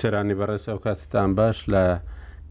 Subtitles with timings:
[0.00, 1.84] سەرانی بەڕێز ئەو کاتتان باش لە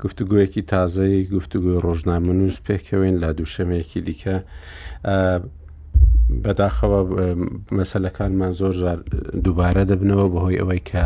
[0.04, 4.36] گفتوگویەکی تازایی گفتوگوی ڕۆژنامە نووس پێکەوێن لە دووشەمەیەکی دیکە
[6.44, 7.00] بەداخەوە
[7.78, 8.74] مەسلەکانمان زۆر
[9.46, 11.06] دووبارە دەبنەوە بەهۆی ئەوەی کە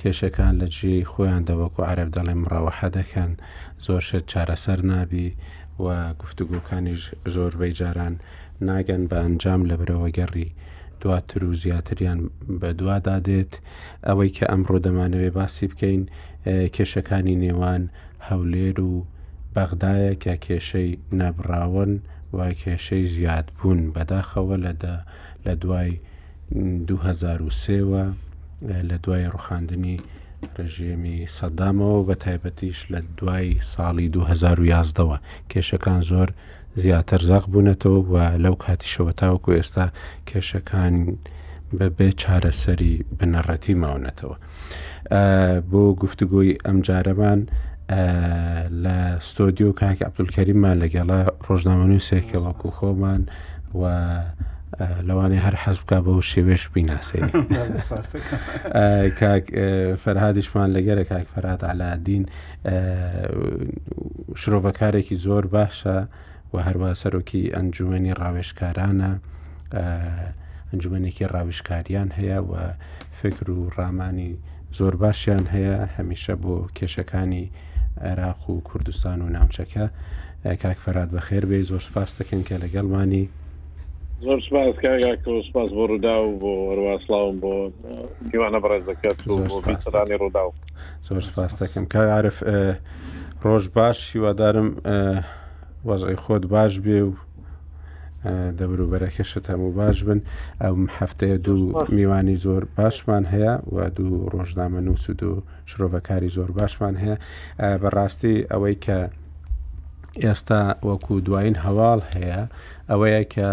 [0.00, 3.30] کێشەکان لە جێ خۆیان دەوەکو عرب دەڵێم ڕەوەحە دەکەن
[3.86, 5.28] زۆر شت چارەسەر نابی
[5.84, 5.84] و
[6.20, 7.02] گفتوگوکانیش
[7.34, 8.14] زۆربەی جاران
[8.68, 10.48] ناگەن بە ئەنجام لە برەوە گەڕی
[11.00, 12.30] دواتر و زیاتریان
[12.60, 13.52] بە دوادا دێت
[14.06, 16.02] ئەوەی کە ئەمڕۆ دەمانەوێ باسی بکەین
[16.74, 17.82] کێشەکانی نێوان
[18.28, 18.94] هەولێر و
[19.54, 20.90] بەغدایە کە کێشەی
[21.20, 21.92] نەبراون
[22.36, 24.96] و کێشەی زیاد بوون بەداخەوە لەدا
[25.46, 25.92] لە دوای
[26.88, 28.04] 2023وە
[28.88, 29.96] لە دوای ڕوخاندنی
[30.56, 35.16] ڕژێمی سەدامەوە بە تایبەتیش لە دوای ساڵی 2011ەوە
[35.50, 36.28] کێشەکان زۆر
[36.78, 39.86] زیاتر زاق بوونەتەوە و لەو کاتیشەوە تاوکو ئێستا
[40.28, 40.94] کێشەکان
[41.78, 44.36] بەبێ چارەسەری بنەڕەتی ماونەتەوە.
[45.70, 47.40] بۆ گفتگوۆی ئەم جارەمان
[48.84, 48.96] لە
[49.28, 53.22] ستۆدیۆ کاک عبدولکەریممان لەگەڵا ڕۆژنامەنووسێکە وەکو خۆمان
[53.80, 53.82] و
[55.08, 57.30] لەوانەیە هەر حەز بک بە و شێوێش بیناسێن
[59.20, 59.44] کاک
[60.04, 62.24] فەرهادیشمان لەگەرە کاک فەرات علادین
[64.42, 65.96] شرۆڤەکارێکی زۆر باشە
[66.54, 69.12] و هەروە سەرۆکی ئەنجومێنی ڕاوێشکارانە
[70.70, 72.52] ئەنجومێنێکی ڕاوشکاریان هەیە و
[73.20, 74.32] فکر و ڕامانی
[74.78, 77.44] زۆر باشیان هەیە هەمیشە بۆ کێشەکانی
[78.06, 79.86] عێراق و کوردستان و ناوچەکە
[80.62, 83.24] کاکفراد بە خێربێ زۆر سپاس دەکەن کە لەگەڵمانی
[84.24, 84.74] زۆر سپاس
[85.48, 87.54] سپاس بۆ ڕوودا و بۆ هەرواسلاوم بۆ
[88.30, 90.52] دیوانە بەڕێز دەکەات وانی ڕوودا و
[91.08, 92.36] زۆر سپاس دەکەم کارف
[93.44, 94.68] ڕۆژ باش هیوادارم
[95.84, 97.12] وەزای خۆت باش بێ و
[98.58, 100.20] دەبروبەرەکەشت هەموو باش بن
[100.62, 106.50] ئەم هەفتەیە دوو میوانی زۆر باشمان هەیە و دوو ڕۆژنامە نووس و دوو شرۆڤەکاری زۆر
[106.58, 107.16] باشمان هەیە
[107.82, 108.98] بەڕاستی ئەوەی کە
[110.24, 112.40] ئێستا وەکو دوایین هەواڵ هەیە
[112.90, 113.50] ئەوەیە کە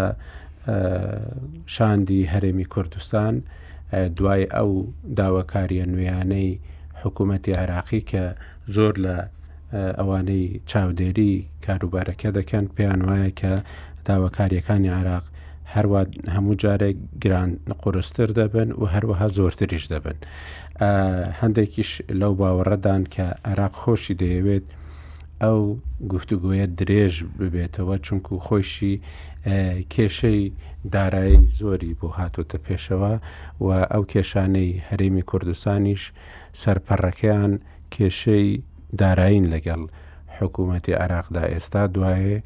[1.74, 3.34] شاندی هەرێمی کوردستان
[4.16, 4.70] دوای ئەو
[5.18, 6.50] داواکاریە نوێیانەی
[7.02, 8.22] حکوومەتی عراقی کە
[8.74, 9.16] زۆر لە
[9.98, 11.34] ئەوانەی چاودێری
[11.64, 13.52] کاروبارەکە دەکەن پێیان وایە کە
[14.06, 15.24] داواکاریەکانی عراق
[15.74, 16.00] هەروە
[16.34, 17.50] هەموو جارێک گران
[17.82, 20.16] قرستر دەبن و هەروەها زۆرتریش دەبن
[21.40, 21.90] هەندێکیش
[22.20, 24.66] لەو باوەڕەدان کە عراق خۆشی دەیەوێت
[25.42, 25.60] ئەو
[26.12, 28.94] گفتوگوۆیە درێژ ببێتەوە چونکو خۆشی
[29.94, 30.42] کێشەی
[30.94, 33.14] دارایی زۆری بۆ هاتوتە پێشەوە
[33.64, 36.02] و ئەو کێشانەی هەرێمی کوردستانیش
[36.60, 37.52] سەرپەڕەکەیان
[37.94, 38.50] کێشەی
[38.98, 39.82] دارایین لەگەڵ
[40.38, 42.38] حکوومەتتی عراقدا ئێستا دوایێ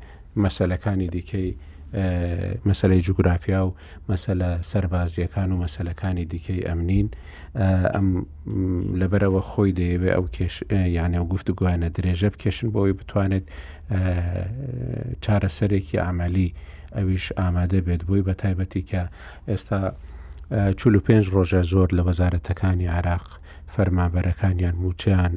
[0.45, 1.51] مەسلەکانی دیکەی
[2.69, 3.75] مەسلەی جوگرافیا و
[4.11, 7.09] مەسلە سەربازیەکان و مەسلەکانی دیکەی ئەمنین
[7.95, 8.09] ئەم
[9.01, 10.25] لەبەرەوە خۆی دەیەوێ ئەو
[10.97, 13.45] یانە و گفت گوانە درێژە بکێشن بۆی بتوانێت
[15.25, 16.51] چارەسەرێکی ئامەلی
[16.97, 19.03] ئەویش ئامادە بێت بووی بە تایبەتی کە
[19.51, 19.79] ئێستا
[20.79, 23.31] 45 ڕۆژە زۆر لە وەزارەتەکانی عراق
[23.75, 25.33] فەرمابەرەکانیان موچیان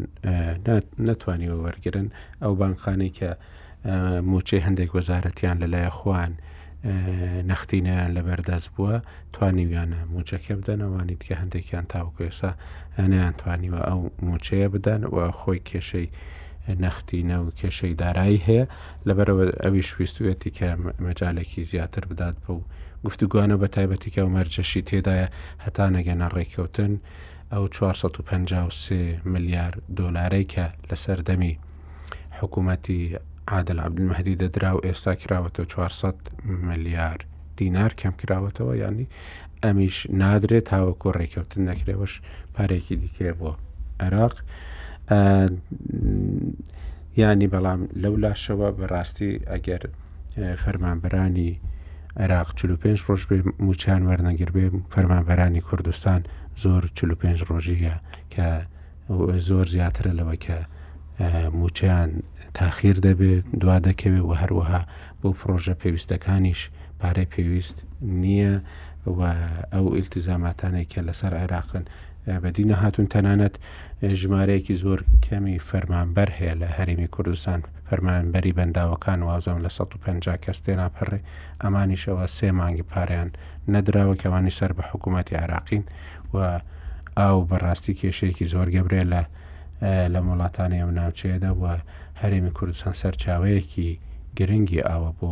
[1.07, 2.07] ناتوانیوە وەرگن
[2.41, 3.29] ئەو بانقانەی کە
[4.31, 6.31] موچەی هەندێک وەزارەتیان لەلایە خوان
[7.49, 8.95] نەختینیان لە بەردەست بووە
[9.35, 12.51] توانیویانە موچەکە بدەنەوانیت کە هەندێکیان تاوکێسا
[12.99, 13.99] هەنیان توانیوە ئەو
[14.29, 16.07] موچەیە بدەن و خۆی کێشەی
[16.83, 18.65] نەختینە و کێشەی دارایی هەیە
[19.07, 20.67] لەبەرەوە ئەویش ویستوێتی کە
[21.05, 22.61] مەجالێکی زیاتر بدات بە و
[23.05, 25.27] گفتوگوانە بە تایبەتی کە و مەرجەشی تێدایە
[25.65, 26.93] هەتا نەگەنە ڕێککەوتن.
[27.53, 31.53] ئەو 453 ملیار دۆلارەی کە لەسەر دەمی
[32.39, 32.99] حکوومەتی
[33.53, 36.15] عادل عبدمەدی دەدرا و ئێستا کراوەتە 400
[36.45, 37.17] ملیار
[37.57, 39.07] دینار کەم کراوەتەوە ینی
[39.63, 42.13] ئەمیش نادرێت تاوەکو ڕێککەوتن نەکرێەوەش
[42.55, 43.51] پارێکی دیکرێ بۆ
[44.03, 44.35] عێراق
[47.19, 49.81] ینی بەڵام لەو لاشەوە بەڕاستی ئەگەر
[50.63, 51.51] فەرمانبرانی
[52.21, 56.21] عێراق 45 ڕۆژ بێ موچیان وەرنەگربێ فەرمانبەرانی کوردستان
[56.61, 57.95] زۆر 45 ڕۆژیە
[58.33, 58.47] کە
[59.47, 60.57] زۆر زیاترە لەوە کە
[61.59, 62.09] موچیان
[62.59, 64.81] تاخیر دەبێت دوا دەکەوێت و هەروەها
[65.21, 66.61] بۆ فرۆژە پێویستەکانیش
[66.99, 67.77] پارەی پێویست
[68.21, 68.53] نییە
[69.17, 69.19] و
[69.73, 71.85] ئەو ئیلتزاماتانێک کە لەسەر عێراقن
[72.43, 73.55] بەدینە هاتون تەنانەت
[74.21, 77.59] ژمارەیەکی زۆر کەمی فەرمانبەر هەیە لە هەرمی کوردستان
[77.89, 81.19] فەرمانبەری بەنداوەکان وازم لە 150 کەس تێناپەڕێ
[81.63, 83.29] ئەمانیشەوە سێ مانگی پاریان
[83.73, 85.83] نەدراوە کەوانی سەر بە حکوومەتتی عراقین
[86.33, 86.61] و
[87.17, 89.21] ئاو بەڕاستی کێشەیەکی زۆر گەبرێ لە
[90.13, 91.73] لە مڵاتانی ئەم ناوچەیەدا وە
[92.21, 93.89] هەرێمی کوردستان سەرچاوەیەکی
[94.37, 95.31] گرنگی ئاوە بۆ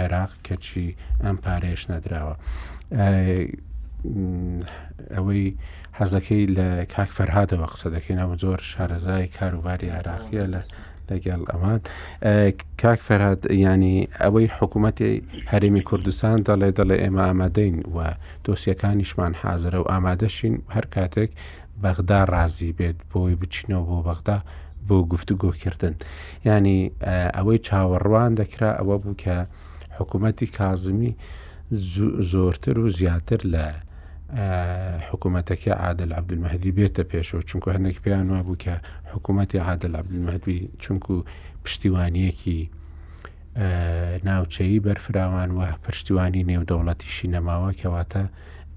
[0.00, 0.86] عێراق کەچی
[1.24, 2.34] ئەم پارێش نەدراوە.
[5.14, 5.46] ئەوەی
[5.98, 10.62] حەزەکەی لە کاک فەرهادەوە قسە دەکەینەوە زۆر شارەزای کاروباری عراقیە لە
[11.12, 11.78] لەگەڵ ئەوان
[12.82, 15.12] کاک فەرهاد ینی ئەوەی حکوومەتی
[15.52, 17.98] هەرمی کوردستان دەڵێ دەڵێ ئێمە ئامادەین و
[18.44, 21.30] دۆسیەکانیشمان حاضرە و ئامادەشین هەر کاتێک
[21.82, 24.38] بەغدا ڕازی بێت بۆی بچینەوە بۆ بەغدا
[24.86, 25.94] بۆ گفتوگۆکردن
[26.48, 26.78] ینی
[27.36, 29.34] ئەوەی چاوەڕوان دەکرا ئەوە بوو کە
[29.98, 31.12] حکوومەتی کازمی
[32.30, 33.66] زۆرتر و زیاتر لە
[35.10, 38.74] حکوومەتەکە عادل عبدمەدی بێتە پێشەوە چونکو هەندێک پێیان وا بوو کە
[39.14, 41.14] حکوومەتی عادل عبدمەدوی چونکو
[41.64, 42.60] پشتیوانیەکی
[44.28, 48.24] ناوچەیی بەرفراوان وە پشتیوانی نێودەوڵەتیشی نەماوە کەواتە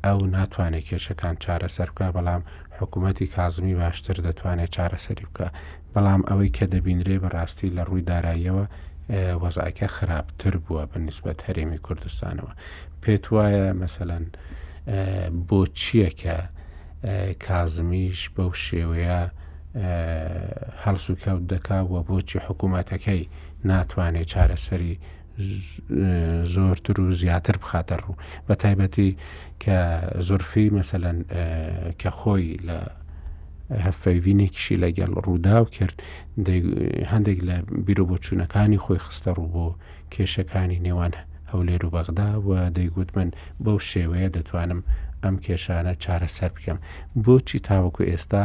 [0.06, 2.42] ئەو ناتوانێت کێشەکان چارەسەر بکە بەڵام
[2.80, 5.48] حکوومەتی کازمی باشتر دەتوانێت چارەسەری بکە
[5.94, 8.66] بەڵام ئەوەی کە دەبینرێ بەڕاستی لە ڕووی داراییەوە
[9.44, 12.52] وەزعکە خراپتر بووە بە نسبت هەرێمی کوردستانەوە
[13.02, 14.26] پێت وایە مەسەەن
[15.50, 16.38] بۆ چییە کە
[17.48, 19.20] کازمیش بەو شێوەیە
[20.84, 23.22] هەڵس و کەوت دەکاوە بۆچی حکوومەتەکەی
[23.70, 24.96] ناتوانێت چارەسەری
[26.56, 28.16] زۆرتر و زیاتر بخاتە ڕوو
[28.48, 29.12] بە تایبەتی
[29.64, 29.76] کە
[30.28, 31.18] زۆرفی مەسەەن
[32.02, 32.80] کە خۆی لە
[33.86, 35.98] هەفەیڤینێکیشی لەگەڵ ڕووداو کرد
[37.12, 37.56] هەندێک لە
[37.86, 39.68] بیرۆ بۆ چوونەکانی خۆی خستە ڕوو بۆ
[40.14, 41.22] کێشەکانی نێوانە
[41.56, 43.30] هەولێر و بەغدا و دەیگوت من
[43.64, 44.82] بەو شێوەیە دەتوانم
[45.24, 46.80] ئەم کێشانە چارەسەر بکەم
[47.24, 48.44] بۆچی تاوەکو ئێستا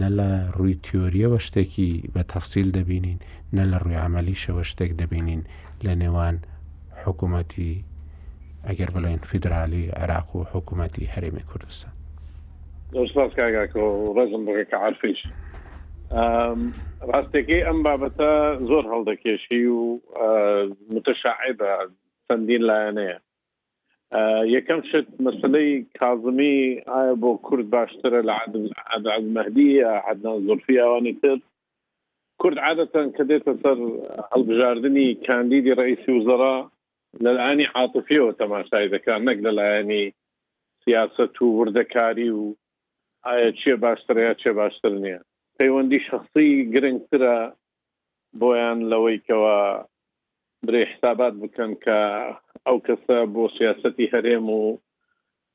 [0.00, 3.18] نە لە ڕووی تیۆریەوە شتێکی بە تەفسیل دەبینین
[3.56, 5.42] نە لە ڕووی عملیشەوە شتێک دەبینین
[5.84, 6.36] لە نێوان
[7.04, 7.74] حکوومەتی
[8.68, 11.92] ئەگەر بڵێن فیدرالی عراق و حکوومەتی هەرێمی کوردستان
[14.16, 15.18] ڕزم بڕێکە عرفش
[17.12, 18.30] ڕاستێکی ئەم بابەتە
[18.70, 19.80] زۆر هەڵدەکێشی و
[20.94, 21.70] متەشاعبە
[22.30, 23.16] چەندین لایەنەیە
[24.56, 26.54] یەکەم شت مەسلەی کازمی
[26.94, 28.34] ئایا بۆ کورد باشترە لە
[28.90, 31.36] عاد مەهدیە عدنان زۆرفی ئەوانی تر
[32.40, 33.78] کورد عادەتەن کە دێتە سەر
[34.30, 36.56] هەڵبژاردننی کاندیدی ڕئیسی وزرا
[37.24, 40.04] لە لایانی عاتفیەوە تەماشای دەکات نەک لە لایەنی
[40.82, 42.42] سیاست و وردەکاری و
[43.26, 45.20] ئایا چیە باشتر یا چێ باشتر نییە
[45.56, 47.36] پەیوەندی شخصی گرنگترە
[48.40, 49.56] بۆیان لەوەیکەوە
[50.66, 51.98] برێ حسابات بکەن کە
[52.66, 54.60] ئەو کەسە بۆ سیاستی هەرێم و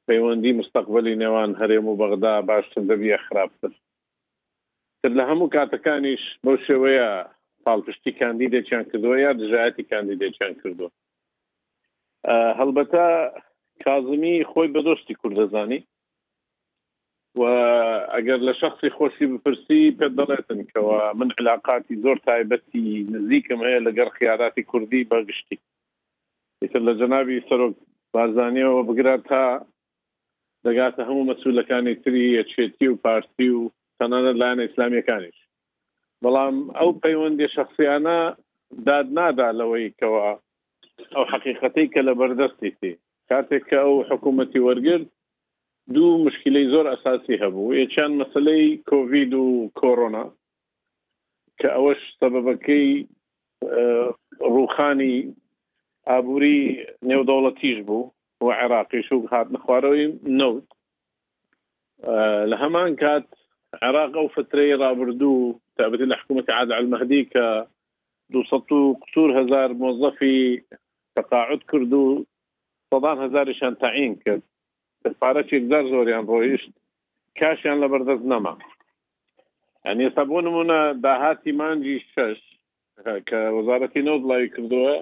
[0.07, 3.71] پەیوەندی مستقبلی نێوان هەرێم و بەغدا باشتر دەبیە خراپتر
[5.01, 7.09] تر لە هەموو کاتەکانیش بەو شێوەیە
[7.65, 10.91] پاڵپشتی کاندی دەچیان کردووە یا دژایەتی کاندی دەچیان کردووە
[12.59, 13.05] هەڵبەتە
[13.83, 15.79] کازمی خۆی بەدۆستی کوردەزانی
[17.39, 17.43] و
[18.15, 24.09] ئەگەر لە شخصی خۆشی بپرسی پێ دەڵێتن کەەوە من علااقاتی زۆر تایبەتی نزیکم هەیە لەگەر
[24.17, 25.57] خیاراتی کوردی بەگشتی
[26.61, 27.75] ئیتر لە جەناوی سەرۆک
[28.15, 29.43] بازانیەوە بگرات تا
[30.65, 33.61] دەگاتە هەموو مەسوولەکانی تری یەچێتی و پارتی و
[33.99, 35.37] تەنانە لایەن ئیسلامیەکانیش
[36.23, 38.17] بەڵام ئەو پەیوەندی شخصیانە
[38.87, 40.25] داد نادا لەوەی کەەوە
[41.15, 42.71] ئەو حقیقەتی کە لە بەردەستی
[43.29, 45.07] کاتێک کە ئەو حکوومەتی وەرگرت
[45.95, 49.45] دو مشکلەی زۆر ئەساسی هەبوو یەکیان مەسلەی کۆڤید و
[49.79, 50.21] کۆرۆنا
[51.61, 52.89] کە ئەوەش سەبەکەی
[53.75, 54.09] اه،
[54.57, 55.15] ڕوخانی
[56.09, 56.61] ئابووری
[57.09, 58.03] نێودەوڵەتیش بوو
[58.43, 60.05] و عێراقیش و هاات نخوارەوەی
[60.39, 60.67] نەوت
[62.03, 63.27] اه، لە هەمان کات
[63.83, 67.45] عێراق ئەو فترەی ڕابردوو تابەتی لە حکوومەتی عاد المەهدی کە
[68.69, 70.37] دو قسور هزار مۆزەفی
[71.15, 72.25] تقاعد کرد و
[72.91, 74.48] سەدان هزارشان تعین کرد
[75.19, 76.71] پارەێکدار زۆریان ڕۆیشت
[77.39, 78.53] کاشیان لە بەردەست نەما
[79.85, 82.39] ئەنی ئێستا بۆ نمونە داهاتی مانجی شش
[83.27, 84.95] کە وەزارەتی نۆ لای کردووە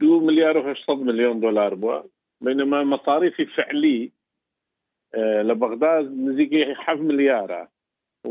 [0.00, 1.98] دو میلیار و هشت میلیۆن دلار بووە
[2.44, 4.12] بینما مەصاریفی فعلی
[5.48, 5.92] لە بەغدا
[6.26, 7.62] نزیکی حف میلیارە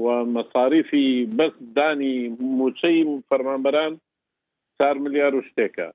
[0.03, 0.05] و
[0.37, 2.15] مەصاریفی بەس دانی
[2.59, 2.99] موچەی
[3.29, 3.93] فەرمانبەران
[4.77, 5.87] چار میلیار و شتێکە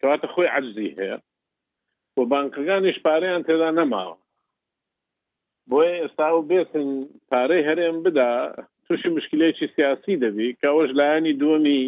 [0.00, 1.18] کەواتە خۆی عجزی هەیە
[2.16, 4.19] و بانکەکانیش پارەیان تێدا نەماوە
[5.72, 6.88] بۆیە ئێستا و بێتن
[7.30, 8.30] پارەی هەرێم بدا
[8.84, 11.82] تووشی مشکلێکی سیاسی دەبی کەەوەش لایەنی دووەمی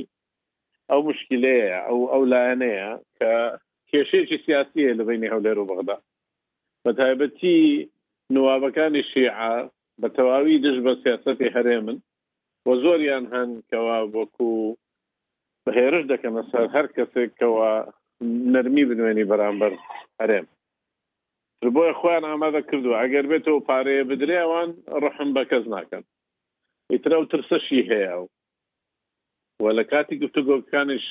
[0.90, 3.32] ئەو مشکلەیە ئەو ئەو لایەنەیە کە
[3.90, 5.96] کێشەیەکی سیاسیە لە بینی هەولێر و بەغدا
[6.84, 7.60] بە تایبەتی
[8.34, 9.52] نوابەکانی شیعە
[10.00, 11.98] بە تەواوی دش بە سیاستی هەرێمن
[12.66, 14.50] وە زۆریان هەن کەوا وەکو
[15.64, 17.70] بەهێرش دەکەمە سەر هەر کەسێکەوە
[18.52, 19.72] نەرمی بنوێنی بەرامبەر
[20.20, 20.46] هەرێم
[21.70, 24.70] بۆی خۆیان ئامادە کردووە ئەگەر بێتەوە پارەیە بدرێوان
[25.02, 26.04] ڕحم بە کەس ناکەن
[26.92, 28.26] ئیترە و ترسەشی هەیە و
[29.62, 31.04] و لە کاتی گفتوگۆکانش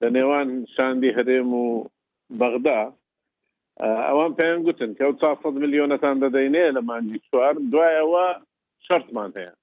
[0.00, 1.66] لە نێوان شاندی هەرێم و
[2.40, 2.82] بەغدا
[4.08, 8.26] ئەوان پێیان گوتن کە 400 میلیۆنەتان دەدەینێ لە مانجی چوار دوایەوە
[8.86, 9.54] شرتمان هەیە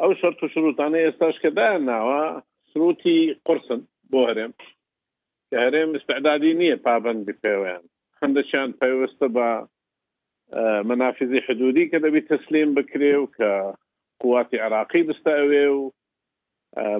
[0.00, 2.22] ئەو شرت و شروتانە ئێستاش کەدایان ناوە
[2.70, 4.52] سروتی قرسن بۆ هەرێم
[5.48, 7.84] کە هەرێم استعدادی نییە پابند بپێوەیان
[8.24, 9.48] هەندەچیان پەیوەستە بە
[10.90, 13.50] منافزی حدودی کە دەبی تەسلیم بکرێ و کە
[14.22, 15.80] قواتی عراقی بستە ئەوێ و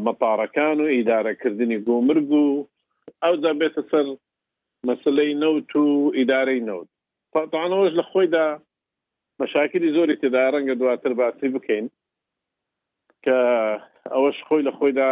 [0.07, 2.69] مەپارەکان و ئیدارەکردنی گۆمرگ و
[3.23, 4.07] ئەو دەبێتە سەر
[4.89, 6.89] مەسلەی نەوت و ئیدارەی نەوت
[7.53, 8.47] تاانەوەش لە خۆیدا
[9.41, 11.87] مەشاکری زۆری تێدا ڕەنگە دواتر باسی بکەین
[13.25, 13.39] کە
[14.12, 15.11] ئەوەش خۆی لە خۆیدا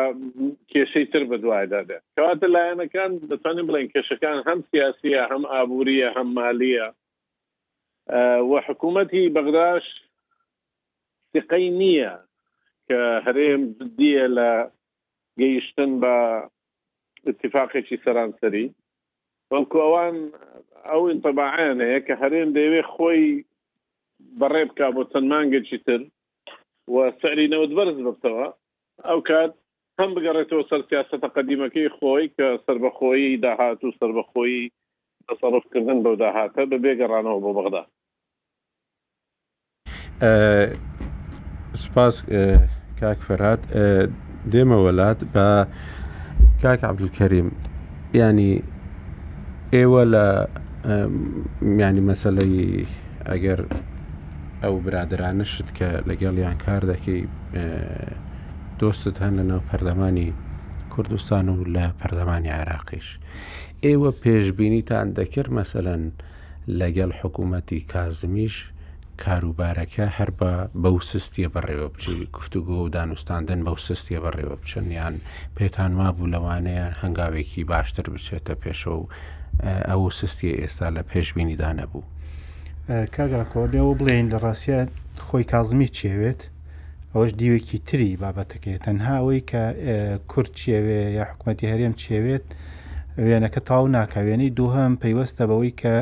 [0.71, 6.89] کێشەی تر بە دوایدادێت کەواتە لایەنەکان دەتوانین بڵێن کێشەکان هەم سیاسیە هەم ئابوووریە هەم مالیە
[8.51, 9.87] وە حکوومەتی بەغداش
[11.33, 12.15] سقەی نییە
[12.89, 13.63] کە هەرێم
[13.99, 14.51] دیە لە
[15.41, 16.15] گەیشتن بە
[17.31, 18.67] اتفاقێکی سەرانسەری
[19.51, 20.17] بەڵکو ئەوان
[20.89, 23.23] ئەو انتەباعانەیە کە هەرێم دەیەوێت خۆی
[24.41, 26.01] بەڕێ بک بۆ چەند مانگەکی تر
[26.91, 28.45] وسعری نەوت بەرز ببتەوە
[29.09, 29.53] ئەو کات
[30.01, 34.59] هەم بگەڕێتەوە سەر سیاستە قدیمەکەی خۆی کە سربەخۆی داهات و سربەخۆی
[35.29, 37.83] تصرفکردن بەو داهاتە بە بێگەڕانەوە بۆ بەغدا
[41.85, 42.15] سپاس
[43.01, 43.63] کاک فەرات
[44.53, 45.47] دێمە وەلات بە
[46.63, 47.49] کاک عبدولکەریم
[48.19, 48.53] ینی
[49.75, 50.27] ئێوە لە
[51.83, 52.61] ینی مەسلەی
[53.31, 53.61] ئەگەر
[54.65, 57.21] ئەو برادرانشت کە لەگەڵیان کار دەکەی
[58.81, 60.31] دۆستت هەن لە ناو پەردەمانی
[60.93, 63.09] کوردستان و لە پەردەمانی عراقیش
[63.85, 66.03] ئێوە پێشببینیتان دەکرد مەسەەن
[66.81, 68.57] لەگەڵ حکوومەتی کازمیش
[69.23, 75.15] کاروبارەکە هەر بە بەو سستیە بەڕێوە بچی گفتوگۆ و دانوستاندن بەو سستیە بەڕێوە بچن یان
[75.57, 79.07] پێتان ما بوو لەوانەیە هەنگاوێکی باشتر بچێتە پێشەوە و
[79.91, 82.05] ئەو سستی ئێستا لە پێشببینیدا نەبوو
[82.89, 84.79] کاگاکۆ بێەوە بڵێن لە ڕاستە
[85.27, 86.41] خۆی کازمی چێوێت
[87.13, 89.63] ئەوەش دیوێکی تری بابەتەکەی تەنهاەوەی کە
[90.31, 92.45] کورد چێوێ یا حکوومەتتی هەرێم چێوێت
[93.27, 95.95] وێنەکە تاو ناکاوێنی دووهم پەیوەستە بەوەی کە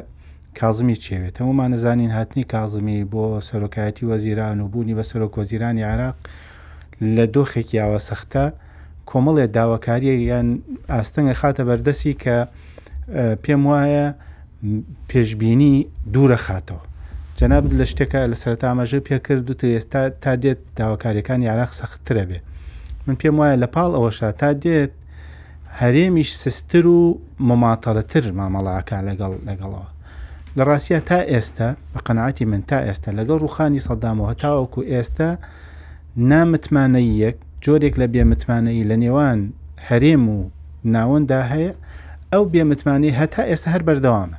[0.61, 6.17] کازمی چێوێت هەمومان نزانین هاتنی کازمی بۆ سەرۆکایەتی وەزیران و بوونی بە سەرۆک وەزیرانی عراق
[7.17, 8.45] لە دۆخێکی ئاوە سەختە
[9.11, 10.49] کۆمەڵێ داواکاریە یان
[10.93, 12.37] ئاستەنگە خاتە بەردەسی کە
[13.45, 14.09] پێم وایە
[15.11, 15.73] پێشببینی
[16.15, 16.83] دوورە خاتەوە
[17.39, 22.39] جەنابد لە شتێکە لە سەرتا ئاماژە پێکرد و ئێستا تا دێت داواکاریەکان یاراق سەختترە بێ
[23.07, 24.93] من پێم وایە لە پاڵ ئەوەشا تا دێت
[25.81, 27.01] هەرێمیش سستر و
[27.49, 29.87] مماتەڵەتر مامەڵاکە لەگەڵ لەگەڵەوە
[30.57, 35.29] لە ڕاستە تا ئێستا بە قەنعاتی من تا ئێستا لەگەڵ ڕوخانی سەدامەوە تاوەکو ئێستا
[36.31, 39.39] نامتمانەی یەک جۆرێک لە بێمتمانەی لە نێوان
[39.89, 40.39] هەرێم و
[40.95, 41.73] ناوەندا هەیە
[42.33, 44.39] ئەو بێمتمانی هەتا ئێستا هەر بەردەوامە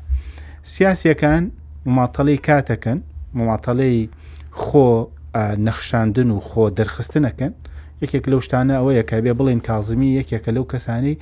[0.76, 1.44] سیاسەکان
[1.90, 3.00] مماتەڵی کاتەکەن
[3.38, 4.00] مماتەڵەی
[4.64, 4.88] خۆ
[5.66, 7.54] نەخشاندن و خۆ دەرخستنەکەن
[8.02, 11.16] یەکێک لەو شتانە ئەوە یەکە بێ بڵین کازمی یەکێکە لەو کەسانی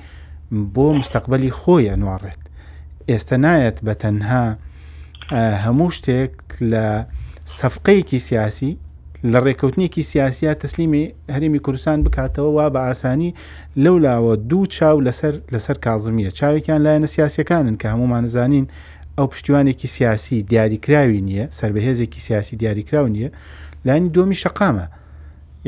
[0.74, 2.42] بۆ مستەقبلی خۆی ئەنوارڕێت
[3.10, 4.44] ئێستا نایەت بە تەنها
[5.64, 6.32] هەموو شتێک
[6.72, 6.86] لە
[7.58, 8.72] سەفقەیەکی سیاسی
[9.32, 13.30] لە ڕێککەوتنیێکی سیاسیا تەسلیمی هەرمی کوردستان بکاتەوە وا بە ئاسانی
[13.84, 18.66] لەولاوە دوو چاو لەسەر لەسەر کازمیە چاوێکیان لایەنە سیاسەکانن کە هەمومانزانین
[19.18, 23.28] ئەو پشتیوانێکی سیاسی دیاریکراوی نییە سربەهێزێکی سیاسی دیاریکراو نییە
[23.86, 24.86] لانی دۆمی شقامە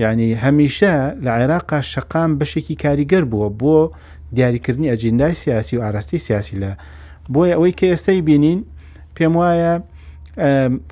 [0.03, 3.77] یعنی هەمیشە لە عێراقا شقام بەشێکی کاریگەر بووە بۆ
[4.37, 6.71] دیاریکردنی ئەجیندای سیاسی و ئاراستی سیاسی لە
[7.33, 8.61] بۆیە ئەوەی کە ئێستای بینین
[9.17, 9.73] پێم وایە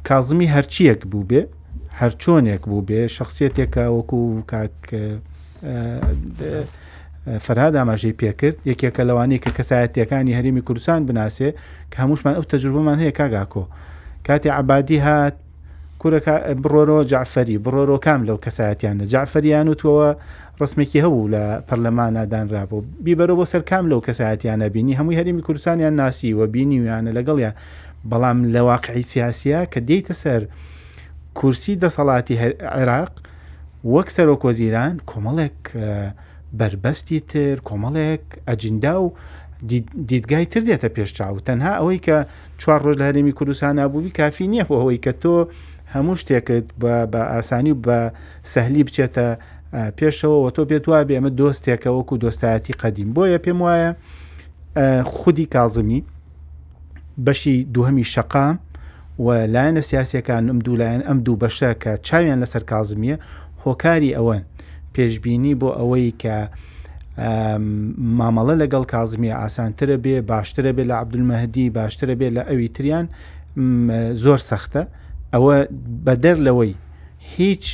[0.09, 1.43] کازمی هەرچیەک بوو بێ
[2.01, 4.21] هەرچۆنێک بوو بێ شخصیتێکە وەکو
[4.53, 4.79] کاک
[7.47, 11.51] فەرها داماژەی پێکرد یەکێکە لەوانی کە کەسایەتیەکانی هەرمی کوردستان بناسێ
[11.93, 13.65] کە هەمووشمان ئەو تەجربەمان هەیە کاگاکۆ
[14.27, 15.35] کاتی عبادی هات
[16.01, 20.09] کوورەکە بڕۆرۆ جعفەری بڕۆرۆ کام لەو کەسایەتیانە جعفەریان وتەوە
[20.63, 26.31] ڕسمێکی هەبوو لە پەرلەمانادانرابوو بیبەرە بۆ سەر کام لەو کەسایەتیانە بینی هەمووی هەرمی کوردستانیان ناسی
[26.39, 27.55] وە بینیویانە لەگەڵیان
[28.11, 30.43] بەڵام لە واقعی سیاسە کە دیتە سەر
[31.39, 32.35] کورسی دەسەڵاتی
[32.79, 33.13] عێراق
[33.93, 35.61] وەک سەرۆکۆزیران کۆمەڵێک
[36.59, 39.13] بربەستی تر کۆمەڵێک ئەجیندا و
[40.11, 42.17] دیدگای تر دێتە پێشچاو تەنها ئەوەی کە
[42.61, 45.35] چوار ڕۆژ لە هەرێمی کوردستان نبووی کافی نییە ئەوەی کە تۆ
[45.95, 46.65] هەموو شتێکت
[47.13, 47.99] بە ئاسانی و بە
[48.53, 49.27] سەحلی بچێتە
[49.99, 53.91] پێشەوەەوە تۆ پێت وابێ ئەمە دۆستێکەوەکو دۆستایەتی قەدیم بۆیە پێم وایە
[55.15, 56.01] خودی کازمی
[57.27, 58.57] بەشی دوهەمی شقام
[59.25, 63.17] و لایەنە سیاسەکان ئەم دوو لایەن ئەم دوو بەشە کە چاویان لەسەر کازمیە
[63.65, 64.43] هۆکاری ئەوەن
[64.97, 66.37] پێشببینی بۆ ئەوەی کە
[68.19, 73.07] مامەڵە لەگەڵ کازمیە ئاسانترە بێ باشترە بێ لە عبدمەهدی باشترە بێ لە ئەوی تریان
[74.25, 74.83] زۆر سەختە
[75.35, 75.57] ئەوە
[76.07, 76.73] بەدەر لەوەی
[77.37, 77.65] هیچ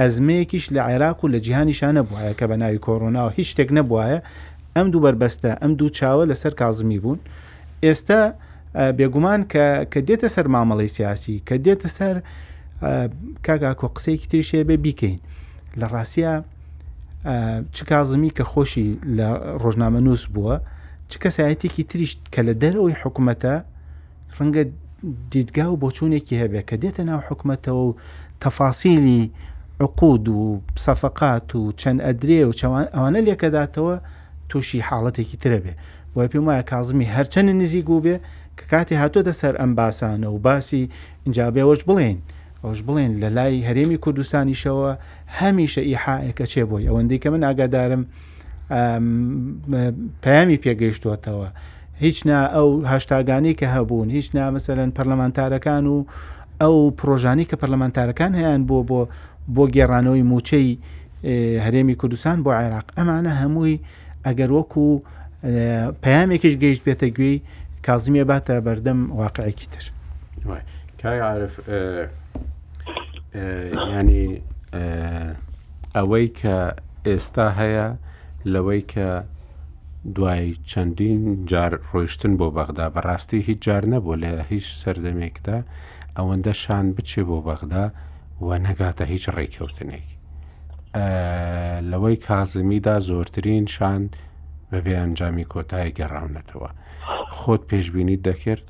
[0.00, 4.06] ئەزمەیەکیش لە عێراق و لە جیهانیشانە بواە کە بە ناوی کۆڕۆناوە هیچ شتێک نەبواە
[4.76, 7.18] ئەم دوو بربەستە ئەم دوو چاوە لەسەر کازمی بوون
[7.84, 8.20] ئێستا
[8.98, 9.40] بێگومان
[9.92, 12.16] کە دێتە سەر مامەڵی سیاسی کە دێتە سەر
[13.46, 15.18] کاگا کۆ قسەیەکی تریشێ بێ بیکەین
[15.80, 16.32] لە ڕاستە
[17.72, 19.28] چ کازمی کە خۆشی لە
[19.62, 20.56] ڕۆژنامە نووس بووە
[21.08, 23.54] چ کەسایەتێکی تریشت کە لە دەرەوەی حکوومەتە
[24.36, 24.64] ڕەنگە
[25.32, 27.94] دیدگا و بۆچوونێکی هەبێ کە دێتە ناو حکوومەتەوە و
[28.42, 29.22] تەفاسیلی
[29.84, 30.40] عقود و
[30.84, 32.52] سەفقات و چەند ئەدرێ و
[32.94, 33.94] ئەوانە لێکەداتەوە
[34.48, 35.72] تووشی حاڵەتێکی ترە بێ
[36.14, 38.16] وای پێم وایە کازمی هەرچەند نزیک بوو بێ
[38.58, 40.84] کە کاتی هاتۆتە سەر ئەم باسانە و باسی
[41.26, 42.18] اینجابێوەش بڵێن
[42.64, 44.90] ئەوش بڵێن لە لای هەرێمی کوردستانیشەوە
[45.40, 48.02] هەمیشە ئیحائەکە چێ بۆی ئەوەندەی کە من ئاگادارم
[50.24, 51.48] پەیامی پێگەیشتوتەوە
[52.04, 55.96] هیچنا ئەو هەشتاگانی کە هەبوون هیچ نامەسەرەن پەرلەمانتارەکان و
[56.62, 59.00] ئەو پرۆژانی کە پەرلەمانتارەکان هەیەیان بۆ بۆ
[59.54, 60.68] بۆ گێڕانەوەی موچەی
[61.64, 63.76] هەرێمی کوردستان بۆ عێراق ئەمانە هەمووی
[64.26, 64.86] ئەگەر وەکو
[66.04, 67.36] پەیامێکیش گەیشت بێتە گوێی
[67.86, 69.84] کازمیە باتە بەردەم واقعێکی تر
[71.02, 71.54] کای عرف
[73.34, 74.42] ینی
[75.94, 76.56] ئەوەی کە
[77.08, 77.88] ئێستا هەیە
[78.52, 79.08] لەوەی کە
[80.16, 85.58] دوای چەندین جار ڕۆیشتن بۆ بەغدا بەڕاستی هیچ جار نەبوو لە هیچ سەردەمێکدا
[86.16, 87.84] ئەوەندە شان بچێ بۆ بەغدا
[88.44, 90.06] و نەگاتە هیچ ڕێککەوتنێک
[91.90, 94.02] لەوەی کازمیدا زۆرترین شان
[94.70, 96.70] بەبێ ئەنجامی کۆتایی گەڕاونەتەوە
[97.38, 98.64] خۆت پێشببینی دەکرد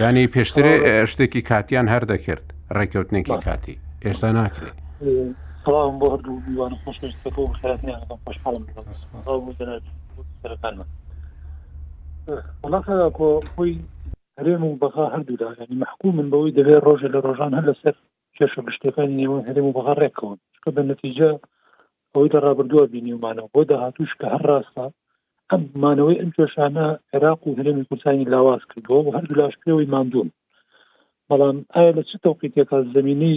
[0.00, 0.64] ینی پێشتر
[1.10, 2.44] شتێکی کاتیان هەر دەکرد
[2.76, 3.74] ڕێککەوتنێکی کاتی
[4.06, 4.76] ئێستا ناکرێت
[5.64, 8.64] سلام بۆ هەردوو دیوان خۆشەوە خێراتیان خۆشحاڵم
[12.62, 13.74] وڵاتدا کۆ خۆی
[14.38, 17.94] هەرێم و بەخا هەردوودا ینی مححکوم من بەوەی دەوێت ڕۆژە لە ڕۆژان هەر لەسەر
[18.36, 21.30] کێشە گشتەکانی نێوان هەرێم و بەغا ڕێکەوەن چکە بە نەتیجە
[22.12, 24.86] ئەوەی دەڕابردووە بینیمانەوە بۆ داهاتوش کە هەر ڕاستە
[25.52, 30.28] ئەم مانەوەی ئەم جۆشانە عێراق و هەرێمی کوردستانی لاواز کردەوە و هەردوو لاش پێەوەی مادوون
[31.28, 33.36] بەڵام ئایا لە چ تەوقیتێکا زمینی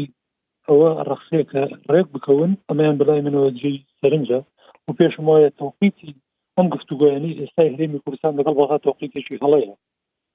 [0.68, 4.40] ئەوە ڕخسێکە ڕێک بکەون ئەمەیان بلای منەوە جێ سەرنجە
[4.86, 6.12] و پێشم وایە تەوقیتی
[6.56, 9.74] ئەم گفتوگویانی ئێستای هەرێمی کوردستان لەگەڵ بەغا تەوقیتێکی هەڵەیە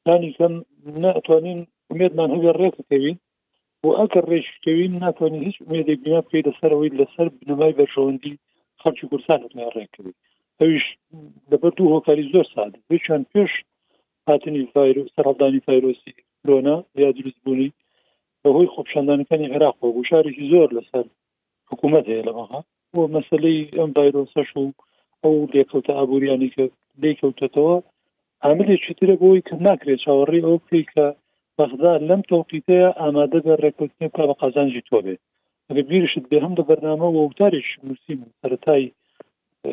[0.07, 0.55] دانی کەم
[1.05, 1.61] ناتوانین
[2.07, 3.15] ێدمان هەوێ ڕێکەکەوی
[3.85, 8.35] و ئەکە ڕێشکەوین ناتوانین هیچ ێدێک بنا بکەیت لەسەرەوەی لەسەر بنەمای بەشەوەندی
[8.83, 10.15] خەڵکی کوردستانت ڕێککردی
[10.63, 10.85] ئەوش
[11.53, 13.53] لەبەر دوو هۆکاری زۆر ساد بچیان پێش
[14.29, 17.69] هاتنی ڤایرۆس سەرڵدانی ڤایرۆسی کرۆنا یا دروستبوونی
[18.43, 21.05] بەهۆی خۆپشاندانەکانی عێراق بوو شارێکی زۆر لەسەر
[21.71, 22.61] حکوومەت هەیە لەمەها
[22.95, 24.65] بۆ مەسلەی ئەم ڤایرۆسەش و
[25.23, 26.65] ئەو لێکەوتە ئابوووریانی کە
[27.03, 27.77] لێکەوتێتەوە
[28.47, 31.07] عاملێکی ترە بۆی کە ناکرێت چاوەڕێ ئەو پێی کە
[31.59, 34.97] بەغدار لەم تۆقیتەیە ئامادە بە ڕێکوتنی کا بە قازانجی تۆ
[35.75, 38.85] بێت بێرشت بێ هەم لە بەرنامە و وتارێک نووسیم سەرای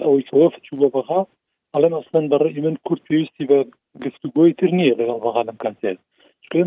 [0.02, 1.20] ئەوەی کە وەفتی بۆ بەغا
[1.74, 3.58] ئەڵەن ئەسلەن بەڕێی من کورت پێویستی بە
[4.06, 6.00] گفتوگۆی تر نییە لەگەڵ بەغانم کاتێت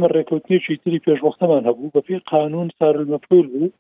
[0.03, 3.75] من ڕێکوتنیشی تری پێشوەختەمان هەبوو بە پێی قانون سارمەپول بوو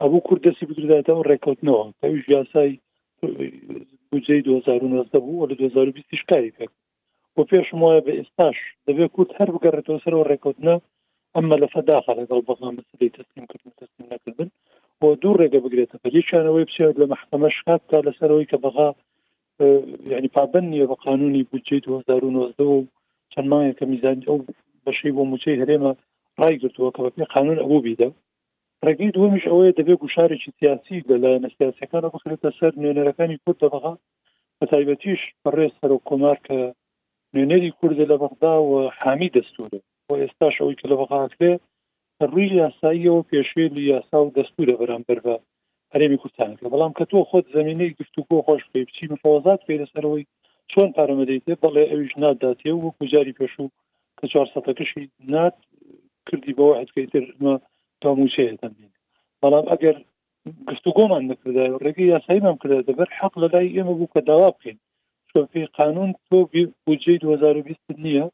[0.00, 2.72] ئەبوو کورد دەستی بدرداتەوە ڕێکوتنەوە تەویش یاسای
[4.10, 6.72] بجەی 2019 بوو لە 2020 شکاری کرد
[7.34, 8.56] بۆ پێشم وایە بە ئێستاش
[8.88, 10.74] دەبێت کورد هەر بگەڕێتەوە سەرەوە ڕێکوتنە
[11.34, 13.45] ئەمە لە فەداخە لەگەڵ بەغام سری تەسلیم
[15.06, 18.88] بۆ دوو ڕێگە بگرێتە پەریشانەوەی بسێت لە مححکمە شکات تا لەسەرەوەی کە بەغا
[20.12, 22.74] یعنی پابند نیە بە قانونی بودجێ 2009 و
[23.32, 24.38] چەند ماەکە میزان ئەو
[24.84, 25.92] بەشەی بۆ موچەی هەرێمە
[26.40, 28.08] ڕای گرتووە کە بەپێ قانون ئەوە بیدە
[28.86, 33.92] ڕێگەی دومیش ئەوەیە دەبێت گوشارێکی سیاسی لە لای نەسیاسەکانە بخرێتە سەر نوێنەرەکانی کورد دەبغا
[34.58, 36.58] بە تایبەتیش بەڕێز سەر و کۆمار کە
[37.34, 41.62] نوێنەری کوردە لە بەغدا و حامی دەستورە بۆ ئێستاش ئەوی کە لە بەغاکرێت
[42.30, 45.34] ڕووی یاساییەوە پێشوێ لە یاسا و دەستورە بەرامبەر بە
[45.92, 50.28] هەرێمی کوردستانەکە بەڵام کە تۆ خۆت زمینەی گفتوگۆ خۆش پێ بچین و فەوازات پێ لەسەرەوەی
[50.72, 53.72] چۆن پارەمەدەیتێ بەڵێ ئەویش ناداتێ و وەکو جاری پێشوو
[54.18, 55.56] کە چوار سەەکەشی نات
[56.26, 57.24] کردی بەوە هەتکەی تر
[58.02, 58.74] داموچەیەتەن
[59.42, 59.96] بەڵام ئەگەر
[60.68, 64.78] گفتوگۆمان نکردا ڕێگەی یاساییمان کرد دەبەر حەق لە لای ئێمە بوو کە داوا بکەین
[65.30, 66.36] چۆپی قانون تۆ
[66.84, 68.24] بودجەی 2020 نییە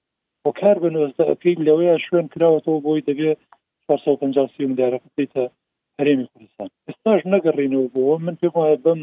[0.47, 3.40] و کار بە نۆزدەکەی لەوەیە شوێن کراوەەوە بۆی دەبێت
[3.88, 5.45] میلیارە بکەیتە
[5.99, 9.01] هەرێمی کوردستان ئستاش نەگەڕینەوە بۆەوە من پێم وایە بم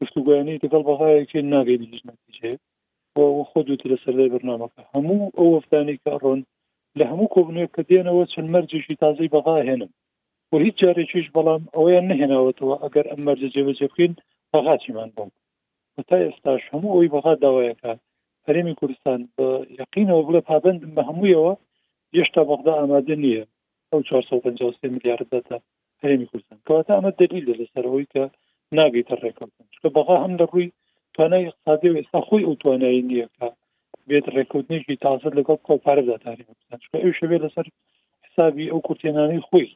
[0.00, 2.52] گفتوگویانی دەگەڵ بەغایەکی ناگەینی نتیجێ
[3.14, 6.40] بۆ خۆ دوتی لە سەردەی برنامەکە هەموو ئەو وەفتانی کە ڕۆن
[6.98, 9.90] لە هەموو کۆبنێ کە دێنەوە چەند مەرجشی تازەی بەغا هێنم
[10.52, 14.12] و هیچ جارێکیش بەڵام ئەوەیان نهێناوەتەوە ئەگەر ئەم مەرج جێبەجێ بکەین
[14.52, 15.28] بەغاچیمان بم
[16.08, 17.92] تا ئێستاش هەموو ئەوی بەغا داوایەکە
[18.46, 19.46] هەرێمی کوردستان بە
[19.80, 21.52] یقینەوە بڵێ پابند بە هەموویەوە
[22.14, 23.44] هێشتا بەغدا ئامادە نییە
[23.92, 25.56] ئەو 453 میلیارد دەدا
[26.02, 28.22] هەرێمی کوردستان کەواتە ئەمە دلیل لەسەرەوەی کە
[28.78, 30.68] ناگەیتە ڕێکوتن چکە بەغا هەم لە ڕووی
[31.14, 33.46] توانای اقتصادی و ئێستا خۆی ئەو توانایی نییە کە
[34.08, 37.66] بێت ڕێکوتنیشی تازت لەگەڵ کۆپارەدا تاری بکەن چکە ئەو شوێ لەسەر
[38.26, 39.66] حسابی ئەو کورتێنانەی خۆی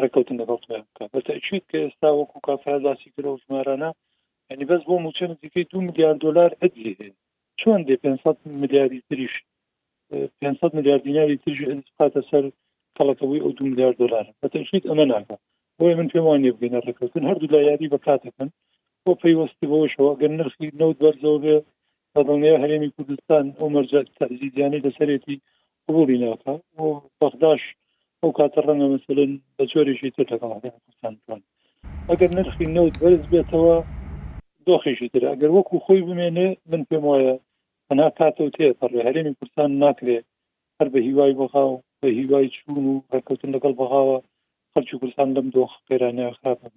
[0.00, 3.90] ڕێکوتن لەگەڵ بکات بەتەچیت کە ئێستا وەکو کافراسی کرە و ژمارانە
[4.50, 7.14] ینی بەس بۆ موچەن دیکەی دو میلیارد دلار ئەدلی هەیە
[7.60, 9.34] چۆن دێ 500 میلیاردی تریش
[10.40, 11.60] 500 میلیارد دیناری تریش
[12.00, 12.44] قاتە سەر
[12.98, 15.36] تەڵەکەەوەی ئەو دو میلیار دلار بە تەشیت ئەمە ناکە
[15.78, 18.48] بۆی من پێ وانێ بگەینە ڕێککەوتن هەردوو لا یادی بە کاتەکەن
[19.04, 21.56] بۆ پەیوەستی بەوەشەوە گەن نرخی نەوت بەرزەوە بێ
[22.28, 25.36] دڵنێ هەرێمی کوردستان ئەو مەرجات تازیدیانەی لەسەرێتی
[25.86, 26.86] قبولی ناکە بۆ
[27.20, 27.62] بەخداش
[28.22, 31.40] ئەو کاتە ڕەنگە مثلن بە جۆرێکی تر لەگەڵ کوردستانوان
[32.10, 33.76] ئەگەر نرخی نەوت بەرز بێتەوە
[34.68, 37.34] دۆخیشی تر ئەگەر وەکو خۆی بمێنێ من پێم وایە
[37.88, 40.18] تەنها کاتە و تێ پەڕێ هەرێمی کوردستان ناکرێ
[40.78, 41.72] هەر بە هیوای بخاو
[42.06, 44.16] بە هیوای چوون و بەکەوتن لەگەڵ بەهاوە
[44.72, 46.74] خەرچی کوردستان لەم دۆخ قێرانەیە خراپبن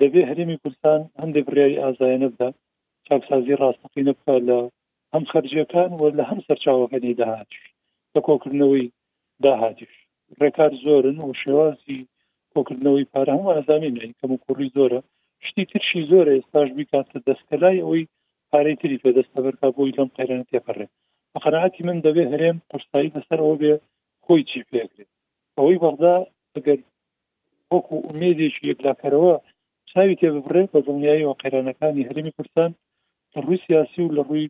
[0.00, 2.48] دەبێ هەرێمی کوردستان هەندێک بریاری ئازایەنە بدا
[3.06, 4.58] چاکسازی ڕاستەقینە بکە لە
[5.14, 7.60] هەم خەرجیەکان و لە هەم سەرچاوەکانی داهاتش
[8.14, 8.86] لە کۆکردنەوەی
[9.44, 9.92] داهاتش
[10.40, 12.00] ڕێکار زۆرن و شێوازی
[12.54, 15.00] کۆکردنەوەی پارە هەم ئازامین کەم و کوڕی زۆرە
[15.46, 18.04] شتی ترشی زۆرە ئێستاش بیکاتە دەستکەلای ئەوەی
[18.50, 20.86] پارەی تری پێدەستەبەر کا بۆی لەم قەرانە تێپەڕێ
[21.34, 23.74] بەقەنعاتی من دەبێ هەرێم پرسایی بەسەر ئەوە بێ
[24.24, 25.08] خۆی چی پێکرێت
[25.58, 26.14] ئەوەی بەغدا
[26.54, 26.78] بگەر
[27.74, 29.34] وەکو ئومێدێکی یەکلاکەرەوە
[29.90, 32.70] چاوی تێ ببڕێت بە دڵنیایی و قەیرانەکانی هەرمی کوردستان
[33.34, 34.46] لە ڕووی سیاسی و لە ڕووی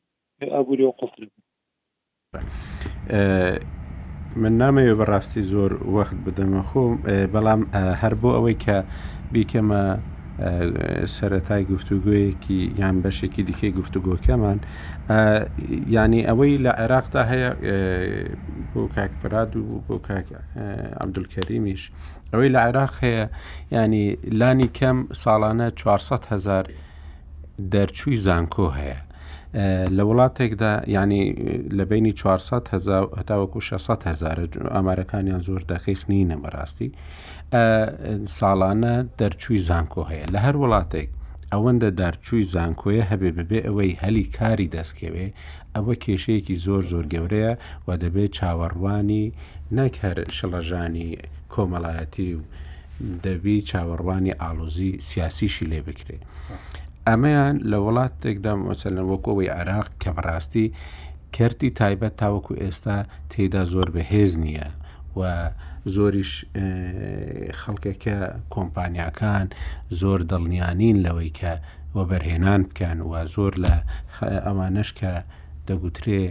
[0.55, 1.21] ئابووری و قفر
[4.43, 6.93] من نامەوێ بەڕاستی زۆر وەخت بدەمە خۆم
[7.35, 7.61] بەڵام
[8.03, 8.77] هەر بۆ ئەوەی کە
[9.33, 9.83] بیکەمە
[11.15, 14.59] سەتای گفتوگویەکی یان بەشێکی دیکەی گفتوگۆکەمان
[15.97, 17.51] ینی ئەوەی لە عێراقدا هەیە
[18.73, 19.97] بۆ کاکفراد و بۆ
[21.05, 21.83] عبدولکەریمیش
[22.33, 23.25] ئەوەی لە عێراق هەیە
[23.75, 24.05] ینی
[24.39, 26.65] لانی کەم ساڵانە 400 هزار
[27.73, 28.99] دەرچووی زانکۆ هەیە
[29.97, 31.23] لە وڵاتێکدا ینی
[31.79, 32.69] لە بینی 400
[33.19, 36.89] هەتاوەکو 600 هزار ئامارەکانیان زۆر دەخیخ نینە بەڕاستی
[38.39, 41.09] ساڵانە دەرچووی زانکۆ هەیە لە هەر وڵاتێک
[41.53, 45.27] ئەوەندە دارچووی زانکۆیە هەبێ ببێ ئەوەی هەلی کاری دەستکەوێ
[45.75, 47.53] ئەوە کێشەیەکی زۆر زۆر گەورەیە
[47.87, 49.25] و دەبێت چاوەڕوانی
[49.79, 51.11] نەکەر شڵەژانی
[51.53, 52.41] کۆمەڵایەتی و
[53.27, 56.23] دەبی چاوەڕوانی ئالۆزی سیاسیشی لێ بکرێت.
[57.09, 60.67] ئەمەیان لە وڵات تێکدا مۆچەلەن وەکەوەی عراق کە بەڕاستی
[61.37, 62.97] کردی تایبەت تاوەکو ئێستا
[63.31, 64.69] تێدا زۆر بەهێز نییە
[65.19, 65.21] و
[65.95, 66.33] زۆریش
[67.61, 68.19] خەڵکێکە
[68.55, 69.47] کۆمپانیاکان
[70.01, 71.53] زۆر دڵنیانین لەوەی کە
[71.97, 73.75] وەبەرهێنان بکەن و زۆر لە
[74.47, 75.13] ئەمانش کە
[75.69, 76.25] دەگوترێ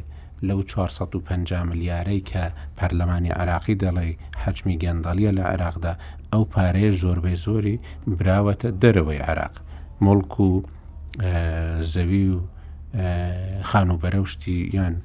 [0.48, 2.44] لەو 450 ملیارەی کە
[2.78, 4.08] پەرلەمانی عراقی دەڵێ
[4.44, 5.94] حەجمی گەندەڵیە لە عێراقدا
[6.34, 7.76] ئەو پارەیە زۆربەی زۆری
[8.20, 9.56] براوەتە دەرەوەی عراق
[10.02, 10.50] مڵک و
[11.94, 12.40] زەوی و
[13.64, 14.96] خانوبەرە شتی یان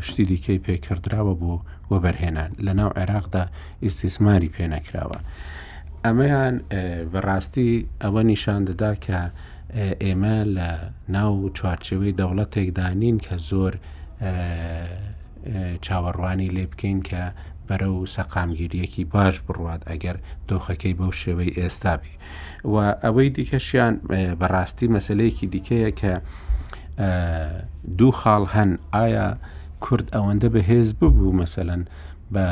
[0.00, 1.54] شتی دیکەی پێکردراوە بۆ
[1.92, 3.44] وەبەرهێنان لە ناو عێراقدا
[3.84, 5.18] ئیسیسماری پێنەکراوە.
[6.04, 6.54] ئەمەیان
[7.12, 7.70] بەڕاستی
[8.02, 9.18] ئەوە نیشان دەدا کە
[10.04, 10.68] ئێمە لە
[11.16, 13.72] ناو چوارچەوەی دەوڵەتێکدانین کە زۆر
[15.86, 17.24] چاوەڕوانی لێ بکەین کە
[17.70, 20.16] بەرە و سەقامگیریەکی باش بڕوات ئەگەر
[20.48, 22.12] دۆخەکەی بەو شێوەی ئێستا بێ
[22.72, 23.94] و ئەوەی دیکەشیان
[24.40, 26.12] بەڕاستی مەسلەیەکی دیکەیە کە
[27.98, 29.28] دوو خاڵ هەن ئایا
[29.84, 31.82] کورد ئەوەندە بەهێز ببوو مەسەن
[32.34, 32.46] بە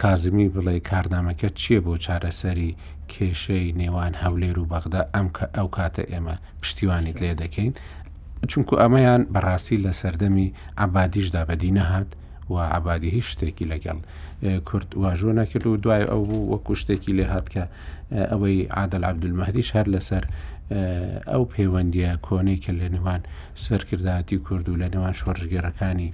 [0.00, 2.70] کازمی بڵێ کاردامەکە چییە بۆ چارەسەری
[3.12, 7.72] کێشەی نێوان هەولێر و بەغدا ئەم کە ئەو کاتە ئێمە پشتیوانیت لێ دەکەین
[8.50, 12.10] چونکو ئەمەیان بەڕاستی لە سەردەمی ئابادیشدا بەدی نەهات
[12.50, 13.98] و عبادی هیچ شتێکی لەگەڵ
[14.68, 17.62] کورت واژۆ نەکرد و دوای ئەو بوو وەکو شتێکی لێ هاتکە
[18.30, 20.24] ئەوەی عادل عبدمەدیش هەر لەسەر
[21.32, 23.20] ئەو پەیوەندیە کۆنێکە لە نێوان
[23.64, 26.08] سەرکردداتی کورد و لە نێوان شۆڕژگەرەکانی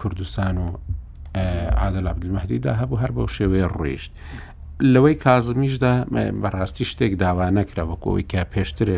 [0.00, 0.66] کوردستان و
[1.82, 4.12] عادل عبدمەدیدا هەبوو هەر بەو شێوەیە ڕێشت
[4.84, 5.92] لەوەی کازمیشدا
[6.42, 8.88] بەڕاستی شتێک داوا نەکراوەکەوەی کە پێشتر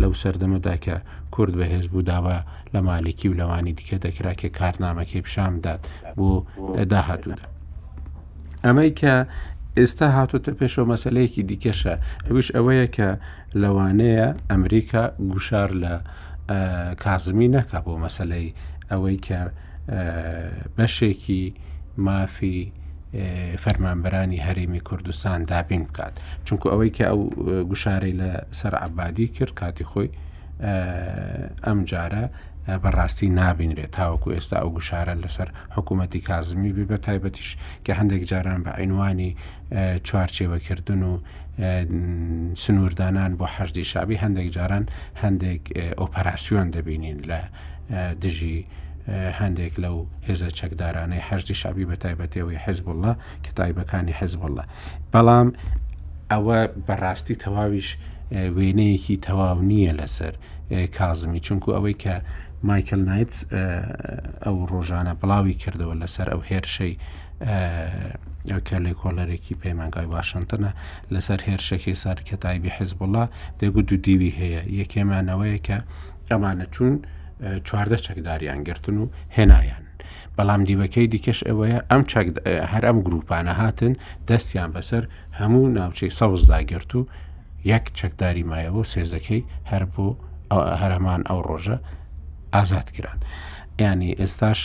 [0.00, 0.96] لەو سەردەمەداکە
[1.30, 2.38] کورد بەهێز بوو داوا
[2.74, 5.80] لە مالێکی و لەوانی دیکە دەکرا کە کارنامەکەی پیشامداد
[6.16, 6.30] بۆ
[6.92, 7.44] داهاتوودا.
[8.64, 9.14] ئەمەی کە
[9.78, 11.94] ئێستا هاتوتە پێشەوە مەسلەیەکی دیکەشە
[12.28, 13.08] ئەوش ئەوەیە کە
[13.62, 15.92] لەوانەیە ئەمریکا گوشار لە
[17.04, 18.46] کازمی نەکا بۆ مەسلەی
[18.90, 19.40] ئەوەی کە
[20.76, 21.42] بەشێکی
[22.06, 22.62] مافی
[23.64, 26.12] فەرمانبەرانی هەرێمی کوردستان دابین بکات
[26.44, 27.20] چونکو ئەوەی کە ئەو
[27.70, 30.10] گوشارەی لە سەر عبادی کرد کاتی خۆی
[31.66, 32.24] ئەم جارە
[32.84, 37.50] بەڕاستی نابینرێت تاوەکو ئێستا ئەو گوشارە لەسەر حکوومەتی کازمی بێ بە تایبەتیش
[37.84, 39.36] کە هەندێک جاران بە عینوانی
[40.08, 41.12] چوارچێوەکردن و
[42.64, 44.84] سنووردانان بۆ حەشدی شابی هەندێک جاران
[45.22, 45.64] هەندێک
[46.00, 47.40] ئۆپەراسیۆن دەبینین لە
[48.22, 48.58] دژی
[49.38, 49.96] هەندێک لەو
[50.28, 53.12] هێزە چەکدارانەی هەشتی شابی بە تایبەتەوەی حزبله
[53.44, 54.64] کە تایبەکانی حزبله
[55.12, 55.48] بەڵام
[56.32, 57.88] ئەوە بەڕاستی تەواویش
[58.56, 60.34] وێنەیەکی تەواو نییە لەسەر
[60.96, 62.14] کازمی چونکو ئەوەی کە
[62.68, 63.34] مایکل نایت
[64.44, 66.94] ئەو ڕۆژانە بڵاوی کردەوە لەسەر ئەو هێرشەی
[68.50, 70.70] ئەوکە لە کۆلەرێکی پەیمانگای واشنتنە
[71.14, 73.24] لەسەر هێرشەکەی سار کە تایبی حزبله
[73.60, 75.76] دەگو دوو دیوی هەیە یەکێمانەوەیە کە
[76.30, 76.96] ئەمانە چوون
[77.66, 79.04] چواردە چەکداریان گرتن و
[79.36, 79.84] هێنایان
[80.36, 82.02] بەڵام دیوەکەی دیکەش ئەوەیە ئەم
[82.72, 83.92] هەر ئەم گروپانە هاتن
[84.28, 85.04] دەستیان بەسەر
[85.38, 87.00] هەموو ناوچەی سەوزداگررت و
[87.72, 90.06] یەک چەکداری مایەوە سێزەکەی هەر بۆ
[90.80, 91.76] هەرەمان ئەو ڕۆژە
[92.54, 93.18] ئازاد کران.
[93.80, 94.60] ینی ئێستاش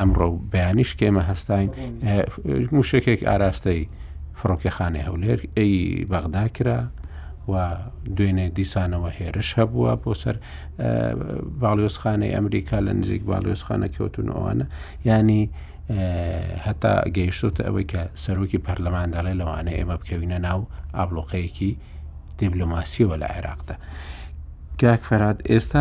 [0.00, 1.68] ئەمڕۆ بەیانیش کێمە هەستین
[2.76, 3.80] موشکێک ئاراستەی
[4.40, 5.74] فڕۆکیخانەی هەولێر ئەی
[6.10, 6.80] بەغدا کرا
[7.48, 7.54] و
[8.16, 10.36] دوێنێ دیسانەوە هێرش هەبووە بۆ سەر
[11.62, 14.66] باڵۆسخانەی ئەمریکا لە نزیک باڵۆسخانە کەوتون ئەوانە
[15.10, 15.42] ینی
[16.66, 20.60] هەتا گەیشتوتە ئەوەی کە سەرۆکی پەرلەمانداڵی لەوانە ئێمە بکەوینە ناو
[20.96, 21.70] ئابلۆقەیەکی
[22.38, 23.76] دیبلوماسیەوە لە عێراقدا.
[24.80, 25.80] کاک فەراد ئێستا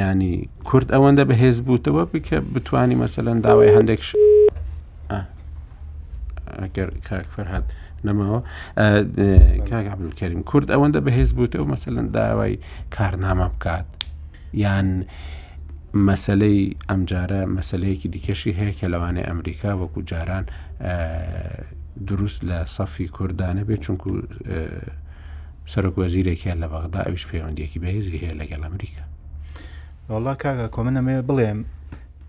[0.00, 0.34] ینی
[0.68, 4.00] کورد ئەوەندە بەهێز بووتەوە بکە بتانی مەسەەن داوای هەندێک
[6.62, 7.66] ئەگەر کاک فەرهات.
[8.08, 8.40] نەماوە
[9.70, 12.58] کاگابلکەریم کورد ئەوەندە بەهێز بووتەوە مەسەلەن داوای
[12.96, 13.86] کارنامە بکات
[14.64, 14.88] یان
[16.08, 20.44] مەسلەی ئەمجارە مەسلەیەکی دیکەشی هەیە کە لەوانێ ئەمریکا وەکو جاران
[22.08, 24.10] دروست لە سەفی کوردانە بێت چونکو
[25.72, 29.04] سەرک وەزیرێکیان لە بەغدا ئەوش پەیوەندیەکی بەهێزی هەیە لەگەڵ ئەمریکا
[30.10, 31.58] وڵا کاگا کۆمنەمێ بڵێم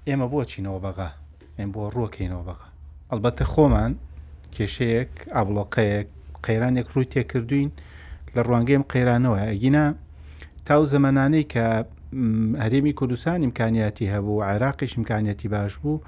[0.07, 1.09] ئێمە بۆچینەوە بەغا
[1.57, 2.67] ئێم بۆ ڕووکەینەوە بەغا
[3.11, 3.91] ئەلبەتە خۆمان
[4.55, 6.07] کێشەیەک ئابلۆقەیەک
[6.45, 7.69] قەیرانێک ڕووی تێکردوین
[8.35, 9.85] لە ڕوانگەیم قەیرانەوە ئەگینە
[10.67, 11.65] تاو زەمانانەی کە
[12.63, 16.03] هەرێمی کوردستان ئیمکانیاتی هەبوو عراقیش امکانەتی باش بوو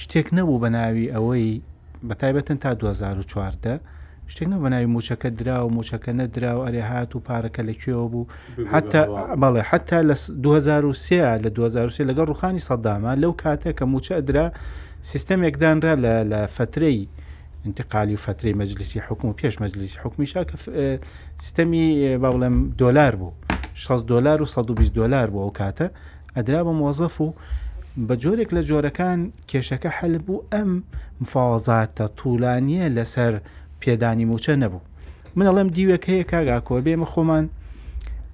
[0.00, 1.48] شتێک نەبوو بە ناوی ئەوەی
[2.08, 3.80] بەتایبەتەن تا 2014
[4.32, 8.26] شتێک نە بەناوی موچەکە درا و موچەکە نەدرا و ئەرێ هات و پارەکە لەکوێوە بوو
[9.42, 14.46] بەڵێ حتا لە 2023 لە 2023 لەگەڵ ڕوخانی سەداما لەو کاتێک کە موچە ئەدرا
[15.10, 15.94] سیستەمێکدانرا
[16.32, 17.00] لە فترەی
[17.66, 20.56] انتقالی و فترەی مەجلسی حکم و پێش مەجلسی حکمیشا کە
[21.42, 23.32] سیستەمی با بڵێم دۆلار بوو
[23.74, 25.84] 6 دلار و 120 دلار بوو ئەو کاتە
[26.38, 27.32] ئەدرا بە مۆزەف و
[28.08, 29.18] بە جۆرێک لە جۆرەکان
[29.50, 30.82] کێشەکە هەل بوو ئەم
[31.24, 33.34] مفاوازاتە طولانیە لەسەر
[33.82, 34.80] پێدانی موچە نەبوو
[35.36, 37.44] من ئەڵێم دیوەک هەیە کاگا کۆبێمە خۆمان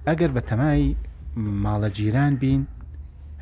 [0.07, 0.95] ئەگەر بە تەمای
[1.65, 2.61] ماڵە جیران بین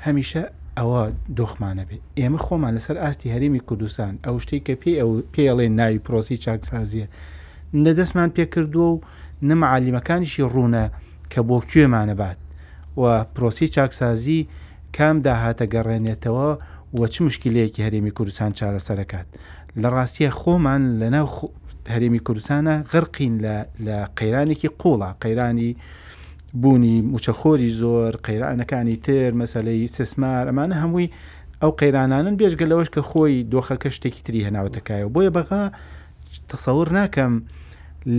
[0.05, 0.43] هەمیشە
[0.77, 1.01] ئەوە
[1.39, 5.99] دۆخمانە بێ ئێمە خۆمان لەسەر ئاستی هەرمی کوردستان ئەو شتێک کە پێ ئەو پێڵێ ناوی
[6.05, 7.07] پرۆسی چاکسازیە
[7.83, 9.01] نە دەستمان پێ کردووە و
[9.49, 10.85] نەمەعالیمەکانیشی ڕوونە
[11.31, 12.39] کە بۆ کوێمانە بات
[13.01, 13.03] و
[13.35, 14.39] پرۆسی چاکسازی
[14.97, 16.49] کام داهاتە گەڕێنێتەوە
[16.97, 19.27] وە چ مشکلەیەکی هەرێمی کوردستان چارەسەرکات
[19.81, 21.27] لە ڕاستیە خۆمان لەناو
[21.93, 23.33] هەرێمی کوردستانە غڕقین
[23.85, 25.71] لە قەیرانێکی قوڵە قەیرانی
[26.53, 31.09] بوونی موچەخۆری زۆر قەیرانەکانی تر مەسلەی سسمار ئەمانە هەمووی
[31.61, 35.63] ئەو قەیرانانن بێژگە لەوەش کە خۆی دۆخەکە شتێکی تری هەناوتەکایەوە بۆیە بەغا
[36.51, 37.33] تەسەور ناکەم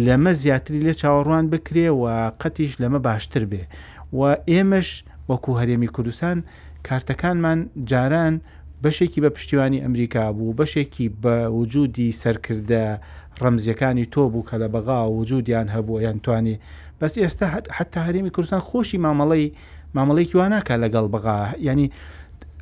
[0.07, 2.05] لەمە زیاتری لێ چاوەڕوان بکرێ و
[2.41, 3.65] قەتیش لەمە باشتر بێ
[4.19, 4.89] و ئێمەش
[5.31, 6.37] وەکو هەرێمی کوردستان
[6.89, 7.59] کارتەکانمان
[7.91, 8.35] جاران
[8.85, 12.85] بەشێکی بە پشتیوانی ئەمریکا بوو بەشێکی بە وجودی سەرکردە
[13.43, 16.57] ڕەمزیەکانی تۆ بوو کە لە بەغا وجودیان هەبوو یان توانی
[17.03, 17.47] بەس ئێستا
[17.79, 19.47] حتا هەرێمی کوردستان خۆشی مامەڵی
[19.97, 21.39] مامەڵێکی واناکە لەگەڵ بغا
[21.69, 21.87] ینی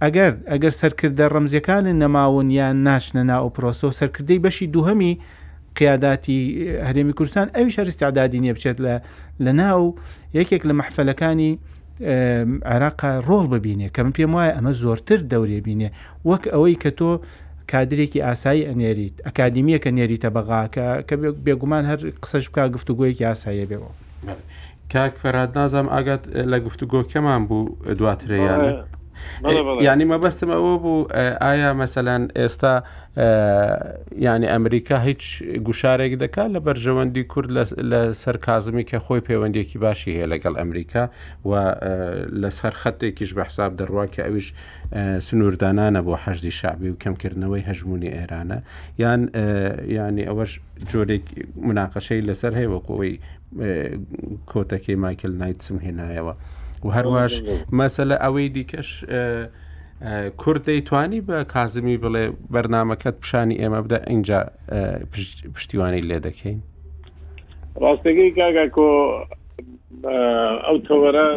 [0.04, 5.12] ئەگەر ئەگەر سەرکردە ڕەمزیەکانن نەماون یان ناشنە ناو پرۆسۆ سەرکردەی بەشی دووهەمی
[5.78, 6.40] قیاداتی
[6.88, 8.94] هەرێمی کوردستان ئەوی شەرستعدادی نیە بچێت لە
[9.44, 9.82] لە ناو
[10.38, 11.52] یەکێک لە مەحفلەکانی
[12.72, 15.88] عێراقا ڕۆڵ ببینێ کەم پێم وایە ئەمە زۆرتر دەورێ بینێ
[16.28, 17.10] وەک ئەوەی کە تۆ
[17.70, 21.14] کادرێکی ئاسایی ئەنێریت ئەکادمیەکە نێریتە بەغاکە کە
[21.46, 23.92] بێگومان هەر قسەش بک گفتوگویەکی ئاساییە بێەوە.
[24.92, 28.74] کاک فەراد نازام ئاگات لە گفتوگۆکەمان بوو دواترەیان.
[29.86, 31.08] ینی مەبەستم ئەوە بوو
[31.44, 32.74] ئایا مەسەلاەن ئێستا
[34.26, 37.50] ینی ئەمریکا هیچ گوشارێک دەکات لە بەرژەوەندی کورد
[37.90, 41.02] لە سەر کازمی کە خۆی پەیوەندێکی باشی هەیە لەگەڵ ئەمریکا
[41.44, 41.50] و
[42.42, 44.48] لە سەر خەتێکیش بە حساب دەڕواکە ئەویش
[45.28, 48.58] سنووردانانە بۆ حەشدی شعبی و کەمکردنەوەی هەژمونی ئێرانە
[49.02, 49.20] یان
[49.96, 50.50] ینی ئەوەش
[50.90, 51.24] جۆرێک
[51.68, 53.14] مناقەشەی لەسەر هەیە وەکەوەی
[54.50, 56.34] کۆتەکەی مایکل نایتسم هێنایەوە
[56.84, 57.34] و هەروەش
[57.80, 58.88] مەسەلە ئەوەی دیکەش
[60.42, 64.40] کورد دەیتوانی بە کازمی بڵێ بەرنمەکەت پیشانی ئێمە بدە اینجا
[65.54, 66.58] پشتیوانی لێ دەکەین
[67.82, 68.90] ڕاستەکەی کاگا کۆ
[70.66, 71.28] ئەو تەوەرە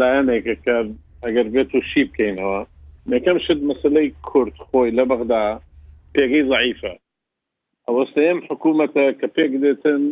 [0.00, 0.76] لایەنێکە کە
[1.24, 2.58] ئەگەر بێت و شی بکەینەوە
[3.14, 5.44] یەکەم شت مەسلەی کورد خۆی لە بەغدا
[6.14, 6.92] پێگەی ضعیفە
[7.88, 10.02] ئەوەستەیەم حکوومەتە کە پێک دێتن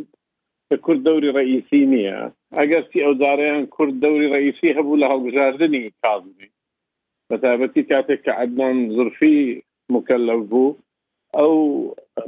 [0.77, 6.51] کورد دەوری ڕئیسی نییە ئەگەرتی ئەو جارەیان کورد دەوری ڕئیسی هەبوو لە هەڵبژاردننی کازمی
[7.31, 10.77] بەتابەتی کاتێک کە عدنان زرفی مکلف بوو
[11.39, 11.55] ئەو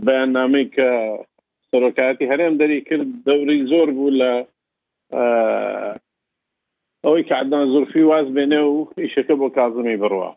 [0.07, 0.88] بەیاننامەی کە
[1.70, 4.33] سەرۆکاتی هەرێم دەری کرد دەوری زۆر بوو لە
[7.05, 10.31] ئەوەی کە عدنان زرفی واز بێنێ و ئیشەکە بۆ کازمی بڕوە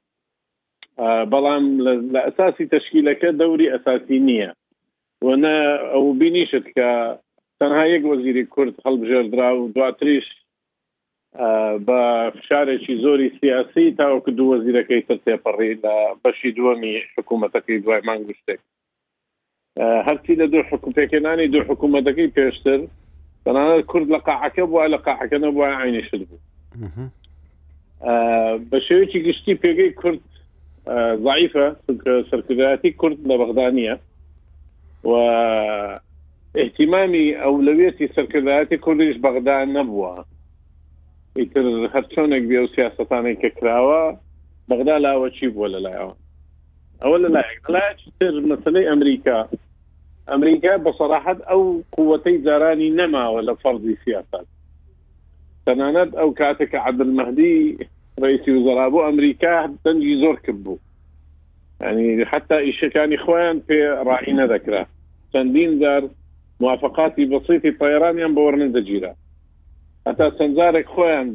[1.31, 1.63] بەڵام
[2.13, 4.51] لە ئەساسی تشکیلەکە دەوری ئەساسی نییە
[5.25, 5.55] وەنە
[5.93, 6.89] ئەو بینیشت کە
[7.63, 10.27] تەنها یەک وەزیری کورد هەڵبژێردرا و دواتریش
[11.87, 12.01] بە
[12.37, 18.59] فشارێکی زۆری سیاسی تاوەکە دوو وەزیرەکەی تر تێپەڕی لە بەشی دووەمی حکوومەتەکەی دوای مانگ شتێک
[20.07, 22.79] هەرچی لە دوو حکوتێکێنانی دوو حکوومەتەکەی پێشتر
[23.45, 26.39] تەنانە کورد لە قاعەکە بووە لە قاعەکە نەبووە عینی شت بوو
[28.69, 30.21] بە شێوکی گشتی پێگەی کورد
[31.25, 31.65] ضعیفە
[32.29, 33.93] سەرکردایەتی کورد لە بەغدانە
[35.09, 35.11] و
[36.55, 40.13] احتیمامی ئەولەویەتی سەرکردایەتی کوردیش بەغدا نەبووە
[41.37, 44.03] ئیتر هەرچۆنێک بێ و سیاستانێک کە کراوە
[44.69, 46.13] بەغدا لاوەچی بووە لەلایەوە
[47.03, 49.39] ئەوە لەلایەکتر مەسلەی ئەمریکا
[50.31, 51.61] ئەمریکا بەسەراحەت ئەو
[51.95, 54.45] قوتەی جارانی نەماوە لە فەرزی سیاست
[55.65, 57.57] تەنانەت ئەو کاتێککە عبدل مەهدی
[58.23, 60.77] ڕیسی وزەرابوو ئەمریکا دەنگی زۆر کرد بوو
[61.83, 64.83] ینی حتا ئیشەکانی خۆیان پێ ڕاحی نەدەکرا
[65.31, 66.03] چەندین دار
[66.63, 69.11] موافقاتی بسیتی طێرانیان بۆرنن دەگیرە
[70.07, 71.27] هەتا سنجارێک خۆیان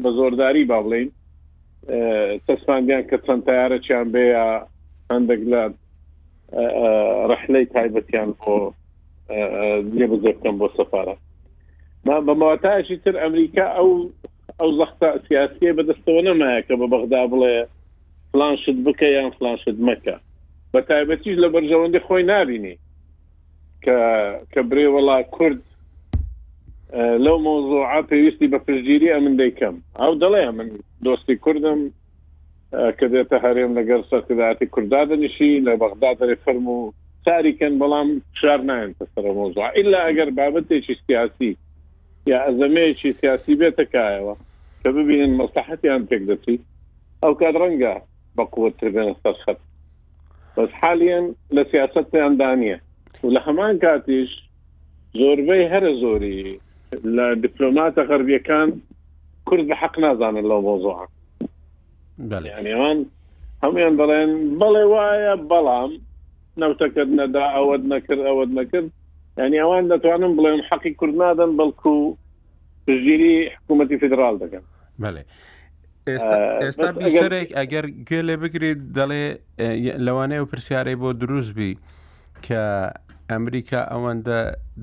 [0.00, 1.08] بە زۆرداری با بڵین
[2.46, 4.24] تەسمانیان کە چەند تارە چیان بێ
[5.12, 5.62] هەندێک لە
[7.30, 8.54] رحلەی تایبەتیان بۆ
[9.98, 11.16] لێ بزکەم بۆ سەفاە
[12.26, 13.90] بە ماواتایشی تر ئەمریکا ئەو
[14.60, 17.54] ئەو زەختا سیاسیە بەدەستەوە نەمایە کە بە بەغدا بڵێ
[18.32, 20.16] فلانشت بکە یان فلانشت مەکە
[20.72, 22.76] بە تایبەتیش لە بەرژەوەندی خۆی نبینی
[23.84, 25.60] کە برێ وڵا کورد
[27.24, 30.68] لەو مۆزوعا پێویستی بە پرژگیری ئە من دەیکەم ئەو دەڵێ من
[31.04, 31.80] دۆستی کوردم
[32.98, 36.78] کە دێتە هەرێم لەگەر سەرکەداتی کوردادنیشی لە بەغدادێ فەرم و
[37.24, 38.08] ساریکەن بەڵام
[38.40, 41.50] شار نایەنتە سەر مۆزوع ئللا ئەگەر بابەتێکی سیاسی
[42.30, 44.34] یا ئەزمەیەکی سیاسی بێتەکایەوە
[44.82, 46.56] کە ببینن مەسلحەتیان پێک دەچی
[47.22, 47.94] ئەو کات ڕەنگە
[48.36, 49.60] بە قوتر بێنە سەرخەت
[50.56, 51.24] بەس حالیان
[51.56, 52.78] لە سیاستیان دانیە
[53.24, 54.30] و لە هەمان کاتیش
[55.14, 56.60] زۆربەی هەرە زۆری
[57.16, 58.68] لە دیپلۆماتە غەربیەکان
[59.46, 60.94] کورد بە حەق نازانن لەو بۆزۆ
[62.58, 63.06] ینیوان
[63.62, 65.90] هەمویان دەڵێن بەڵێ وایە بەڵام
[66.60, 68.88] نەوتەکرد نەدا ئەوەت نەکرد ئەوەت نەکرد
[69.38, 71.94] ینی ئەوان دەتوانم بڵێن حەقی کورد نادەن بەڵکو
[73.04, 74.64] ژیری حکوومەتی فدرال دەکەن
[75.02, 75.24] بەێ.
[76.62, 79.24] ئێستا بیسەرێک ئەگەر گەلێ بگریت دەڵێ
[80.06, 81.72] لەوانەیە و پرسیارەی بۆ دروستبی
[82.46, 82.64] کە
[83.30, 84.38] ئەمریکا ئەوەندە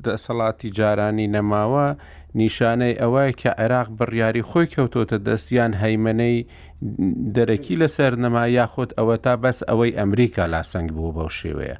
[0.05, 1.85] دەسەڵاتی جارانی نەماوە
[2.41, 6.37] نیشانەی ئەوەی کە عێراق بڕیاری خۆی کەوتۆتە دەستیان هەیمەەی
[7.35, 11.75] دەرەکی لەسەر نەما یاخود ئەوە تا بەس ئەوەی ئەمریکا لاسەنگ بوو بەو شێوەیە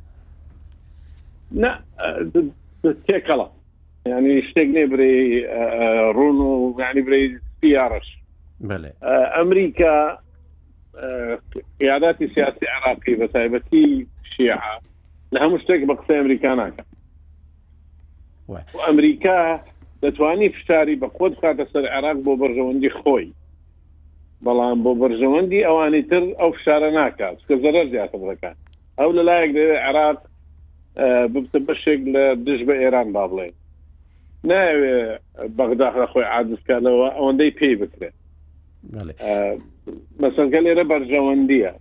[3.08, 3.48] تێکەڵە
[4.14, 5.14] ینی شتێک نێ برێ
[6.18, 7.26] ڕون و ینی برەی
[7.62, 8.08] سیارش
[9.38, 9.96] ئەمریکا
[11.90, 13.88] یاداتی سیاسی عراقی بە تایبەتی
[14.32, 14.62] شیعە
[15.36, 16.84] لە هەموو شتێک بە قسە ئەمریکا ناکە
[18.88, 19.40] ئەمریکا
[20.02, 23.28] دەتوانی فشاری بە خۆت خاتە سەر عراق بۆ بەرژەوەندی خۆی
[24.46, 28.58] بەڵام بۆ بەرژەوەندی ئەوانی تر ئەو فشارە ناکات کە زەرەر زیاتر دەکات
[29.00, 30.18] ئەو لەلایەک دەوێت عراق
[31.34, 33.50] ببتە بەشێک لە دژ بە ئێران با بڵێ
[34.50, 35.18] ناوێ
[35.58, 38.16] بەغداخە خۆی عادستکانەوە ئەوەندەی پێی بکرێت
[40.22, 41.72] مەسەنگە لێرە بەرژەوەندیە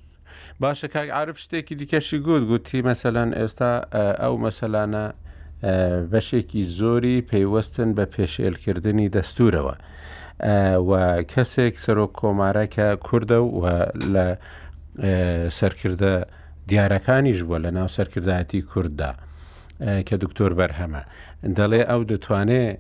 [0.63, 3.73] باشە کاک عرف شتێکی دیکەشی گوت گوتی مەسەلەن ئێستا
[4.23, 5.05] ئەو مەسەلانە
[6.13, 9.75] بەشێکی زۆری پەیوەستن بە پێشێلکردنی دەستورەوە
[10.89, 13.65] و کەسێک سەرۆک کۆمارەکە کووردە و
[14.15, 14.27] لە
[15.59, 16.15] سەرکردە
[16.71, 19.11] دیارەکانیش بووە لە ناو سەرکردایەتی کووردا
[20.09, 21.03] کە دکتۆر بەرهەمە
[21.59, 22.79] دەڵێ ئەو دەتوانێت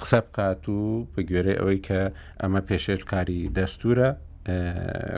[0.00, 0.78] قسە بکات و
[1.14, 2.00] بەگوێرە ئەوەی کە
[2.42, 4.08] ئەمە پێشێلکاری دەستورە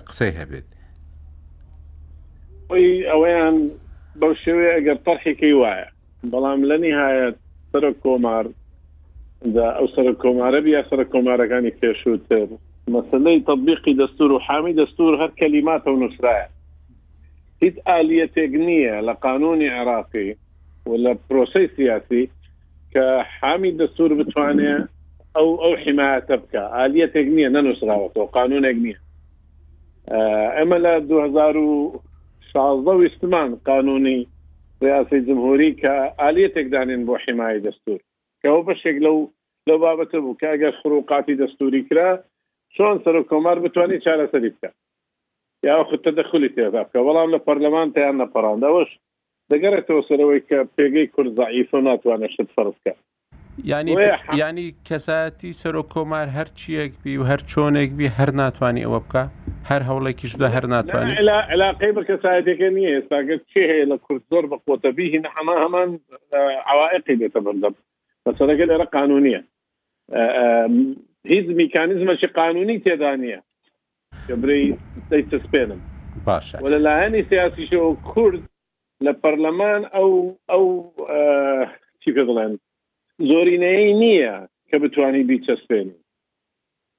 [0.08, 0.68] قسەی هەبێت
[2.70, 3.56] خۆی ئەوەیان
[4.20, 5.88] بەو شێوێ ئەگەر پەرخێکی وایە
[6.32, 7.36] بەڵام لە نهایەت
[7.72, 8.44] سەر کۆمار
[9.78, 12.46] ئەو سەر کۆمارە بیا سەر کۆمارەکانی پێشووتر
[12.94, 16.42] مەسلەی تطببیقی دەستور و حامی دەستور هەر کەلیماتە و نووسراە
[17.62, 20.30] هیچ ئالیەتێک نییە لە قانونی عراقی
[20.88, 22.22] و لە پرۆسی سیاسی
[22.92, 23.04] کە
[23.38, 24.74] حامی دەستور بتوانێ
[25.36, 28.98] ئەو ئەو حمایەتە بکە ئالیەتێک نییە نەنووسراوەەوە قانونێک نییە
[30.58, 32.09] ئەمە لە 2000
[32.52, 34.18] شازدە ویستمان قانونی
[34.86, 35.92] ڕاسی جمهوری کە
[36.26, 37.98] عالەتێکدانین بۆ حمای دەستور
[38.44, 39.16] کەەوە بەشێک لەو
[39.68, 42.08] لەو بابەتە بوو کە ئەگەر خروقاتی دەستوری کرا
[42.76, 44.70] چۆن سەر و کۆمار بتانی چارەسەری بکە
[45.62, 48.90] یا خوتە دەخلی تێدا بکە بەڵام لە پەرلەمان تیان نەپەڕاندەوەش
[49.52, 52.94] دەگەرێتەوە سەرەوەی کە پێگەی کورد زعیف و ناتوانێت شت فەرزکە
[53.72, 53.92] ینی
[54.44, 59.00] ینی کەساتی سەر و کۆمار هەر چیەک بی و هەر چۆنێک بی هەر ناتوانانی ئەوە
[59.04, 59.22] بکە
[59.68, 61.16] هەر هەوڵێکیش دا هەر ناتوانێت
[61.52, 65.90] علاقی بکە ساەتێکەکە نییە ئێستاگە چێ هەیە لە کورد زۆر بە قوتەبیهین ئەمە هەمان
[66.70, 67.74] عواعقی بێتە بەردەم
[68.24, 69.42] بەسەرەکە لێرە قانونیە
[71.32, 73.40] هیچ میکانیزمەشی قانونی تێدا نیە
[74.28, 74.62] جبری
[75.32, 75.80] سسپێنم
[76.26, 78.42] باش وە لەلایەنی سیاسیش و کورد
[79.06, 80.10] لە پەرلەمان ئەو
[80.50, 80.64] ئەو
[82.02, 82.52] چی پێ دڵێن
[83.30, 84.34] زۆرینەیە نییە
[84.70, 85.99] کە بتوانی بیچەسپێنی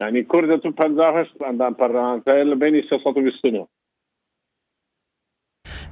[0.02, 3.68] يعني كردة تو پنزاهشت اندام پران تايل بيني سيصد ويستنو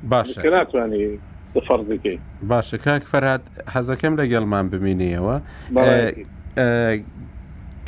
[0.09, 1.19] باشە ناتوانانی
[1.69, 2.17] فرزەکەی
[2.53, 3.43] باشە کاک فەرات
[3.73, 5.35] حەزەکەم لە گەڵمان ببینیەوە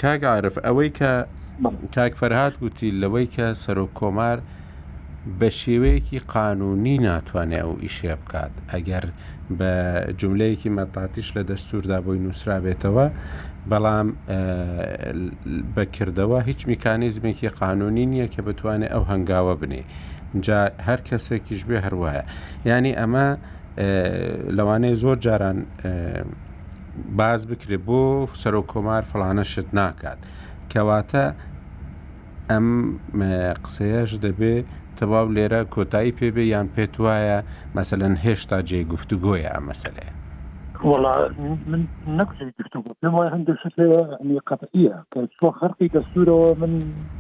[0.02, 1.12] کاگعاعرف ئەوەی کە
[1.96, 4.38] کاک فەرهاات گوتی لەوەی کە سەرۆک کۆمار
[5.40, 9.06] بە شێوەیەکی قانونی ناتوانێت ئەو ئیشێ بکات ئەگەر
[9.58, 9.72] بە
[10.20, 13.08] جملەیەکی مەتاتیش لە دەستوردا بۆی نووسرا بێتەوە
[13.70, 14.08] بەڵام
[15.76, 19.84] بەکردەوە هیچ میکانیزمێکی قانونی نییە کە بتوانێت ئەو هەنگاوە بنێ
[20.46, 22.24] جا هەر کەسێکیش بێ هەروایە
[22.72, 23.28] ینی ئەمە
[24.58, 25.58] لەوانەیە زۆر جاران
[27.20, 28.02] باز بکرێ بۆ
[28.42, 30.20] سەر و کۆمار فلانە شت ناکات
[30.72, 31.26] کەواتە
[32.52, 32.68] ئەم
[33.64, 34.56] قسەیەش دەبێ
[35.00, 37.40] تەواو لێرە کۆتایی پێبێ یان پێت وایە
[37.76, 40.14] مەسەن هێشتا جێ گفتوگۆیە ئەم مەسلەیە
[40.84, 41.32] والله
[41.70, 41.82] من
[42.18, 43.76] نقصي گفتگو پێم وایە هەندێک شت
[44.28, 46.74] لێ قەتعە کە چۆ خەرقی دەستورەوە من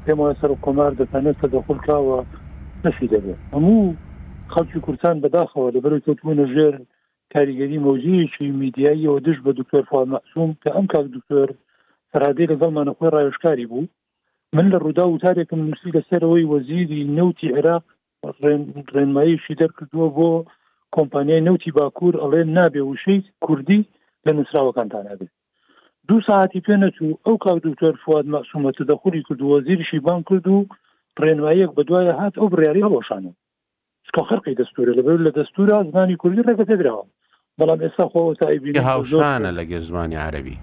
[0.05, 2.18] پێم وایە سەر و کۆمار دەتانێت تەدەخل کراوە
[2.86, 3.95] نەشی دەبێت هەموو
[4.53, 6.76] خەڵکی کورسان بەداخەوە لەبەر تۆتبوونە ژێر
[7.34, 11.47] کاریگەری مۆزییشی میدیاییەوە دش بە دکتۆر فوا مەسووم کە ئەم کاک دکتۆر
[12.12, 13.86] فرادی لە دڵمانە خۆی ڕایشکاری بوو
[14.55, 17.84] من لە ڕوودا وتارێکم نووسی لەسەرەوەی وەزیری نەوتی عێراق
[18.95, 20.32] ڕێنماییشی دەرکردووە بۆ
[20.96, 23.82] کۆمپانیای نوتی باکوور ئەڵێ نابێ وشەی کوردی
[24.28, 25.32] لە نووسراوەکانتان نابێت
[26.08, 30.70] دوو ساعتی پێ نەچوو ئەو کا دوکتۆر فواد مەسوومەتە دەخوری کرد وەزیرشی بان کرد و
[31.22, 33.32] ڕێنواییەک بەدوایە هات ئەو بڕیاری هەڵۆشانە
[34.08, 37.06] چکە خەرقی دەستورە لەبەر لە دەستورە زمانی کوردی ڕێگە تێدراوە
[37.60, 40.58] بەڵام ئێستا خۆ تایبی هاوشانە لەگە زمانی عربی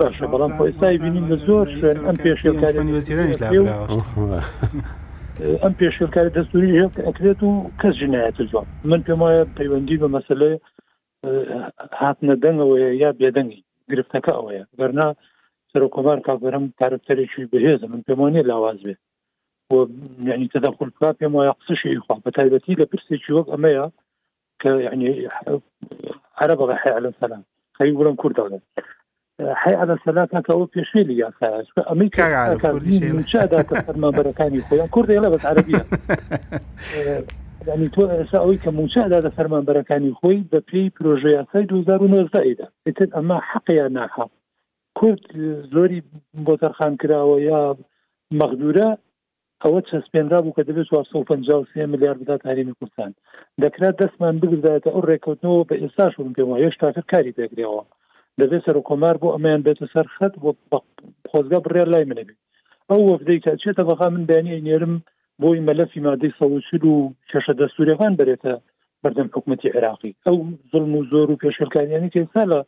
[0.00, 2.50] باشە بەڵام ئێستای بینین لە زۆر شوێن ئەم پێشێ
[5.62, 10.52] ئەم پێشکاری دەستوری ئەکرێت و کەس ژنایەت جوان من پێم وایە پەیوەندی بە مەسلێ
[12.00, 15.08] هاتنە دەنگەوەیە یا بێدەنگی گرفتەکە ئەوەیە بەرنا
[15.70, 19.00] سەر کۆبار کاگەرم کارتەرێکی بەهێز من پێم وانێ لاواز بێت
[20.32, 23.86] ینی تداخلکە پێم وایە قسەشی خوا بە تایبەتی لە پرسێکی وەک ئەمەیە
[24.60, 25.08] کە ینی
[26.40, 27.42] عرە بەغ حیعلم سەلام
[27.76, 28.64] خەی وڵم کوردداڵێت
[29.48, 32.54] حي على سلاتا كو بيشيلي يا خاش امريكا
[33.12, 35.84] من شادات فرمانبرەکانی خۆیان کوردی لە بەس عربیە
[37.66, 42.40] ینی تۆ ئێستا ئەوەی کە موچادادە فەرمانبەرەکانی خۆی بە پێی پرۆژەیەسای 2009دا
[42.86, 44.30] ئێتر ئەمە حەقیان ناحق
[44.94, 45.24] کورد
[45.72, 46.02] زۆری
[46.44, 47.76] بۆ تەرخان کراوە یا
[48.38, 48.90] مەغدورە
[49.64, 53.12] ئەوە چەسپێنرا بوو کە دەبێت 1950 میلیارد بدات هەرێمی کوردستان
[53.62, 57.84] دەکرات دەستمان بگردایێتە ئەو ڕێکوتنەوە بە ئێستا شون پێم وایە شتاکە کاری دەگرێەوە
[58.42, 60.50] دەبێت سەر و کۆمار بۆ ئەمەیان بێتە سەر خەت بۆ
[61.30, 62.34] خۆزگا بڕێ لای منەبێ
[62.90, 64.94] ئەو وەفدەی کە چێتە بەخا من بەیانی نێرم
[65.42, 66.96] بۆی مەلەفی مادەی سەوسل و
[67.30, 68.54] کێشە دەستوریەکان بێتە
[69.02, 70.36] بەردەم حکوومەتتی عێراقی ئەو
[70.72, 72.60] زڵم و زۆر و پێشلکاریانی کەسا لە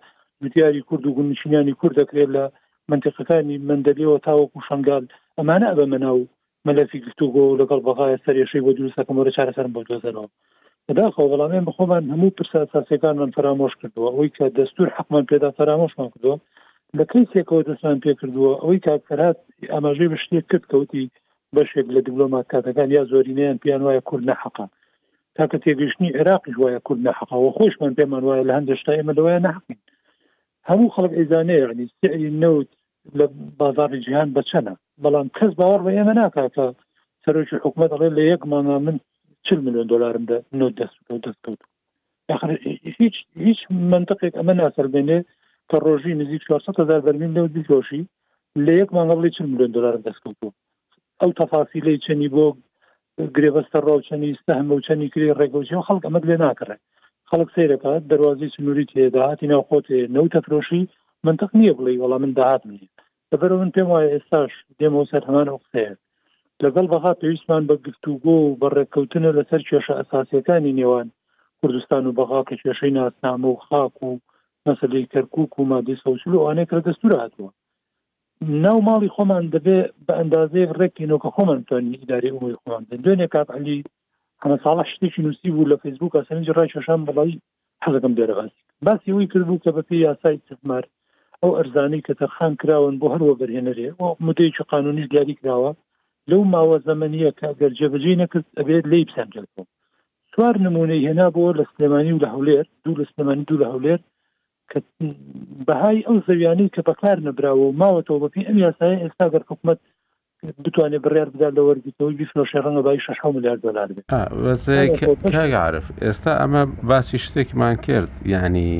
[0.42, 2.44] گوتیاری کورد و گونشینیانی کورد دەکرێت لە
[2.90, 5.04] منتیقەکانی مندەلیەوە تاوەکو شنگال
[5.38, 6.18] ئەمانە ئەبە مناو
[6.66, 10.28] مەلەفی گفتوگۆ لەگەڵ بەغاە سەرێشەی بۆ دروستەکەم وەرە چارەسەرم بۆ دۆزەرەوە
[10.98, 16.36] داخۆ بەڵامێن بخۆمان هەموو پرسە ئەساسەکانمان فرامۆش کردووە ئەوی کە دەستور حقمان پێدا فرامۆشمان کردووە
[16.98, 19.38] لە کەسێکەوە دەستمان پێ کردووە ئەوەی کاکەرات
[19.72, 21.04] ئاماژەی بەشتێک کرد کەوتی
[21.56, 24.66] بەشێک لە دیبلۆمات کاتەکان یا زۆرینیان پیان وایە کورد نەحقا
[25.36, 29.80] تاکە تێگەشتنی عێراقیش وایە کورد نەحقا و خۆشمان پێمان وایە لە هەندێشتا ئێمە لەوەیە نحقین
[30.68, 32.70] هەموو خەڵک ئێزانەیە عنی سعری نەوت
[33.18, 33.24] لە
[33.60, 36.66] بازاری جیهان بچەنە بەڵام کەس باوەڕ بە ئێمە ناکاتە
[37.24, 38.96] سەرۆکی حکومت ئەڵێ لە یەک مانا من
[39.42, 41.60] 40 میلیۆن دلارم بە نۆ دەست دەستکەوت
[43.00, 43.16] هیچ
[43.46, 43.60] هیچ
[43.94, 45.18] منطقێک ئەمە ناسەربێنێ
[45.70, 48.02] کە ڕۆژی نزیک 400 هزار بەرمیل لەو دیۆشی
[48.64, 50.50] لە یەک مانگەڵی 40 میلیۆن دلار دەستکەوتوە
[51.20, 52.46] ئەو تەفاسیلەی چنی بۆ
[53.36, 56.82] گرێبەستە ڕاوچەنی ستەهمە و چەنی کری ڕێکۆچی و خەڵک ئەمەد لێ ناکڕێت
[57.30, 60.82] خەڵک سیرەکە دەواازی سنووری تێداهاتی ناوخۆت نەو تەفرۆشی
[61.26, 62.88] منطق نییە بڵێ وەڵام من داهات منی
[63.30, 65.92] دەبەر من پێم وایە ئێستاش دێمەوە سەر هەمان قسەیە
[66.64, 71.08] لەگەڵ بەها پێویستمان بە گفتوگۆ و بەڕێککەوتنە لەسەر کێشە ئەساسیەکانی نێوان
[71.60, 74.10] کوردستان و بەغا کە کێشەی ناسنامە و خاک و
[74.66, 77.50] مەسلەی کەرکک و مادی سەوسول و ئانێک لە دەستور هاتووە
[78.64, 83.78] ناو ماڵی خۆمان دەبێ بە ئەندازەیە ڕێکینۆکە خۆمان توانین ئیداری ئەوی خۆمان دوێنێ کات علی
[84.42, 87.36] هەمە ساڵە شتێکی نووسی بوو لە فیسبوک سەرنج ڕای کێشان بەڵی
[87.84, 90.84] حەزەکەم دەرەغاسی باسی ئەوی کردبوو کە بە پێی یاسای تمار
[91.42, 93.88] ئەو ئەرزانەی کە تەرخان کراون بۆ هەروە بەرهێنەرێ
[94.26, 95.72] مدەیکی قانونیش دیاری کراوە
[96.30, 99.66] لەو ماوە زەمەنیە کە گەرجێبجێ نەکرد ئەبێت لی پسانجلکەم
[100.32, 104.00] چوار نمونەی هێنا بۆ لە سلێمانی و لە هەولێر دوو لە سلێمانی دوو لە هەولێر
[104.70, 104.78] کە
[105.66, 109.80] بەهای ئەو زەویانەی کە بەکار نەبراوە و ماوەتەوە بەپی ئەم یاسای ئێستا گەر حکوومەت
[110.64, 113.88] بتوانێت بڕێر بدات لە وەرگیتەوەی بیفرۆشە ڕەنگە بای 6 میلیارد دلار
[115.34, 118.70] کاگعاعرف ئێستا ئەمە باسی شتێکمان کرد ینی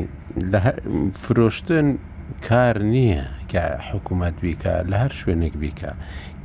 [1.23, 1.87] فرۆشتن
[2.49, 5.91] کار نییە کە حکوومەت بیکە لە هەر شوێنێک بیکە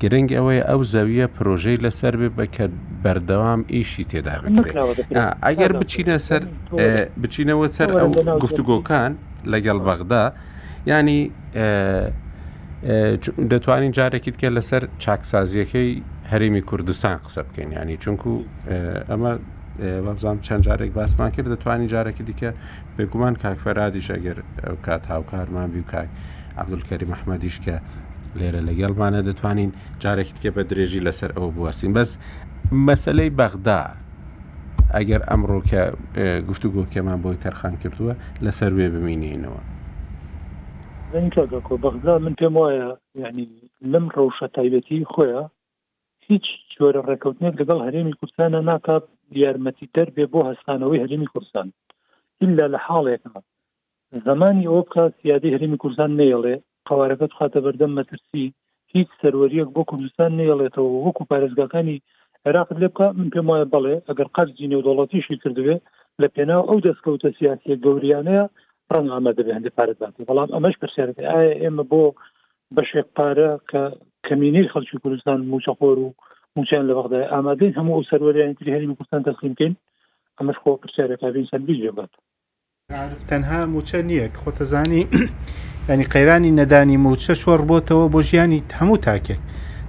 [0.02, 2.66] گرنگ ئەوەی ئەو زەویە پرۆژەی لەسەر بێ بکە
[3.04, 4.34] بەردەوام ئیشی تێدا
[5.48, 6.44] ئەگەر بچینە سەر
[7.22, 8.10] بچینەوە سەر ئەو
[8.44, 9.12] گفتوگۆکان
[9.54, 10.24] لەگەڵ بەغدا
[10.92, 11.20] ینی
[13.52, 15.92] دەتوانین جارێکیت کە لەسەر چاکسازیەکەی
[16.32, 18.32] هەرمی کوردستان قسە بکەین ینی چونکو
[19.10, 19.34] ئەمە
[20.08, 22.50] وەبزانام چەند جارێک باسمان کرد دەتوانین جارێکی دیکە
[22.98, 24.38] بێگومان کاکفەرادیش ئەگەر
[24.86, 26.10] کات هاوکارمان بی و کاک
[26.62, 27.74] عبدولکەری مححمەدیش کە
[28.40, 29.72] لێرە لەگەڵمانە دەتوانین
[30.04, 32.10] جارێکت کێ بە درێژی لەسەر ئەوە بواسیین بەس
[32.88, 33.82] مەسلەی بەغدا
[34.96, 35.82] ئەگەر ئەمڕۆ کە
[36.50, 38.14] گفتوگۆکێمان بۆی تەرخان کردووە
[38.46, 39.62] لەسەر وێ بمینینەوە
[41.84, 42.90] بەغدا من پێم وایە
[43.24, 43.46] یعنی
[43.92, 45.42] لەم ڕەوشە تایبەتی خۆیە
[46.30, 49.04] هیچ جۆرە ڕێکەوتنێت لەگەڵ هەرێمی کوردستانە ناکات
[49.44, 51.68] یارمەتی دەربێ بۆ هەستانەوەی هەرێمی کوردستان
[52.46, 53.42] إلا لە حاڵێکەوە
[54.28, 56.56] زمانی ئەوە بکە سیادی هەرمی کوردستان نێڵێ
[56.90, 58.46] قوارەکەت خاتە بەردەم مەترسی
[58.94, 62.02] هیچ سەروەریەک بۆ کوردستان نێڵێتەوە وەکو پارێزگاکانی
[62.46, 65.76] عێراق لێ بکە من پێم وایە بڵێ ئەگەر قەرزی نێودوڵەتیشی کردوێ
[66.22, 68.44] لە پێناو ئەو دەستکەوتە سیاسی گەوریانەیە
[68.94, 72.04] ڕەنگ ئەمە دەبێ هەندی پارێزگاکە بەڵام ئەمەش پرسیار ئایا ئێمە بۆ
[72.78, 73.82] بەشێک پارە کە
[74.28, 76.10] کەمینی خەڵکی کوردستان موچەخۆر و
[76.58, 79.74] موچیان لە وەغدا ئامادەین هەموو ئەو سەروەریانی تری هەرمی کوردستان تەسلیمکەین
[80.40, 82.14] ئەمەش خۆ پرسیارێکا بینسان بیجێبات
[83.30, 85.04] تەنها موچە نییە خۆتەزانی
[85.90, 89.40] ینی قەیرانی نەدانی موچە شۆڕ بۆتەوە بۆ ژیانی هەموو تاکێک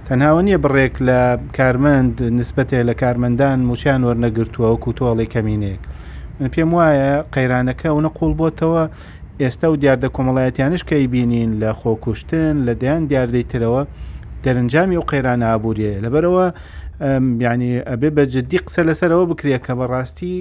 [0.07, 1.19] تەنهاوە نییە بڕێک لە
[1.57, 5.81] کارمەند نسبەتێ لە کارمەندان موچیان وەرنەگرتووە وەکو تۆڵی کەمینەیەک
[6.53, 8.83] پێم وایە قەیرانەکە و نەقڵ بۆتەوە
[9.43, 13.81] ئێستا و دیاردە کۆمەڵایەتیانش کەی بینین لە خۆکوشتن لە دەیان دیاردەی ترەوە
[14.43, 16.45] دەرنجامی و قەیرانە ئابوووریە لەبەرەوە
[17.47, 20.35] ینی ئەبێ بە جددی قسە لەسەرەوە بکرێ کە بەڕاستی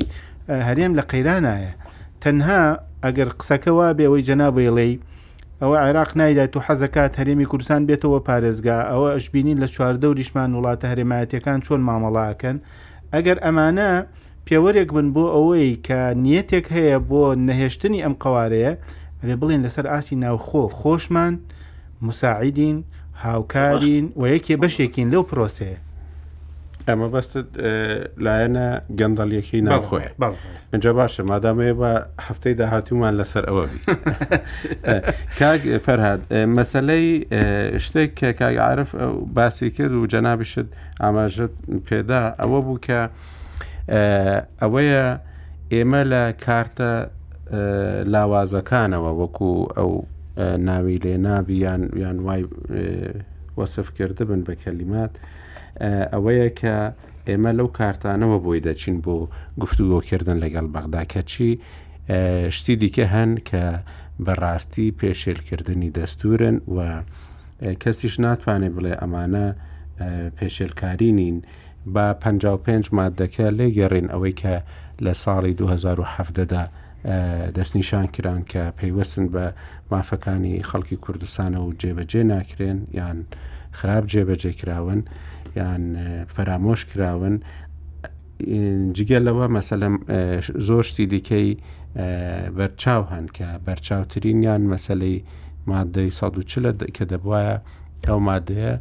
[0.66, 1.72] هەرێم لە قەیرانایە
[2.22, 2.60] تەنها
[3.04, 4.98] ئەگەر قسەکەەوە بێەوەی جەنابڵی
[5.62, 11.58] ئەوە عێراق نایدات و حەزەکات هەرێمی کوردستان بێتەوە پارێزگا ئەوە ئەشببینین لە چواردەوریشمان وڵاتە هەرێمایەتەکان
[11.66, 12.56] چۆن مامەڵاکەن
[13.14, 13.92] ئەگەر ئەمانە
[14.46, 18.72] پێوەرێک بن بۆ ئەوەی کە نیەتێک هەیە بۆ نەهێشتنی ئەم قوارەیە
[19.20, 21.34] ئەبێ بڵین لەسەر ئاسی ناوخۆ خۆشمان
[22.06, 22.76] مساعدین
[23.22, 25.78] هاوکارین و یەکێ بەشێکین لەو پرۆسەیە
[26.88, 27.48] ئەمە بەستت
[28.24, 28.66] لایەنە
[28.98, 30.10] گەندەڵیەکەی ناوخۆیە
[30.72, 31.92] اینجا باشە مادامەیە بە
[32.26, 33.64] هەفتەی داهاتومان لەسەر ئەوە
[35.40, 36.20] کاک فەرهاد
[36.56, 37.06] مەسلەی
[37.86, 38.90] شتێک کە کاگعاعرف
[39.36, 40.66] باسی کرد و جەنابیشت
[41.02, 41.54] ئاماژت
[41.88, 43.00] پێدا ئەوە بوو کە
[44.62, 45.04] ئەوەیە
[45.72, 46.90] ئێمە لە کارتە
[48.12, 49.90] لاوازەکانەوە وەکو ئەو
[50.68, 52.42] ناوی لێنابی یان یان وای
[53.58, 55.14] وەسف کرد بن بە کەلیمات.
[56.12, 56.74] ئەوەیە کە
[57.28, 59.16] ئێمە لەو کارتانەوە بۆی دەچین بۆ
[59.62, 61.50] گفتوگۆکردن لەگەڵ بەغداکەچی
[62.56, 63.64] شتی دیکە هەن کە
[64.24, 66.78] بەڕاستی پێشێلکردنی دەستورن و
[67.82, 69.46] کەسیش ناتوانێت بڵێ ئەمانە
[70.38, 71.36] پێشێلکاری نین
[71.94, 74.54] با 55 مادەکە لێگەڕین ئەوەی کە
[75.04, 76.62] لە ساڵی 2017دا
[77.56, 79.44] دەستنیشان کران کە پەیوەستن بە
[79.90, 83.18] مافەکانی خەڵکی کوردستانە و جێبەجێ ناکرێن یان
[83.78, 85.02] خراپ جێبەجێ کراون.
[85.58, 85.84] یان
[86.36, 87.36] فەرامۆش کراون
[88.96, 89.94] جگە لەوە مەسەلم
[90.68, 91.48] زۆشتی دیکەی
[92.58, 95.16] بەرچاو هەن کە بەرچاوترین یان مەسلەی
[95.70, 96.64] مادەی ١40
[96.96, 97.52] کە دەبواە
[98.06, 98.74] ئەو مادەیە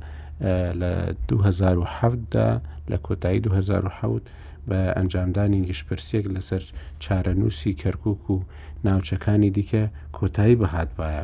[0.82, 0.92] لە
[1.30, 2.50] 2007دا
[2.92, 4.22] لە کۆتایی 2007
[4.70, 6.64] بە ئەنجامدانی گشتپرسێک لەسەر
[7.04, 8.38] چارەنووسی کەرکک و
[8.86, 9.84] ناوچەکانی دیکە
[10.18, 11.22] کۆتایی بەهاتبایە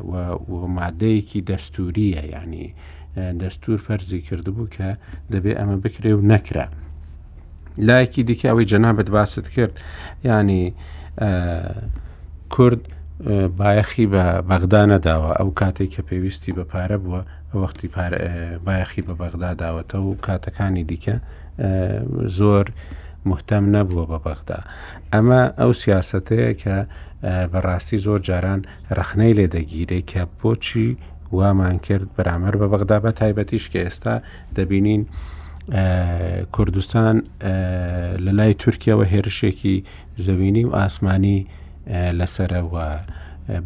[0.52, 2.70] و مادەیەکی دەستوریە ینی
[3.18, 4.90] دەستور فەرزی کردبوو کە
[5.34, 6.68] دەبێ ئەمە بکرێ و نەکرا.
[7.88, 9.76] لایەکی دیکە ئەوەی جەنابەت باست کرد
[10.24, 10.66] ینی
[12.54, 12.82] کورد
[13.60, 17.22] بایەخی بە بەغدانەداوە ئەو کاتێک کە پێویستی بە پارە بووە
[17.62, 17.88] وەختی
[18.66, 21.16] بایەخی بە بەغدا داوەتە و کاتەکانی دیکە
[22.38, 22.66] زۆر
[23.26, 24.60] محتەم نەبووە بە بەغدا
[25.14, 26.76] ئەمە ئەو سیاستەیە کە
[27.52, 28.62] بەڕاستی زۆر جاران
[29.00, 30.90] رەخنەی لێدەگیرێ کە بۆچی
[31.34, 34.16] وامان کرد بەرامەر بە بەغدا بە تایبەتیش کە ئێستا
[34.58, 35.02] دەبینین
[36.52, 37.18] کوردستان
[38.26, 39.78] لە لای تورکیاەوە هێرشێکی
[40.26, 41.48] زەوینی و ئاسمانی
[42.20, 42.86] لەسەرەوە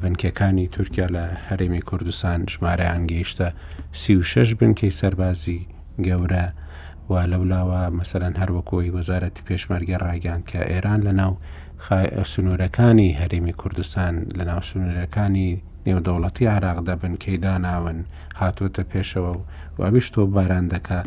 [0.01, 3.47] بنکەکانی تورکیا لە هەرێمی کوردستان ژمارەیان گەیشتە
[4.01, 5.61] سی و شش بنکەی سەربازی
[6.07, 6.45] گەورە
[7.09, 11.33] و لەولاوە مەسەرەن هەروەکۆی وەزارەتی پێشمەرگە ڕایگەان کە ئێران لە ناو
[12.33, 15.49] سنوورەکانی هەرێمی کوردستان لە ناو سنوورەکانی
[15.87, 17.99] نێودەوڵەتی عراق دەبن کەیدا ناون
[18.41, 19.41] هاتوتە پێشەوە و
[19.79, 20.99] وابیش تۆ باران دەکا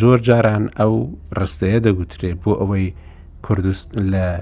[0.00, 0.94] زۆر جاران ئەو
[1.38, 2.86] ڕستەیە دەگوترێت بۆ ئەوەی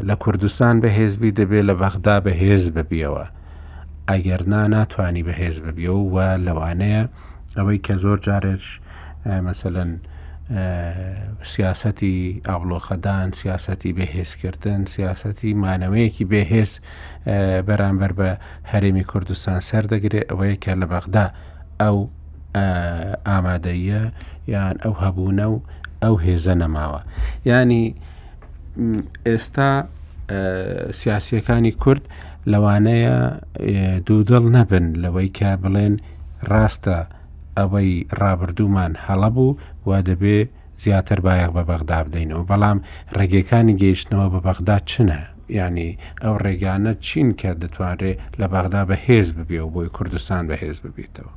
[0.09, 3.24] لە کوردستان بەهێزبی دەبێت لە بەغدا بەهێز ببیەوە
[4.11, 6.16] ئەگەرنا ناتوانی بەهێز ببیەوە و
[6.47, 7.03] لەوانەیە
[7.59, 8.64] ئەوەی کە زۆر جارێک
[9.26, 9.91] مەمثلەن
[10.51, 16.73] سیاسەتی ئابلۆخەدان سیاسەتی بەهێزکردن سیاسەتی مانەوەیەکی بەهێز
[17.69, 18.29] بەرامبەر بە
[18.71, 21.27] هەرێمی کوردستان سەردەگرێت ئەوەیە کە لە بەغدا
[21.81, 21.97] ئەو
[23.29, 24.03] ئامادەیە
[24.53, 25.57] یان ئەو هەبوونە و
[26.03, 27.01] ئەو هێزە نەماوە
[27.51, 27.83] ینی
[29.29, 29.71] ئێستا
[31.01, 32.05] سیاسیەکانی کورد
[32.53, 33.19] لەوانەیە
[34.07, 35.95] دوودڵ نەبن لەوەی کا بڵێن
[36.51, 36.99] ڕاستە
[37.59, 39.51] ئەوەی ڕابردوومان هەڵە بوو
[39.89, 40.39] وا دەبێ
[40.85, 42.79] زیاتر بایەق بە بەغدا بدەینەوە بەڵام
[43.17, 45.21] ڕێگەکانی گەیشتنەوە بە بەغدا چنە
[45.59, 45.91] ینی
[46.23, 51.33] ئەو ڕێگانە چین کە دەتوانێت لە بەغدا بەهێز ببێ و بۆی کوردستان بەهێز ببیتەوە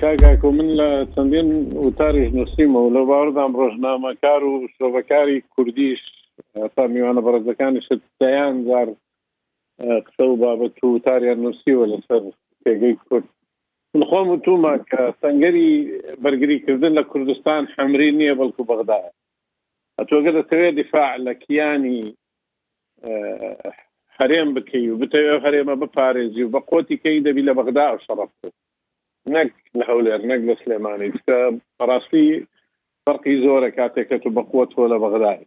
[0.00, 1.48] کاگاکۆ من لە چەندین
[1.84, 6.00] وتاریش نووسیمەوە لە باوەدام ڕۆژنامەکار و شۆبەکاری کوردیش
[6.74, 8.88] تا میوانە بەڕزەکانی شتیان زار
[10.04, 12.22] قسە و بابەت و تاریان نووسیوە لەسەر
[12.64, 13.26] پێگەی کورد
[13.92, 15.70] خۆم وتومە کە سنگەری
[16.24, 19.08] بەرگریکردن لە کوردستان حمری نییە بەڵکو بەغداە
[19.98, 22.00] ئەتۆگە دەتەوێت دیفاع لە کیانی
[24.18, 28.32] هەرێم بکەی و بتەوێت هەرێمە بپارێزی و بە قوتیکەی دەبی لە بەغدا و شەرف
[29.34, 31.36] نەک لە هەولێر نەک لە سلێمانی کە
[31.78, 32.28] بەڕاستی
[33.04, 35.40] فەرقی زۆرە کاتێککە تو بەقوت تۆ لە بەغدای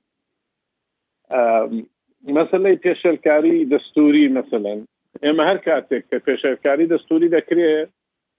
[2.38, 4.80] مەسلەی پێشەلکاری دەستوری مثلەن
[5.24, 7.90] ئێمە هەر کاتێک کە پێشەلکاری دەستوری دەکرێت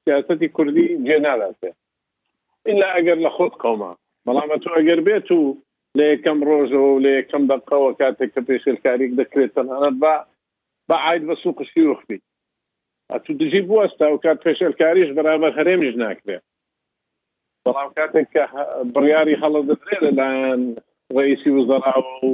[0.08, 1.70] سیاستی کوردی جێ ناداتێ
[2.70, 3.92] ئللا ئەگەر لە خۆت قوما
[4.26, 5.40] بەڵامە تو ئەگەر بێت و
[5.98, 10.14] لە یەکەم ڕۆژەوە و لە یەکەم دقەوە کاتێک کە پێشلکاریک دەکرێت تەنانەت بە
[10.88, 12.22] بە عید بە سوو قشتی وخبیت
[13.24, 16.44] تو دژی بوەستا و کات پێشلکاریش بەرامبەر هەرێمیش ناکرێت
[17.64, 18.42] بەڵام کاتێک کە
[18.94, 20.62] بڕیاری هەڵە دەدرێت لەلایەن
[21.16, 22.32] ڕئیسی وزەراوە و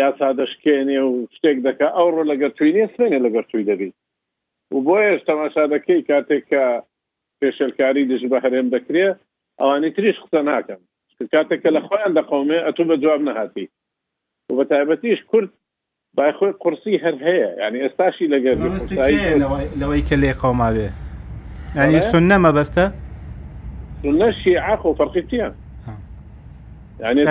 [0.00, 3.94] یاسا دەشکێنێ و شتێک دەکە ئەو ڕۆ لەگەر توی نیە سێنێ لەگەر توی دەبیت
[4.74, 6.62] و بۆ ئێش تەماشا دەکەی کاتێک کە
[7.40, 9.06] پێشلکاری دژ بە هەرێم دەکرێ
[9.60, 10.80] ئەوانی تریش قسە ناکەم
[11.34, 13.66] کاتێک کە لە خۆیان دەقومێ ئەتو بە جواب نەهاتی
[14.48, 15.50] و بە تایبەتیش کورد
[16.14, 18.56] باخۆی قرسی هەر هەیە ینی ئێستاشی لەگەر
[19.80, 20.88] لەوەی کە لێ قوما بێ
[21.76, 22.84] ینی سون نەمە بەستە
[24.20, 25.54] نەشی عاخ و فەرقیتیان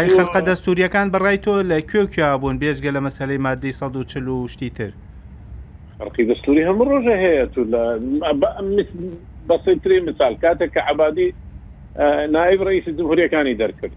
[0.06, 4.92] خەلقە دەستوریەکان بەڕای تۆ لە کوێ کویا بوون بێژگە لە مەسلەی مادەی 140 شتی تر
[6.02, 8.36] رقي دستوري هم روجه هيت ولا
[9.50, 11.36] بسيط مثال كاتك عبادي
[11.98, 13.92] آه، نائب رئيس الجمهوريه كان يدركك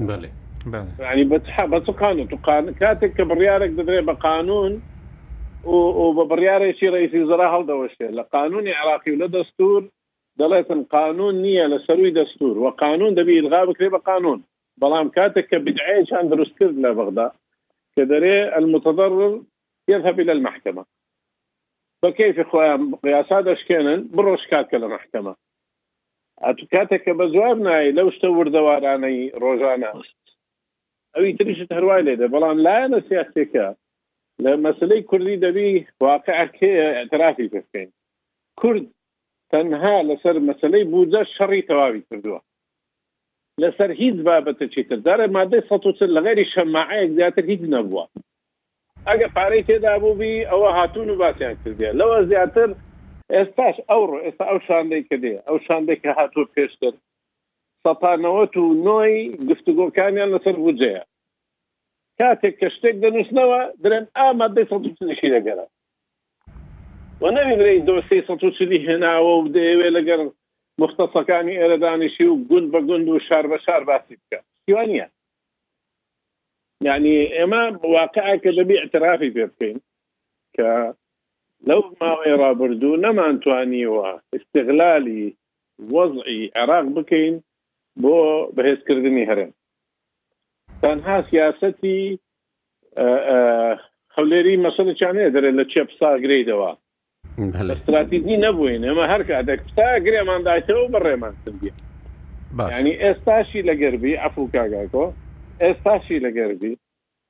[0.00, 0.28] بلي
[0.66, 4.82] بلي يعني بتح بس قانون تقان كاتك كبريارك بدري بقانون
[5.64, 9.84] وببرياره شي رئيس وزراء هل دوشه لقانون عراقي ولا دستور
[10.36, 14.42] دلت قانون نيه لسروي دستور وقانون دبي الغاء بكري بقانون
[14.76, 17.30] بلام كاتك بدعيش عند دروس كذنا بغداد
[17.96, 19.40] كدري المتضرر
[19.88, 20.84] يذهب الى المحكمه
[22.02, 25.36] فكيف اخويا قياس هذا اشكينن بروش كاتك المحكمه
[26.38, 30.02] اتكاتك بزوابنا لو استور دواراني روجانا
[31.16, 33.74] او يتريش تهرواي ليدا بلان لا انا
[34.38, 37.90] لما سلي كردي دبي واقع كي اعترافي بفكين
[38.58, 38.90] كرد
[39.52, 42.38] تنها لسر مسلي بوزا شري توابي كردوا
[43.58, 48.06] لسر هيد بابتا چيتر دار مادة سطوصر لغير شماعي اقزياتر هيد نبوا
[49.10, 52.70] ئەگە پارەی تێدا بووبی ئەوە هاتون و باسییان کردێ لەوە زیاتر
[53.34, 56.92] ئێستاش ئەوڕۆ ئێستا ئەو شاندەی کردێ ئەو شاندێککە هاتوو پێشتر
[57.84, 59.14] سەپانەوە و نۆی
[59.48, 61.02] گفتگۆکانیان لەسەر بجەیە
[62.18, 64.66] کاتێک کە شتێک دەنووسنەوە درێن ئامادەی
[64.98, 65.64] سەشی لەگەرە
[67.22, 70.20] و نەبیبری دۆسی سەچلی هێناوە و دەیەوێ لەگەر
[70.82, 75.06] مختەسەکانی ئێرەدانیشی و گوند بە گوند و شار بە شار باسی بکە سیوانە
[76.80, 79.78] يعني اما واقعك دەبی اعترافی پێ بکەین
[80.58, 80.70] کە
[81.68, 84.06] لەو ماوەی ڕابردوو نەمانتوانیوە
[84.36, 85.36] استغلالی
[85.92, 87.34] وەزعی عراق بکەین
[88.02, 88.16] بۆ
[88.56, 89.50] بەهێزکردنی هەرێم
[90.82, 92.18] تەنها سیاستی
[94.16, 96.72] خەولێری مەسەل چانەیە دەرێت لە چێ پسا گرێیدەوە
[97.72, 101.70] استراتیزی نەبووین ئەمە هەر کاتێک پستا گرێماندایتەوە بەڕێمان کردی
[102.78, 105.06] ینی ئێستاشی لەگەربی ئەفوکاگاکۆ
[105.60, 106.76] ئێستاشی لەگەربی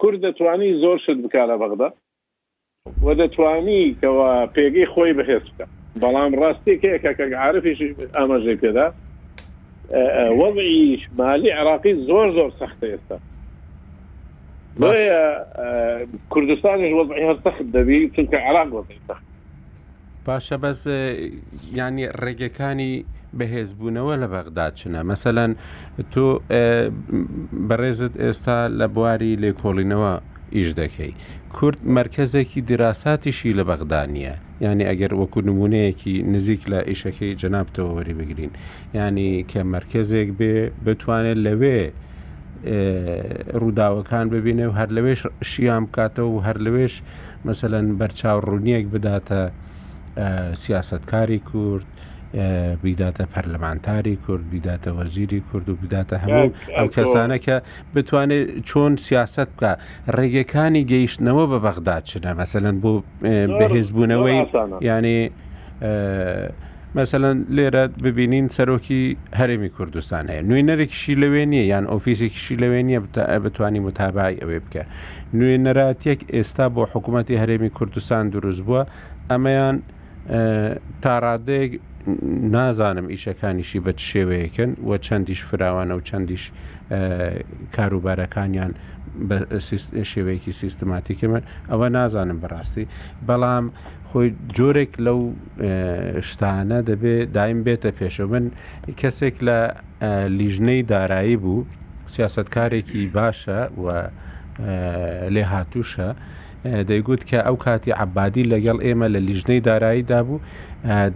[0.00, 1.88] کورد دەتوانی زۆر شت بک لە بەغدا
[3.02, 5.66] و دەتوانی کەەوە پێگەی خۆی بەهێز بکە
[6.02, 7.10] بەڵام ڕاستێکەکە
[7.44, 7.78] عرفیش
[8.16, 8.86] ئاماژەی پێدا
[10.40, 13.18] وەضعیش مالی عراقی زۆر زۆر سەختە ئێستا
[16.32, 19.24] کوردستانیش وەضعی هەر سەخت دەبی چونکە عراق وەضعی سەخت
[20.26, 20.80] باشە بەس
[21.78, 22.94] ینی ڕێگەکانی
[23.38, 25.52] بەهێزبوونەوە لە بەغدا چنە مەسەەن
[26.12, 26.26] تۆ
[27.68, 30.12] بەڕێزت ئێستا لە بواری لێکۆڵینەوە
[30.56, 31.12] ئیش دەکەی
[31.54, 34.32] کورد مرکزێکی دراساتیشی لە بەغدانە
[34.64, 38.52] ینی ئەگەر وەکو نمونەیەکی نزیک لە ئیشەکەی جەنابتەوە وەری بگرین
[38.98, 41.78] ینی کە مرکزێک بێ بتوانێت لەوێ
[43.60, 45.20] ڕووداوەکان ببینێ و هەر لەوێش
[45.50, 46.94] شیام بکاتەوە و هەر لەوێش
[47.48, 49.40] مثلەن بەرچاو ڕوونیەک بداتە
[50.62, 51.86] سیاستکاری کورد
[52.84, 57.54] بیداتە پەرلەمانتاری کورد بیداتە وەزیری کورد و بیداتە هەموو ئەو کەسانە کە
[57.94, 59.72] بتوانێت چۆن سیاست بکە
[60.16, 62.92] ڕێگەکانی گەیشتنەوە بە بەغداد چنە مەمثلەن بۆ
[63.60, 64.40] بەهێزبوونەوەی
[64.80, 65.30] ینی
[66.94, 73.00] مەمثلەن لێرە ببینین سەرۆکی هەرێمی کوردستان هەیە نوێنەرێکیشی لەوێ نییە یان ئۆفیسێکیشی لەوێ نییە
[73.44, 74.82] بتانی متابای ئەوێ بکە
[75.38, 78.82] نوێنەراتیەک ئێستا بۆ حکوومەتی هەرێمی کوردستان دروست بووە
[79.30, 79.76] ئەمەیان
[81.02, 81.72] تاڕادەیەک
[82.50, 86.44] نازانم ئیشەکانیشی بە شێوەیەکن و چەندیش فراوانە و چەندیش
[87.76, 88.72] کاروبارەکانیان
[89.28, 89.36] بە
[90.12, 91.40] شێوەیەکی سیستماتیکمە
[91.70, 92.84] ئەوە نازانم بەڕاستی
[93.28, 93.64] بەڵام
[94.10, 95.18] خۆی جۆرێک لەو
[96.30, 98.46] شتانە دەبێت دایم بێتە پێشەوە من
[99.00, 99.58] کەسێک لە
[100.38, 101.64] لیژنەی دارایی بوو
[102.14, 103.86] سیاستکارێکی باشە و
[105.34, 106.08] لێ هاتووشە
[106.90, 110.38] دەیگوت کە ئەو کاتی عبادی لەگەڵ ئێمە لە لیژنەی داراییدا بوو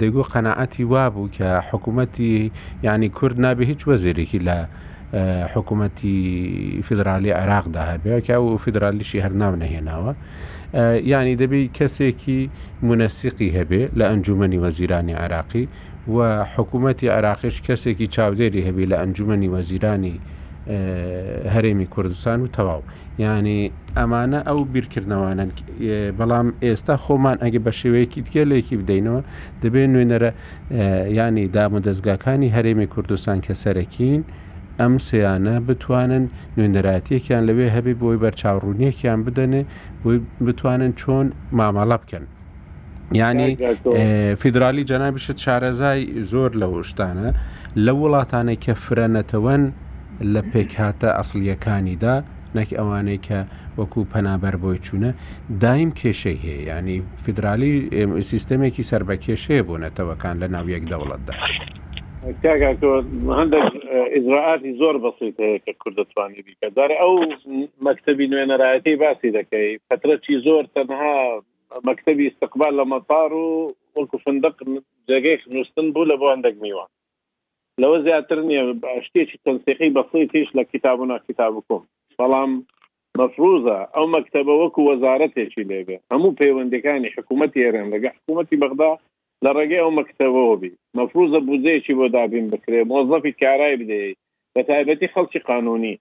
[0.01, 2.37] دەیگو قەنەعەتی وابوو کە حکوومەتی
[2.85, 4.57] ینی کورد نابێ هیچ وەزیرێکی لە
[5.55, 6.17] حکوومەتی
[6.87, 10.13] فیدراالی عێراقدا هەبێکە و فیدراالیشی هەرناو نەهێناوە
[11.13, 12.41] ینی دەبی کەسێکی
[12.89, 15.65] منەسیقی هەبێ لە ئەنجومی وەزیرانی عراقی
[16.15, 16.19] و
[16.55, 20.17] حکوومەتی عراقیش کەسێکی چاودێری هەبی لە ئەنجومی وەزیرانی
[21.55, 22.83] هەرێمی کوردستان و تەواو
[23.19, 25.51] یعنی ئەمانە ئەو بیرکردنەوانن
[26.19, 29.21] بەڵام ئێستا خۆمان ئەگە بە شێوەیەکی دیگە لێکی بدەینەوە
[29.63, 30.31] دەبێت نوێنەرە
[31.19, 34.23] ینی دامەدەستگاکانی هەرێمی کوردستان کە سەرەکین
[34.81, 36.25] ئەم سیانە بتوانن
[36.57, 39.63] نوێنەراتیەکیان لەوێ هەبی بۆی بەرچاوڕوونیەکیان بدەنێ
[40.03, 41.27] بۆی بتوانن چۆن
[41.59, 42.25] مامەڵە بکەن.
[43.23, 43.51] ینی
[44.43, 46.03] فیدرالی جەنابشت شارەزای
[46.33, 47.29] زۆر لە شتانە
[47.85, 49.63] لە وڵاتانێک کە فرەنەتەوەن
[50.35, 52.14] لە پێکهاتە ئەسلیەکانیدا
[52.57, 53.39] نەکی ئەوانەی کە
[53.79, 55.11] وەکوو پەنابەر بۆی چوونە
[55.62, 57.73] دایم کێشەی هەیە ینی فیدرالی
[58.31, 61.35] سیستمێکی سربەکێشەیە بوونەتەوەکان لە ناو یەک دەوڵەتدا.
[63.39, 63.73] هەندێک
[64.16, 67.12] ئزراعاتی زۆر بەسیت هەیە کە کوردتوانی بیکە دار ئەو
[67.87, 71.16] مەکتبی نوێنەرایەتی باسی دەکەی پەترەی زۆر تەنها
[71.89, 74.57] مەکتبی استقبال لە مەپار و وەکو فندق
[75.09, 76.89] جێگەی نووسن بوو لە بۆ هەندێک میوان
[77.83, 78.62] لەوە زیاتر نییە
[79.07, 81.83] شتێکی تەنسیقی بەسی تیش لە کتابنا کتاب بکۆم
[82.18, 82.53] بەڵام
[83.18, 88.93] مەفروزە ئەو مەکتتەبە وەکو وەزارەتێکی لێبێ هەموو پەیوەندەکانی حکوومەتتی ئێران لەگە حکوومەتتی بەغدا
[89.45, 94.03] لە ڕێگەی ئەو مەکتتەبەوەبی مەفروزە بوزەیەکی بۆ دابین بکرێ مۆزەفی کارای بدێ
[94.55, 95.95] بە تایبەتی خەڵکی قانونی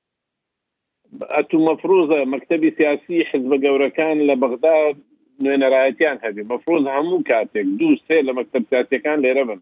[1.35, 4.75] ئەتو مەفروزە مەکتتەبی سیاسی حزب گەورەکان لە بەغدا
[5.43, 9.59] نوێنەرایەتیان هەبی مەفروز هەموو کاتێک دوو سێ لە مەکتتەب سیاسەکان لێرە بن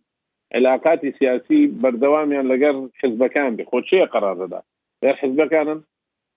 [0.56, 4.60] علااقاتی سیاسی بەردەوامیان لەگەر حزبەکان بێ خۆچیە قەراردا
[5.04, 5.80] لەر حزبەکانن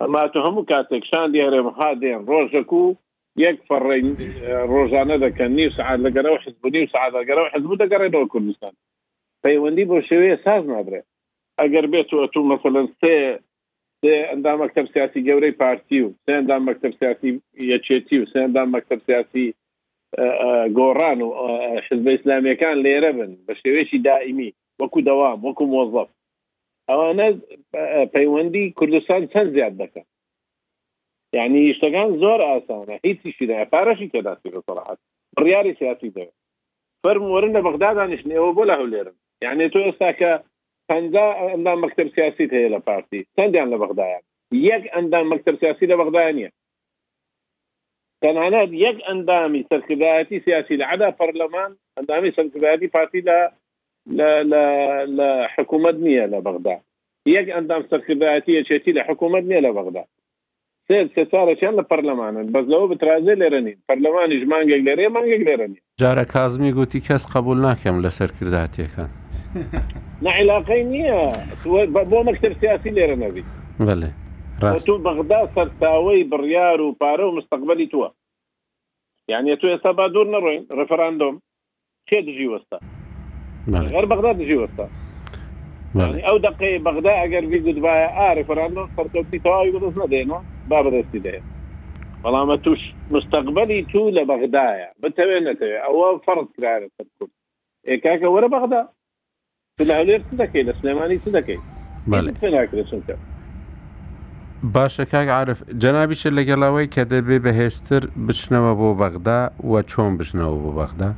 [0.01, 2.85] ئەما تو هەموو کاتێکشان دیێرێمها دێن ڕۆژەک و
[3.45, 3.83] یەک فڕ
[4.73, 8.73] ڕۆژانە دەکەن نی سعات لەگەرەوە حزبنی و سعادەگەرەوە حزب دەگەڕێتەوە کوردستان
[9.45, 11.07] پەیوەندی بۆ شێوەیە ساز نادرێت
[11.61, 13.15] ئەگەر بێت تو ئەتو مثلەن سێ
[14.01, 17.31] سێ ئەندام مەکتب سیاسی گەورەی پارتی و سێ ئەندام مەکتب سیاسی
[17.73, 19.47] یەچێتی و سێ ئەندام مەکتب سیاسی
[20.77, 21.31] گۆڕان و
[21.87, 24.51] حزب ئسلامیەکان لێرە بن بە شێوێکی دائیمی
[24.81, 26.09] وەکو دەوام وەکو مۆزف
[26.91, 27.27] ئەوانە
[28.15, 30.07] پەیوەندی کوردستان چەند زیاد دەکەن
[31.37, 34.99] یعنی شتەکان زۆر ئاسانە هیچیشیدا پارەشی تێداسی بەسەڵحات
[35.37, 36.37] بڕیاری سیاسی دەوێت
[37.03, 40.31] فەرم ورن لە بەغدادانیشتنەوە بۆ لە هەولێرم یعنی تۆ ئێستا کە
[40.91, 44.23] پەنجا ئەندام مەکتب سیاسیت هەیە لە پارتی چەندیان لە بەغدایان
[44.71, 46.49] یەک ئەندام مەکتب سیاسی لە بەغدایە
[48.23, 53.53] كان انا يك اندامي سركباتي سياسي لعدا برلمان اندامي سركباتي فاتي لا
[54.07, 56.81] لا لا لا حكومه دنيا لبغداد
[57.27, 60.05] يك اندام سركباتي شتي لحكومه دنيا لبغداد
[60.89, 66.25] سير سيسارة شان برلمان بس لو بترازي لرني برلمان اجمان قل لرني مان قل لرني
[66.35, 69.09] كازمي قوتي كاس قبول ناكم لسر كرداتي كان
[70.23, 71.33] نعلاقين نية
[71.87, 73.45] بو مكتب سياسي لرنبي
[73.81, 74.11] بلي
[74.63, 78.09] تۆ بەغدا سەرتاوەی بڕیار و پارە و مستقبلی تووە
[79.29, 81.35] یعنی تۆ ئێستا با دوور نڕۆین ڕفراندۆم
[82.09, 82.79] کێ دژی وەستا
[83.93, 84.87] غەر بەغدا دژی وەستا
[86.27, 90.41] ئەو دقی بەغدا ئەگەر بیگوتبایە ئارفراندۆم سەرکەوتی تەواوی بەدەست نەدێنەوە
[90.71, 91.45] با بەدەستی دێت
[92.23, 92.81] بەڵامە توش
[93.15, 97.31] مستقبلی تو لە بەغدایە بتەوێ نەتەوێ ئەوە فەرز کرارە سەرکوت
[97.89, 98.83] ئێکاکە وەرە بەغدا
[99.89, 101.61] لە هەولێر دەکەی لە سلێمانی دەکەی
[102.57, 103.15] ناکرێت چونکە
[104.69, 109.41] باشە کاک عرف جەنابیشە لەگەڵەوەی کە دەبێ بەهێزتر بچنەوە بۆ بەغدا
[109.71, 111.11] و چۆن بچنەوە بۆ بەغدا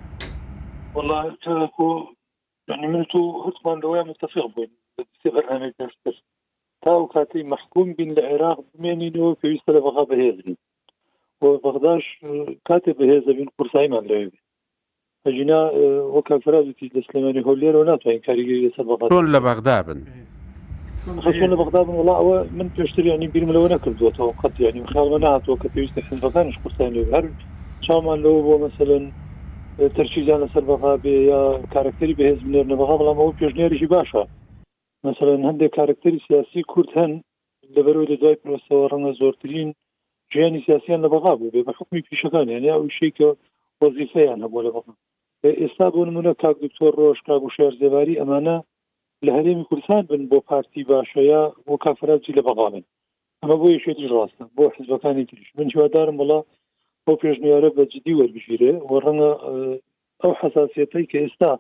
[2.93, 4.71] من تو هەتمان لەوەی متفق بووین
[5.37, 6.15] بەرنامێک دەستتر
[6.83, 10.57] تا و کاتی مەحکوم بین لە عێراق بمێنینەوە پێویستە لە بەغا بەهێزین
[11.65, 12.05] بەغداش
[12.69, 14.29] کاتێ بەهێزەبین قورسایمان لەوێ
[15.27, 15.61] هەژینا
[16.15, 16.67] وەکە فراز
[16.97, 20.01] لە سلێمانی هۆلێرەوە ناتوانین کاریگەری لەسەر بەغدا لە بەغدا بن.
[21.05, 25.57] چۆن بەغدا بن وڵا ئەوە من پێشتر ینی بیرم لەوە نەکردوەوە قەت ینی خیاڵمە ناتەوە
[25.63, 27.25] کە پێویستە حزبەکانش قستان لێ هەر
[27.87, 29.05] چامان لەوە بۆ مەمثلەن
[29.97, 31.41] تەرچیزان لەسەر بەغا بێ یا
[31.75, 34.23] کارکتەری بەهێز بنێرنە بەغا بەڵام ئەوە پێشنیێریشی باشە
[35.09, 37.13] مثلەن هەندێک کارکتەری سیاسی کورت هەن
[37.77, 39.69] لەبەرەوە لە دوای پرۆسەوە ڕەنە زۆرترین
[40.33, 43.29] ژیانی سیاسیان لە بەغا بوو بێ بە حکمی پیشەکان یانیا ئەو شێکە
[43.83, 44.93] وەزیفەیان هەبوو لە بەغا
[45.61, 48.57] ئێستا بۆ نمونە کاک دکتۆر ڕۆژ کاگوشار زێواری ئەمانە
[49.27, 52.85] لە هەرێمی کوردستان بن بۆ پارتی باشەیە بۆ کافراجی لە بەغاڵن
[53.41, 56.41] ئەمە بۆ یشێتی ڕاستە بۆ حزبەکانی تریش من هیوادارم وڵا
[57.07, 59.31] بۆ پێشنیارە بە جدی وەربژیرێ و ڕەنگە
[60.23, 61.53] ئەو حساسیەتەی کە ئێستا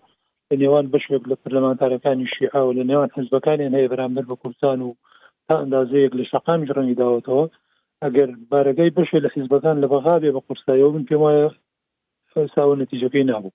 [0.51, 4.91] لە نێوان بشێک لە پەرلەمانتارەکانی شیعا و لە نێوان حزبەکانیان هەیە بەرامبەر بە کوردستان و
[5.47, 7.45] تا ئەندازەیەک لە شقامی ڕەنگی داوتەوە
[8.05, 11.47] ئەگەر بارەگەی بشێ لە حیزبەکان لە بەغاابێ بە قورسایەوە من پێم وایە
[12.55, 13.53] ساوە نەتیجەکەی نابوو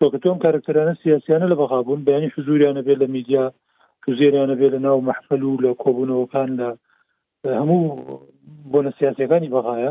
[0.00, 3.44] چۆکە تۆم کارکتەرانە سیاسیانە لە بەغابوون بەیانی حزوریانە بێت لە میدیا
[4.06, 4.98] حزیریانە بێت لە ناو
[5.30, 6.68] و لە کۆبوونەوەکان لە
[7.60, 7.82] هەموو
[8.72, 9.90] بۆنە سیاسەکانی بەغاە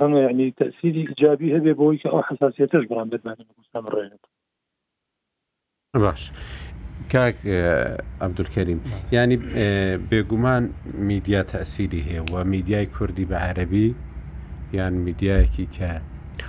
[0.00, 4.22] ڕەنگە یعنی تەسیری جابی هەبێ بۆی کە ئەو حساسیتش بڕام بێتمانستان ڕێنێت
[6.04, 6.22] باش
[7.12, 7.36] کاک
[8.26, 8.80] عبدولکەریم
[9.12, 9.36] ینی
[10.10, 10.62] بێگومان
[11.10, 13.88] میدیا تەسیری هەیە و میدیای کوردی بە عەربی
[14.76, 15.90] یان میدیایەکی کە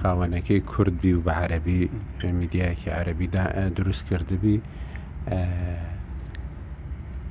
[0.02, 1.89] خاوەنەکەی کوردبی و بە عەربی
[2.24, 3.28] میدیایەکی عەربی
[3.76, 4.62] دروست کردبی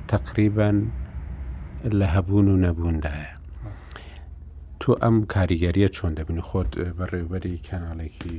[0.07, 0.91] تقریبان
[1.99, 3.33] لە هەبوون و نەبووندایە
[4.81, 8.37] تۆ ئەم کاریگەریە چۆن دەبن خۆت بەڕێوبەری کەناڵێکی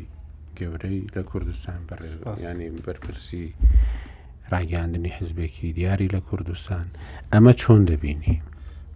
[0.59, 1.81] گەورەی لە کوردستان
[2.49, 3.47] ینی بەرپرسی
[4.53, 6.87] ڕاگەاندنی حزبێکی دیاری لە کوردستان
[7.33, 8.37] ئەمە چۆن دەبینی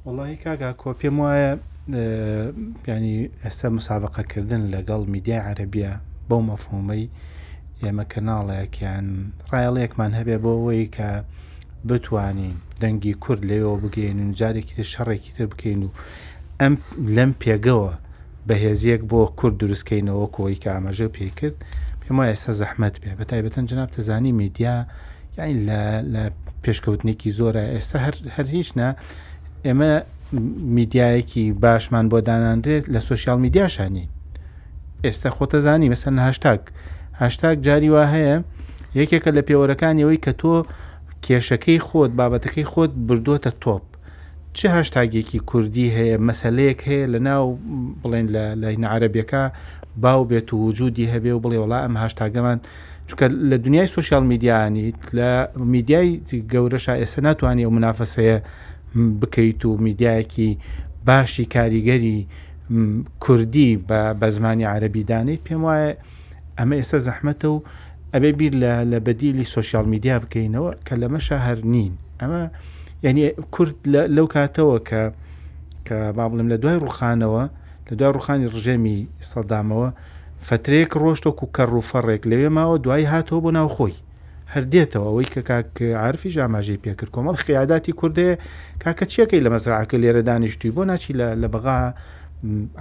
[0.06, 1.52] وڵی کاگا کۆ پێم وایە
[2.88, 5.92] ینی ئێستا مسابقەکردن لەگەڵ میدیا عەربیە
[6.28, 7.04] بەو مەفهومەی
[7.82, 9.06] ئێمە کەناڵێکیان
[9.52, 11.10] ڕایڵەیەکمان هەبێ بۆەوەی کە
[11.88, 15.90] بتوانین دەنگی کورد لێەوە بگەین و جارێکی تر شەڕێکی تر بکەین و
[16.60, 16.74] ئەم
[17.16, 17.92] لەم پێگەوە
[18.48, 21.56] بەهێزیەک بۆ کورد دروستکەینەوە کۆی کە ئاماژە پێ کرد
[22.00, 24.76] پێم وایە ئێستا زەحمت بێ بە تایبەتەن جناب تەزانی میدیا
[25.38, 25.56] یانی
[26.14, 26.22] لە
[26.64, 27.98] پێشکەوتنێکی زۆرە ئێستا
[28.36, 28.88] هەر هیچ نە
[29.66, 29.92] ئێمە
[30.32, 34.08] میدیایەکی باشمان بۆ دانانرێت لە سوۆسیال میدیاشانین
[35.04, 36.60] ئێستا خۆتەزانی مەسەن هاشتاک
[37.20, 38.36] هاشتاک جاری وا هەیە
[38.98, 40.56] یەکێکە لە پێوەەکانیەوەی کە تۆ
[41.24, 43.82] کێشەکەی خۆت بابەتەکەی خۆت بردووەتە تۆپ
[44.52, 47.58] چه هاشتاگێکی کوردی هەیە مەسلەیەک هەیە لە ناو
[48.02, 49.44] بڵێن لە لەینعاەبیەکە
[50.02, 52.58] باو بێت و وجودی هەبێ و بڵێ وڵا ئەم هاشتاگەمان
[53.08, 55.30] چونکە لە دنیای سوۆسیال میدیانیت لە
[55.74, 56.10] میدیای
[56.52, 58.38] گەورەشا ئێستا ناتوانانی و منافەسەیە
[58.96, 60.56] بکەیت و میدیایەکی
[61.06, 62.24] باشی کاریگەری
[63.20, 63.84] کوردی
[64.20, 65.92] بە زمانی عربی دانیت پێم وایە
[66.58, 67.62] ئەمە ئێستا زەحمەتە و
[68.14, 68.54] ئەبێ بیر
[68.90, 72.42] لە بەدیلی سوسیال میدیا بکەینەوە کە لەمەشە هەر نین ئەمە
[73.04, 73.76] یعنی کورد
[74.16, 75.02] لەو کاتەوە کە
[75.86, 77.44] کە با بڵم لە دوای ڕوخانەوە
[77.88, 78.96] لە دوای ڕوخانی ڕژێمی
[79.30, 79.88] سەدامەوە
[80.48, 83.94] فترێک ڕۆشتۆک و کە ڕووفەڕێک لەوێ ماوە دوای هاتەوە بۆ ناوخۆی
[84.54, 85.70] هەردێتەوە ئەوەی کە کاک
[86.04, 88.30] عرفی ژاماژەی پێکرد کۆمەڵ خیاداتی کوردێ
[88.82, 91.78] کاکە چیەکەی لە مەزرعکە لێرە دانیشتوی بۆ ناچی لە بەغا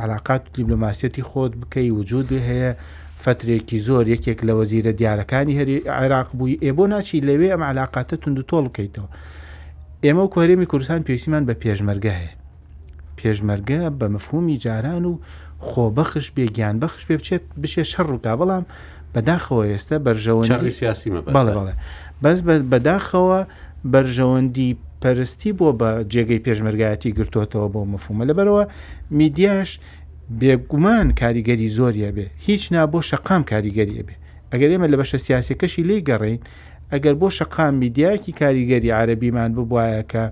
[0.03, 2.71] علااقات دیبلوماسەتی خۆت بکەی وجود هەیە
[3.23, 8.15] فترێکی زۆر یەکێک لە وەزیرە دیارەکانی هەری عێراق بووی ئێ بۆ ناچی لەوێ ئەم علااقاتە
[8.21, 9.09] تونند و تۆڵ بکەیتەوە
[10.05, 12.33] ئێمە و کۆرێمی کورسان پێویستیمان بە پێشمەرگە هەیە
[13.19, 15.13] پێشمەرگە بە مەفهومی جاران و
[15.67, 18.63] خۆ بەخش بێ گیان بەخش پێ بچێت بشێ شەڕ ڕووکا بەڵام
[19.17, 21.73] بەداخەوە ئێستا بەرژەوەندی سیاسی بەڵێ
[22.23, 22.37] بەس
[22.71, 23.39] بەداخەوە
[23.93, 24.69] بەرژەوەندی
[25.01, 28.63] پەرستی بۆ بە جێگەی پێشمەرگایەتی گرتوتەوە بۆ مەفومە لەبەرەوە
[29.19, 29.69] میدیاش
[30.39, 34.15] بێگومان کاریگەری زۆریە بێ هیچ نابۆ شقام کاریگەریە بێ
[34.51, 36.39] ئەگەر ئێمە لە بەشە سیاسەکەشی لێ گەڕین
[36.91, 40.23] ئەگەر بۆ شقام میدیاکی کاریگەری عربیمان ببواە کە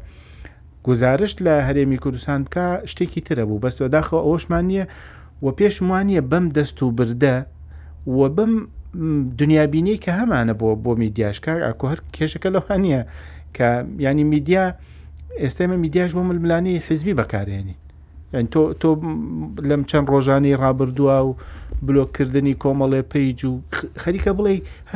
[0.87, 4.85] گزارشت لە هەرێمی کوردستان کا شتێکی ترە بوو بەستەداخەوە ئەوشمان نیە
[5.43, 7.35] و پێشمانە بەم دەست و بردە
[8.15, 8.53] و بم
[9.37, 13.01] دنیابینی کە هەمانە بۆ بۆ میدیاشکار ئاکۆ هەر کێشەکە لەو هەنیە
[13.55, 13.67] کە
[14.05, 14.63] ینی میدیا
[15.43, 17.75] ئێستامە میدیاش بۆ ململانی حیزبی بەکارێنی
[18.33, 18.89] یان تۆ تۆ
[19.69, 21.31] لەم چەند ڕۆژانی ڕابردووە و
[21.87, 23.53] بلۆکردنی کۆمەڵێ پیج و
[24.03, 24.53] خەریکە بڵێ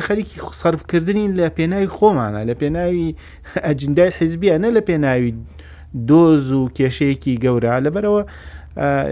[0.07, 3.07] خەریکی سرفکردنی لە پێناوی خۆمانە لە پێناوی
[3.67, 5.33] ئەجندای حیزبیە نە لە پێناوی
[6.09, 8.21] دۆز و کێشەیەکی گەورە لەبەرەوە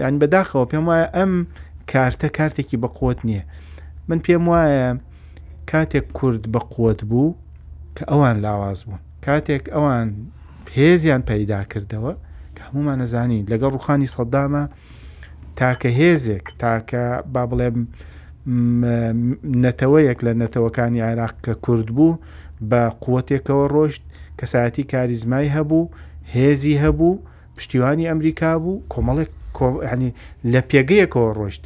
[0.02, 1.32] یان بەداخەوە پێم وایە ئەم
[1.92, 3.44] کارتە کارتێکی بەقوت نییە.
[4.08, 5.00] من پێم وایە
[5.70, 7.34] کاتێک کورد بە قوت بوو
[7.96, 10.06] کە ئەوان لاواز بوون کاتێک ئەوان
[10.78, 12.12] هێزیان پەیدا کردەوە
[12.56, 14.64] کە هەمومان نەزانین لەگەڵ ڕوخانی سەدامە
[15.58, 17.04] تاکە هێزێک تاکە
[17.34, 17.76] با بڵێم
[19.64, 22.18] نەتەوەیەک لە نەتەوەکانی عێراق کە کورد بوو
[22.70, 24.02] بە قوتێکەوە ڕۆشت
[24.38, 25.90] کەساەتی کاریزمای هەبوو
[26.36, 27.20] هێزی هەبوو
[27.56, 29.30] پشتیوانی ئەمریکا بوو کۆمەڵێک
[29.92, 30.10] ینی
[30.52, 31.62] لە پێگەیەکەوە ڕۆشت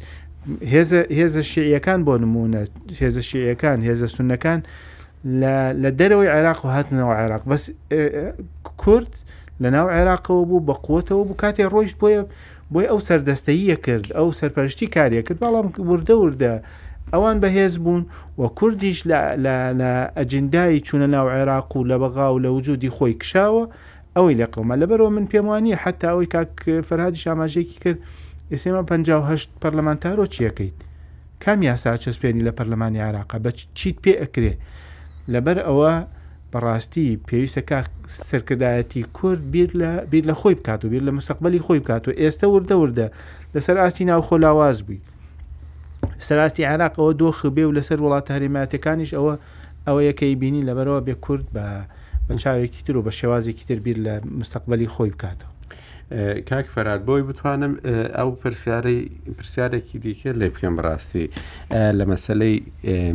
[1.19, 2.61] هێزە شیعیەکان بۆ نمونە
[3.01, 4.59] هێزە شیعیەکان هێزە سونەکان
[5.83, 7.63] لە دەرەوەی عێراق و هاتنەوە عێراق بەس
[8.83, 9.11] کورد
[9.63, 12.21] لە ناو عێراقەوە بوو بە قوتەوە بوو کاتێ ڕۆیشت بۆیە
[12.73, 16.53] بۆی ئەو سەردەستەیە کرد ئەو سەرپەرشتی کاریە کرد بەڵام وردە وردە
[17.13, 18.03] ئەوان بەهێز بوون
[18.39, 18.99] و کوردیش
[19.43, 19.59] لە
[20.17, 23.63] ئەجندایی چوونە ناو عێراق و لە بەغا و لە وجودی خۆی کشاوە
[24.15, 27.97] ئەوەی لە قومە لەبەرەوە من پێم وانی حتا ئەوەی کاک فەرهادی شاماژێکی کرد
[28.51, 30.77] ئێسێمە 58 پەرلەمانتارۆ چیەکەیت
[31.43, 34.53] کام یاسا چەسپێنی لە پەرلەمانی عراقا بە چیت پێ ئەکرێ
[35.33, 35.93] لەبەر ئەوە
[36.51, 37.77] بەڕاستی پێویستە کا
[38.29, 39.41] سەرکردایەتی کورد
[40.11, 43.07] بیر لە خۆی بکات و بیر لە مستقبلی خۆی بکات و ئێستا وردە وردە
[43.55, 45.01] لەسەر ئاستی ناوخۆلاواز بووی
[46.27, 49.33] سەراستی عراق ئەوە دۆخ بێ و لەسەر وڵات هەرێماتەکانیش ئەوە
[49.87, 51.65] ئەوە یەکەی بینی لەبەرەوە بێ کورد بە
[52.27, 55.52] بەچاوێکی تر و بە شێوازێکی تر بیر لە مستقبلی خۆی بکاتەوە
[56.49, 57.73] کاک فەراد بۆی بتوانم
[58.19, 58.29] ئەو
[59.37, 61.25] پرسیارێکی دیکە لێ بکەم بڕاستی
[61.97, 62.55] لە مەسلەی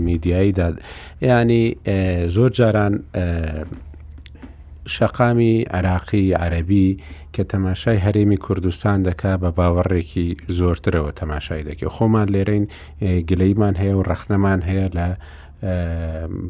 [0.06, 0.68] میدیاییدا
[1.22, 1.64] ینی
[2.36, 2.94] زۆر جاران
[4.94, 6.88] شەقامی عراقی عەربی
[7.34, 10.28] کە تەماشای هەرێمی کوردستان دەکا بە باوەڕێکی
[10.58, 12.64] زۆرترەوە تەماشای دەکە خۆمان لێرەین
[13.28, 15.08] گلەیمان هەیە و ڕەخنەمان هەیە لە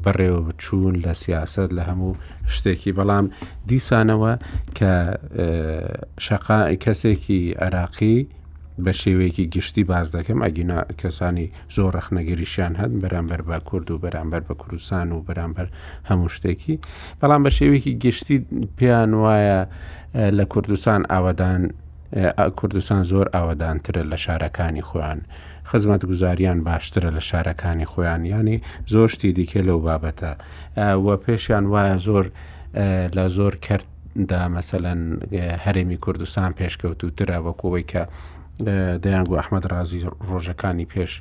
[0.04, 2.12] بەڕێوە بچوون لە سیاست لە هەموو
[2.54, 3.26] شتێکی بەڵام
[3.68, 4.32] دیسانەوە
[4.78, 4.92] کە
[6.26, 8.18] شقا کەسێکی عراقی
[8.84, 11.46] بە شێوەیەکی گشتی باز دەکەم ئەگینا کەسانی
[11.76, 15.66] زۆر رەخنەگەریشیان هەن بەرامبەر با کورد و بەرامبەر بە کوردستان و بەرامبەر
[16.10, 16.74] هەموو شتێکی
[17.20, 18.38] بەڵام بە شێوەیەکی گشتی
[18.78, 19.60] پێیان وایە
[20.38, 21.62] لە کوردستان ئاوادان
[22.58, 25.20] کوردستان زۆر ئاوادانترە لە شارەکانی خۆیان
[25.68, 28.56] خزمەت گوزاریان باشترە لە شارەکانی خۆیانیانی
[28.92, 30.26] زۆر شتی دیکە لەو بابەتە
[31.04, 32.24] وە پێشیان وایە زۆر
[33.16, 35.00] لە زۆر کرددا مەسەەن
[35.64, 38.02] هەرێمی کوردستان پێشکەوت و ترە وەکەوەی کە
[39.04, 41.12] دەیانگو ئەحمەد رازی ڕۆژەکانی پێش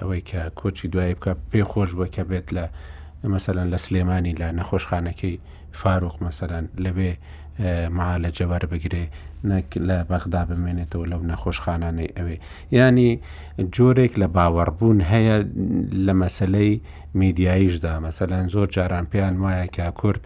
[0.00, 2.64] ئەوەی کە کۆچی دوای بکە پێ خۆش بووە کە بێت لە
[3.32, 5.36] مەسەەن لە سلێمانی لە نەخۆشخانەکەی
[5.80, 7.12] فاروق مەسەەن لەبێ
[7.96, 9.04] مع لە جەوار بگرێ
[9.48, 12.36] نەک لە بەغدا بمێنێتەوە لەو نەخۆشخانانەی ئەوێ
[12.80, 13.10] ینی
[13.76, 15.36] جۆرێک لە باوەڕبوون هەیە
[16.06, 16.72] لە مەسلەی
[17.20, 20.20] میدیاییشدا مەسەلەن زۆر جاران پێیان وایە کە کورد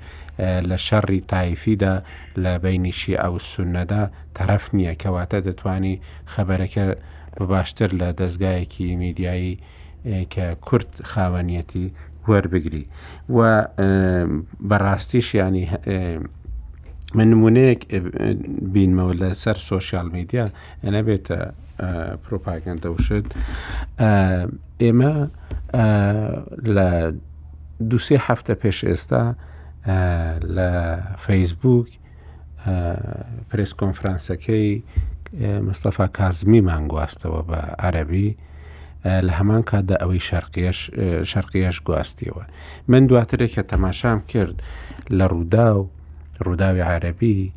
[0.68, 1.94] لە شەڕی تایفیدا
[2.42, 4.02] لە بینیشی ئەو سونەدا
[4.36, 5.94] تەرەف نییە کەواتە دەتوانی
[6.32, 6.84] خەبەرەکە
[7.52, 9.54] باشتر لە دەستگایەکی میدیایی
[10.34, 11.86] کە کورت خاوەنیەتی
[12.28, 12.84] وەربگری
[13.36, 13.40] و
[14.68, 15.64] بەڕاستیش ینی
[17.14, 17.80] من نمونەیەک
[18.74, 20.44] بینمەوە لەسەر سوۆسیال میدیا
[20.84, 21.38] ئەە بێتە
[22.24, 23.26] پرۆپاگەندە وشت
[24.82, 25.14] ئێمە
[26.76, 26.88] لە
[27.90, 29.24] دوسێ هەفتە پێش ئێستا
[30.56, 30.70] لە
[31.24, 31.88] فەیسبوک
[33.50, 34.68] پرس کۆنفرانسەکەی
[35.68, 38.30] مستەفا کازمی مانگواستەوە بە عەربی
[39.26, 40.22] لە هەمان کاتدا ئەوەی
[41.32, 42.44] شەرقیش گواستیەوە
[42.88, 44.56] من دواترێک کە تەماشام کرد
[45.18, 45.90] لە ڕوودا و
[46.42, 47.52] ڕووداوی عربی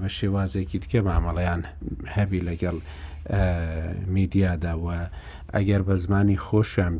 [0.00, 1.62] بە شێوازێکی تکە مامەڵەیان
[2.16, 2.76] هەبی لەگەڵ
[4.14, 4.98] میدیاداوە
[5.54, 6.94] ئەگەر بە زمانی خۆشیان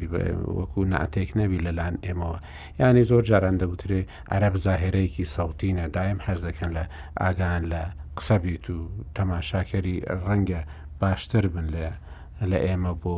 [0.58, 2.38] وەکو نعاتێک نەبی لەلاان ئێمەوە
[2.80, 4.00] یانی زۆر جاران دەوترێ
[4.34, 6.84] عرب زاهرەیەکی ساوتینە دایم حەز دەکەن لە
[7.20, 7.82] ئاگان لە
[8.18, 8.76] قسەبییت و
[9.16, 9.96] تەماشاکەری
[10.26, 10.60] ڕەنگە
[11.00, 11.88] باشتر بن لە
[12.50, 13.16] لە ئێمە بۆ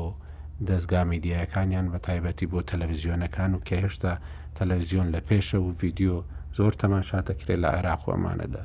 [0.69, 4.15] دەستگا میدیایەکانیان بە تایبەتی بۆ تەلەڤزیۆنەکان و کە هێشتا
[4.59, 6.17] تەلەڤزیۆن لە پێشە و ڤیددیو
[6.59, 8.65] زۆر تەماشا دەکرێت لە عێراقۆمانەدا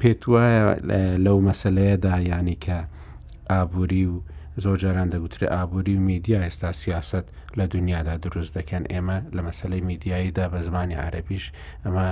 [0.00, 0.62] پێت وایە
[1.24, 2.78] لەو مەسلەیەدا ینی کە
[3.50, 4.16] ئابووری و
[4.64, 7.26] زۆر جاران دەگوترێ ئابووری و میدیا ئێستا سیاست
[7.58, 11.46] لە دنیادا دروست دەکەن ئێمە لە مەسلەی میدیاییدا بە زمانی عربیش
[11.84, 12.08] ئەمە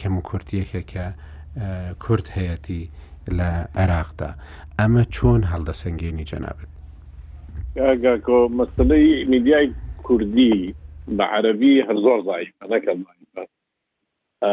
[0.00, 1.04] کەم و کورتیەکە کە
[2.04, 2.84] کورت هەیەی
[3.38, 3.48] لە
[3.80, 4.30] عێراقدا
[4.80, 6.70] ئەمە چۆن هەڵدەسەنگێنی جەنابێت
[8.60, 9.66] مەسلەی میدیای
[10.02, 10.74] کوردی
[11.08, 12.98] بە عەربی هەر زۆر زایفە نەکەم
[13.34, 14.52] زایفە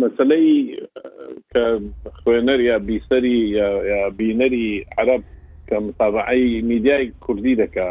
[0.00, 0.76] مەسلەی
[1.52, 1.64] کە
[2.22, 3.38] خوێنەر یا بیسەری
[3.92, 5.22] یا بینەری عرب
[5.68, 7.88] کە مسابعی میدیای کوردی دەکا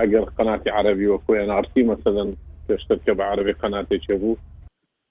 [0.00, 2.30] ئەگەر قەناتی عربی وە خوێن ئارسی مەسەدەن
[2.66, 4.36] پێشتر کە بە عربی قەناتێکێ بوو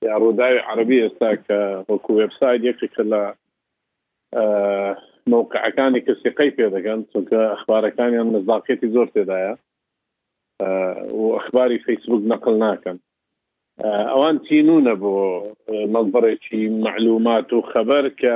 [0.06, 1.60] یا ڕووداوی عربی ئێستا کە
[1.90, 3.24] وەکو وبسایت یەکێک لە
[5.34, 9.54] موقعەکانی کەسی قەی پێ دەگەن چونکە ئەخبارەکانیان مزداقێتی زۆر تێدایە
[11.18, 12.98] وأخباري فيسبوك نقلناكم
[13.88, 15.10] ئەوان تینونە بۆ
[15.96, 18.36] مەڵبڕێکی معلومات و خەبەر کە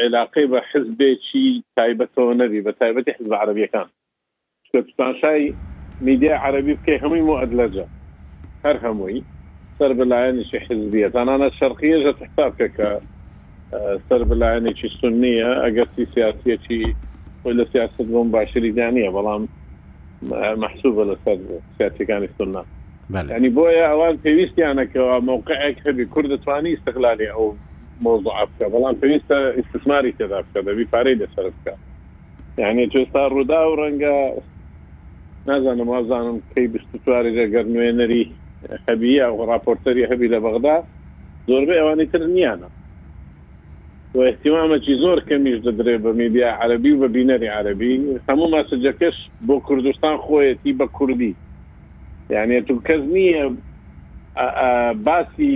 [0.00, 1.46] عێلاقی بە حزبێکی
[1.80, 3.88] تایبەتەوە نەبی بە تایبەتی حزب عربیەکان
[4.98, 5.42] پاشای
[6.06, 7.86] میدیا عربی بکەی هەمووی و ئەدلەجە
[8.64, 9.18] هەر هەمووی
[9.78, 12.88] سەر بلایەنیشی حزبیە تانانە شەرقیەژە تحتابکە کە
[14.08, 16.82] سەر بلایەنێکی سنیە ئەگەستی سیاسەتی
[17.58, 19.42] لە سیاست بۆم باشری دانیە بەڵام
[20.22, 21.36] محسوبە لەسەر
[21.78, 22.62] سیاتەکانی سنا
[23.36, 27.46] ینی بۆیە ئەوان پێویستیانەکەەوە موقعێک هەبی کورد دەتوانی استقلالی ئەو
[28.04, 31.74] مۆزوع بکە بەڵام پێویستە استثماری تێدا بکە دەبی پارەی لەسەر بکە
[32.62, 34.14] یعنی چێستا ڕوودا و ڕەنگە
[35.46, 38.22] نازانم وازانم کەی بستواری دەگەر نوێنەری
[38.88, 40.76] هەبی و راپۆرتەری هەبی لە بەغدا
[41.48, 42.68] زۆربەی ئەوانی تر نیانە
[44.18, 47.94] واحتیوامەکی زۆر کەمیش دەدرێ بە میدیا عربی و بە بینەری عربی
[48.28, 49.16] هەموو ماسەجەکەش
[49.48, 51.32] بۆ کوردستان خۆیەتی بە کوردی
[52.30, 53.44] یعنی تو کەس نییە
[55.08, 55.52] باسی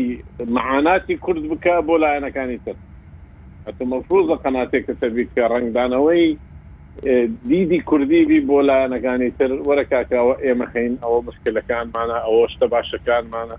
[0.56, 2.76] معاناتی کورد بکە بۆ لایەنەکانی تر
[3.66, 6.36] ئەتو مەفروزە قەناتێک کە تەبیکە ڕنگدانەوەی
[7.48, 13.56] دیدی کوردیبی بۆ لایەنەکانی تر وەرە کاکەوە ئێمە خین ئەوە مشکلەکانمانە ئەوە شتە باشەکانمانە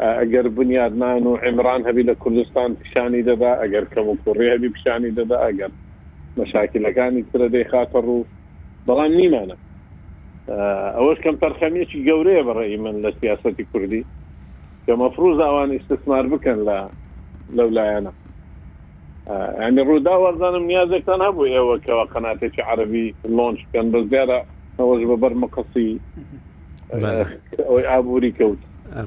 [0.00, 4.68] ئەگەر بنیاد نان و عمران هەبی لە کوردستان پیشانی دەدا ئەگەر کەم و کوڕی هەبی
[4.68, 5.70] پیشانی دەدا ئەگەر
[6.36, 8.24] مەشاکلەکانی ترە دەی خاتە ڕوو
[8.86, 9.56] بەڵام نیمانە
[10.96, 14.02] ئەوەش کەم تەرخەمیەکی گەورەیە بەڕێی من لە سیاستی کوردی
[14.86, 16.78] کە مەفروز ئەوان استثمار بکەن لە
[17.56, 18.12] لەولایەنە
[19.66, 24.38] ینی ڕوودا وەزانم نیازێکتان هەبوو ئێوە کەەوە قەناتێکی عربی لۆنچ بکەن بە زیارە
[24.78, 25.90] ئەوەش بە بەرمەقەسی
[27.70, 28.60] ئەوەی ئابووری کەوت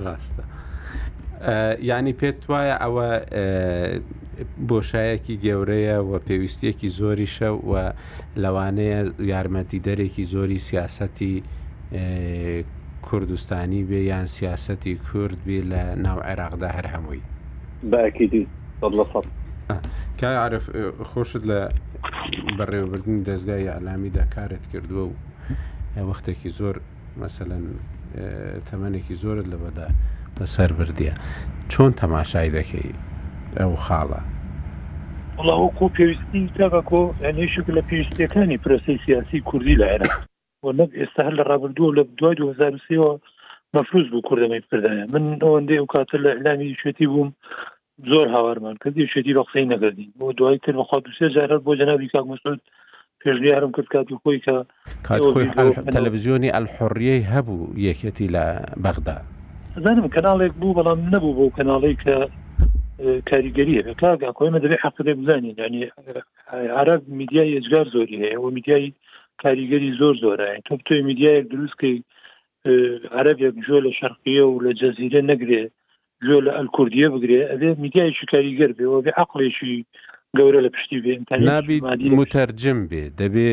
[0.06, 0.44] ڕاستە.
[1.82, 3.10] ینی پێت وایە ئەوە
[4.68, 7.94] بۆشایەکی گەورەیە و پێویستیەکی زۆریشە و
[8.44, 9.00] لەوانەیە
[9.34, 11.44] یارمەتیدەرێکی زۆری سیاسەتی
[13.08, 17.22] کوردستانی بێ یان سیاسەتی کورد بێ لە ناو عێراقدا هەر هەمووی
[17.92, 18.48] باکیدی
[20.20, 20.66] کە عرف
[21.12, 21.60] خۆشت لە
[22.58, 25.16] بەڕێوەبردن دەستگای ئالامی دەکارت کردووە و
[26.10, 26.76] وەختێکی زۆر
[27.24, 27.64] مثلەن
[28.68, 29.88] تەمەێکی زۆرت لەبەدا
[30.40, 31.14] بەسەر بردیە
[31.72, 32.90] چۆن تەماشای دەکەی
[33.60, 34.22] ئەو خاڵە
[35.62, 40.18] وەکو پێویستی تاکۆ ئەنیشک لە پێویستەکانی پرسی سیاسی کوردی لە عێراق
[40.64, 43.12] بۆ نەب ئێستا هەر لە ڕابردووە لە دوای 2023ەوە
[43.76, 47.30] مەفروز بوو کوردەمەی پردایە من ئەوەندێ و کاتە لە ئەلامی شوێتی بووم
[48.12, 52.08] زۆر هاوارمان کردی شێتی بە قسەی نەگەردین بۆ دوای تر بەخوا دوسێ جارات بۆ جنابی
[52.14, 52.62] کاک مسعود
[53.22, 54.56] پێشنیارم کرد کاتی خۆی کە
[55.96, 58.46] تەلەڤزیۆنی ئەلحڕیەی هەبوو یەکەتی لە
[58.84, 59.18] بەغدا
[59.80, 62.16] زانم کەناڵێک بوو بەڵام نەبوو بۆ کەناڵی کە
[63.30, 65.84] کاریگەریە بەکلاگا کۆمە دەبێ حقدێک بزانین ینی
[66.80, 68.94] عرب میدیای ئێجگار زۆری هەیە و میدیای
[69.44, 71.98] کاریگەری زۆر زۆرە تۆ توی میدیایەک دروستکەی
[73.20, 75.64] عربێک جۆ لە شەرقیە و لە جەزیرە نەگرێ
[76.28, 79.86] جۆ لە ئەلکوردیە بگرێ ئەبێ میدیایشی کاریگەر بێ و بێ عقلێکی
[80.38, 81.14] گەورە لە پشتی بێ
[81.54, 81.78] نبی
[82.20, 83.50] متەرجم بێ دەبێ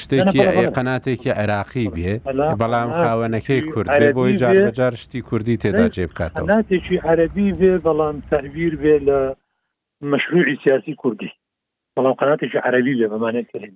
[0.00, 0.40] شتێکی
[0.76, 2.12] قەناتێکی عێراقی بێ
[2.60, 8.16] بەڵام خاوەنەکەی کورد بێ بۆی جاربجار شتی کوردی تێدا جێ بکاتەوە ناتێکی عەربی بێ بەڵام
[8.30, 9.18] سەرویر بێ لە
[10.10, 11.30] مەشروعی سیاسی کوردی
[11.96, 13.74] بەڵام قەناتێکی عەربی بێ بەمانێت کرێن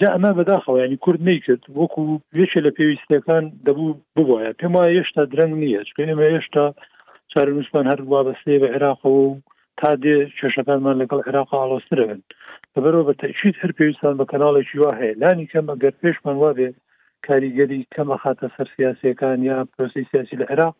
[0.00, 2.02] جا ئەمە بەداخەوە ینی کورد نیکرد وەکو
[2.36, 6.64] وێشە لە پێویستەکان دەبوو ببواە پێم وایە هێشتا درەنگ نییە چێنێمە هێشتا
[7.32, 9.34] چارنووسمان هەر وابەستێ بە عێراقەوە و
[9.82, 12.20] تا دێ کێشەکانمان لەگەڵ عێراقا ئاڵۆسترەبن
[12.72, 16.76] بەبەرەوە بە تەچیت هەر پێویستان بە کەناڵێکی وا هەیە لانی کەم ئەگەر پێشمان وا بێت
[17.26, 20.74] کاریگەری کەمە خاتە سەر سیاسەکان یا پرۆسی سیاسی لە عێراق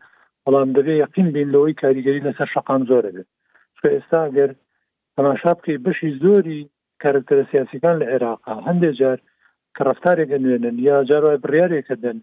[0.44, 3.30] بەڵام دەبێ یقین بین لەوەی کاریگەری لەسەر شقام زۆرە بێت
[3.96, 4.50] ئێستا گەر
[5.16, 6.60] تەماشابکەی بەشی زۆری
[7.02, 9.18] کارکتەرە سیاسەکان لە عێراقا هەندێک جار
[9.76, 12.18] کە ڕفتارێکە نوێنن یا جارای بڕیارێکە دەن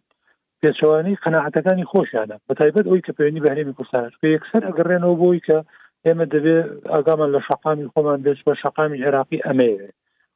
[0.61, 5.59] پێچوانی قەنەعەتەکانی خۆشیانە بە تایبەت ئەوی کە پێێنی بەهرێمی کوردستان یەکسەر ئەگەڕێنەوە بۆی کە
[6.07, 9.89] ئێمە دەبێت ئاگامان لە شقامی خۆمان بێت بە شقامی عێراقی ئەمەیە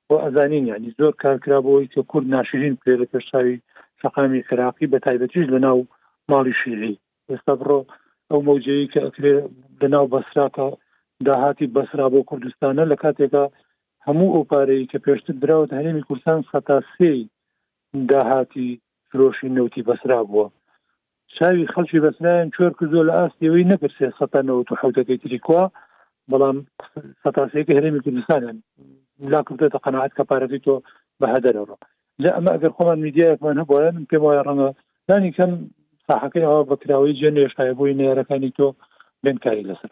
[0.08, 3.58] بۆ ئەزانین ینی زۆر کارکرابەوەی کە کورد ناشرین پێ لە پێشاوی
[4.02, 5.80] شقامی عێراقی بە تایبەتیش لە ناو
[6.32, 7.80] ماڵی شیری ئێستا بڕۆ
[8.32, 9.36] ئەو مەوجەیە کە ئەکرێ
[9.82, 10.68] لە ناو بەسراتە
[11.28, 13.44] داهاتی بەسرا بۆ کوردستانە لە کاتێکا
[14.06, 17.14] هەموو ئەو پارەی کە پێشتر درراوت هەرێمی کوردستان سەتا سێ
[18.10, 18.70] داهاتی
[19.10, 20.48] فرۆشی نەوتی بەسرا بووە
[21.40, 25.66] چاوی خەڵکی بەسنیان چۆر کردو لە ئاستیەوەی نەپرسێ سەتەنەوە و حوتەکەی تری کووا
[26.32, 26.58] بەڵام
[27.24, 28.58] سەتاسەیەکە هەرێمی کوردستانیان
[29.34, 30.76] لا کوردێتە قەنەعات کە پارەتی تۆ
[31.22, 31.76] بەهدەرەوە
[32.24, 34.70] لە ئەمە ئەگەر خۆمان میدیایەکمان هەبووە پێم وایە ڕەنگە
[35.08, 35.52] دانی کەم
[36.08, 38.68] ساحەکەی ئەوە بەکراوەی جێنێشایبووی نێرەکانی تۆ
[39.24, 39.92] بێنکاری لەسەر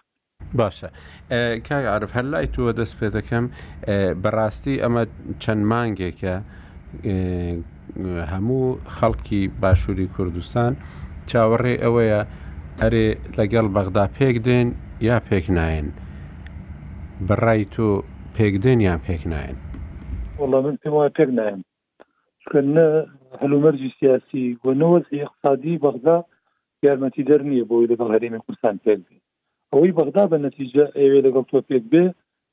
[0.59, 0.89] باشە
[1.67, 3.45] کاگ عرف هەر لای تووە دەست پێ دەکەم
[4.23, 5.03] بەڕاستی ئەمە
[5.43, 6.35] چەند مانگێکە
[8.33, 10.73] هەموو خەڵکی باشووری کوردستان
[11.31, 12.19] چاوەڕێ ئەوەیە
[12.81, 14.67] ئەرێ لەگەڵ بەغدا پێک دێن
[15.07, 15.87] یا پێک نایەن
[17.27, 17.89] بڕای تۆ
[18.35, 19.57] پێک دێن یان پێک نایەن
[20.39, 21.59] وڵ من پێم وایە پێک نایەن
[22.75, 22.87] نە
[23.41, 26.17] هەلومەرجی سیاسی وەنەوەز اقتصادی بەغدا
[26.85, 29.17] یارمەتی دەر نییە بۆی لەگەڵ هەرێمی کوردستان پێک بێ
[29.73, 32.03] ئەوەی بەغدا بە نەتیجە ئێوێ لەگەڵ تۆ پێک بێ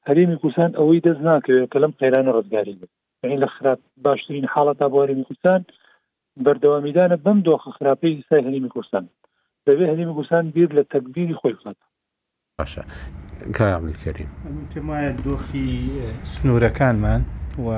[0.09, 2.89] هەرێمی کوردستان ئەوەی دەست ناکەوێت کە لەم قەیرانە ڕزگاری بێت
[3.43, 5.61] لە خراپ باشترین حاڵەتا بۆ هەرێمی کوردستان
[6.39, 9.05] بەردەوامیدانە بەم دۆخ خراپەی ئیسای هەریمی کوردستان
[9.67, 11.77] دەبێت هەریمی کوردستان بیر لە تەکبیری خۆی بڵات
[12.59, 12.83] باشە
[13.59, 13.93] کاریم
[14.91, 15.67] وایە دۆخی
[16.33, 17.23] سنوورەکانمان
[17.67, 17.69] و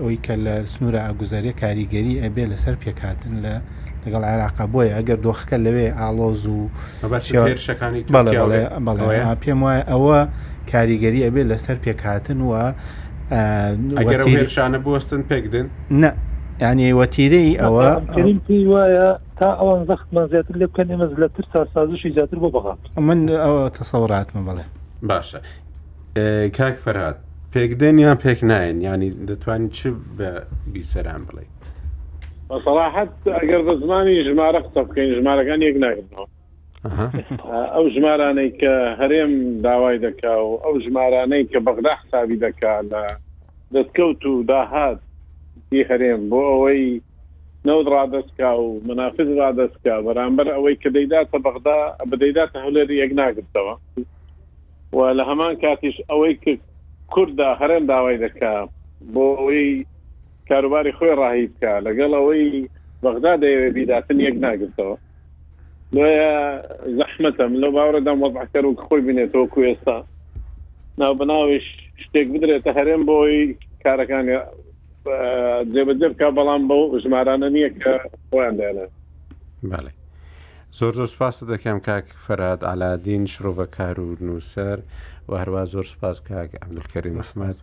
[0.00, 3.54] ئەوی کە لە سنوورە ئاگوزاریە کاریگەری ئەبێ لەسەر پێکاتن لە
[4.04, 6.70] لەگەڵ عێراقا بۆیە ئەگەر دۆخەکە لەوێ ئالۆز و
[9.42, 10.20] پێم وایە ئەوە
[10.72, 12.64] کاریگەری ئەبێ لەسەر پێکاتن وە
[14.00, 15.66] ئەگەر هێرشانە بستن پێکدن
[16.02, 16.10] نە
[16.60, 18.02] یعنی وەتیرەی ئەوە
[18.66, 23.28] وایە تا ئەوان زەختمان زیاتر لێ بکەن ئێمە لە تر ساسازشی زیاتر بۆ بغات من
[23.28, 24.64] ئەوە تەسەڕاتمە بڵێ
[25.08, 25.38] باشە
[26.58, 27.16] کاک فەرات
[27.52, 29.80] پێکدێن یان پێک نایەن ینی دەتوانین چ
[30.18, 30.30] بە
[30.72, 31.44] بیسەران بڵێ
[32.50, 36.26] بەسەراحەت ئەگەر بە زمانی ژمارە قسە بکەین ژمارەکان یەک ناگرنەوە
[37.74, 39.32] ئەو ژمارانەی کە هەرێم
[39.66, 43.02] داوای دەکا و ئەو ژمارانەی کە بەغدا حسابی دەکا لە
[43.74, 44.98] دەستکەوت و داهات
[45.72, 46.84] سیاسی هەرێم بۆ ئەوەی
[47.66, 51.78] نەود ڕادستکا و منافز ڕادستکا بەرامبەر ئەوەی کە دەیداتە بەغدا
[52.10, 53.74] بەدەیداتە هەولێری یەک ناگرتەوە
[54.96, 56.60] و لە هەمان کاتیش ئەوەی کرد
[57.12, 58.54] کووردا هەرێم داوای دەکا
[59.14, 59.70] بۆ ئەوەی
[60.48, 62.46] کاروباری خۆی ڕاهی بکە لەگەڵ ئەوەی
[63.02, 64.96] بەغدا دەیەوێ بیداتن یەک ناگرتەوە
[66.98, 69.98] زەحمەتم لە باورەدام وەزعکەر و خۆی بینێتەوە کوێستا
[70.98, 71.66] ناو بەناویش
[72.02, 73.40] شتێک بدرێتە هەرێم بۆی
[73.84, 74.26] کارەکان
[75.74, 77.94] جێبجێ بکە بەڵام بەو ژمارانە نییە کە
[78.30, 78.86] خۆیان دێنە
[79.70, 79.92] بەڵێ
[80.78, 84.78] زۆر زۆر سپاس دەکەم کاک فەراد ئالادین شرۆڤەکار و نووسەر
[85.28, 87.58] و هەروە زۆر سپاس کاک ئەمدلکەری مەحمەد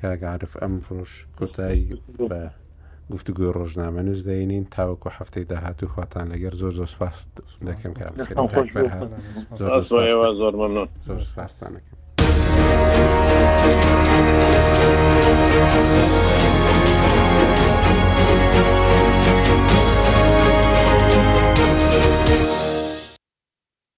[0.00, 1.86] کاگعاعرف ئەم ڕۆژ کۆتایی
[2.30, 2.40] بە
[3.12, 7.16] گفتگوی ڕۆژنامە نووس دەینین تاوەکو هەفتەی داهاتوو خواتان لەگەر زۆر زۆر سپاس
[7.68, 7.92] دەکەم
[11.06, 11.94] زۆر سپاسستانەکەم.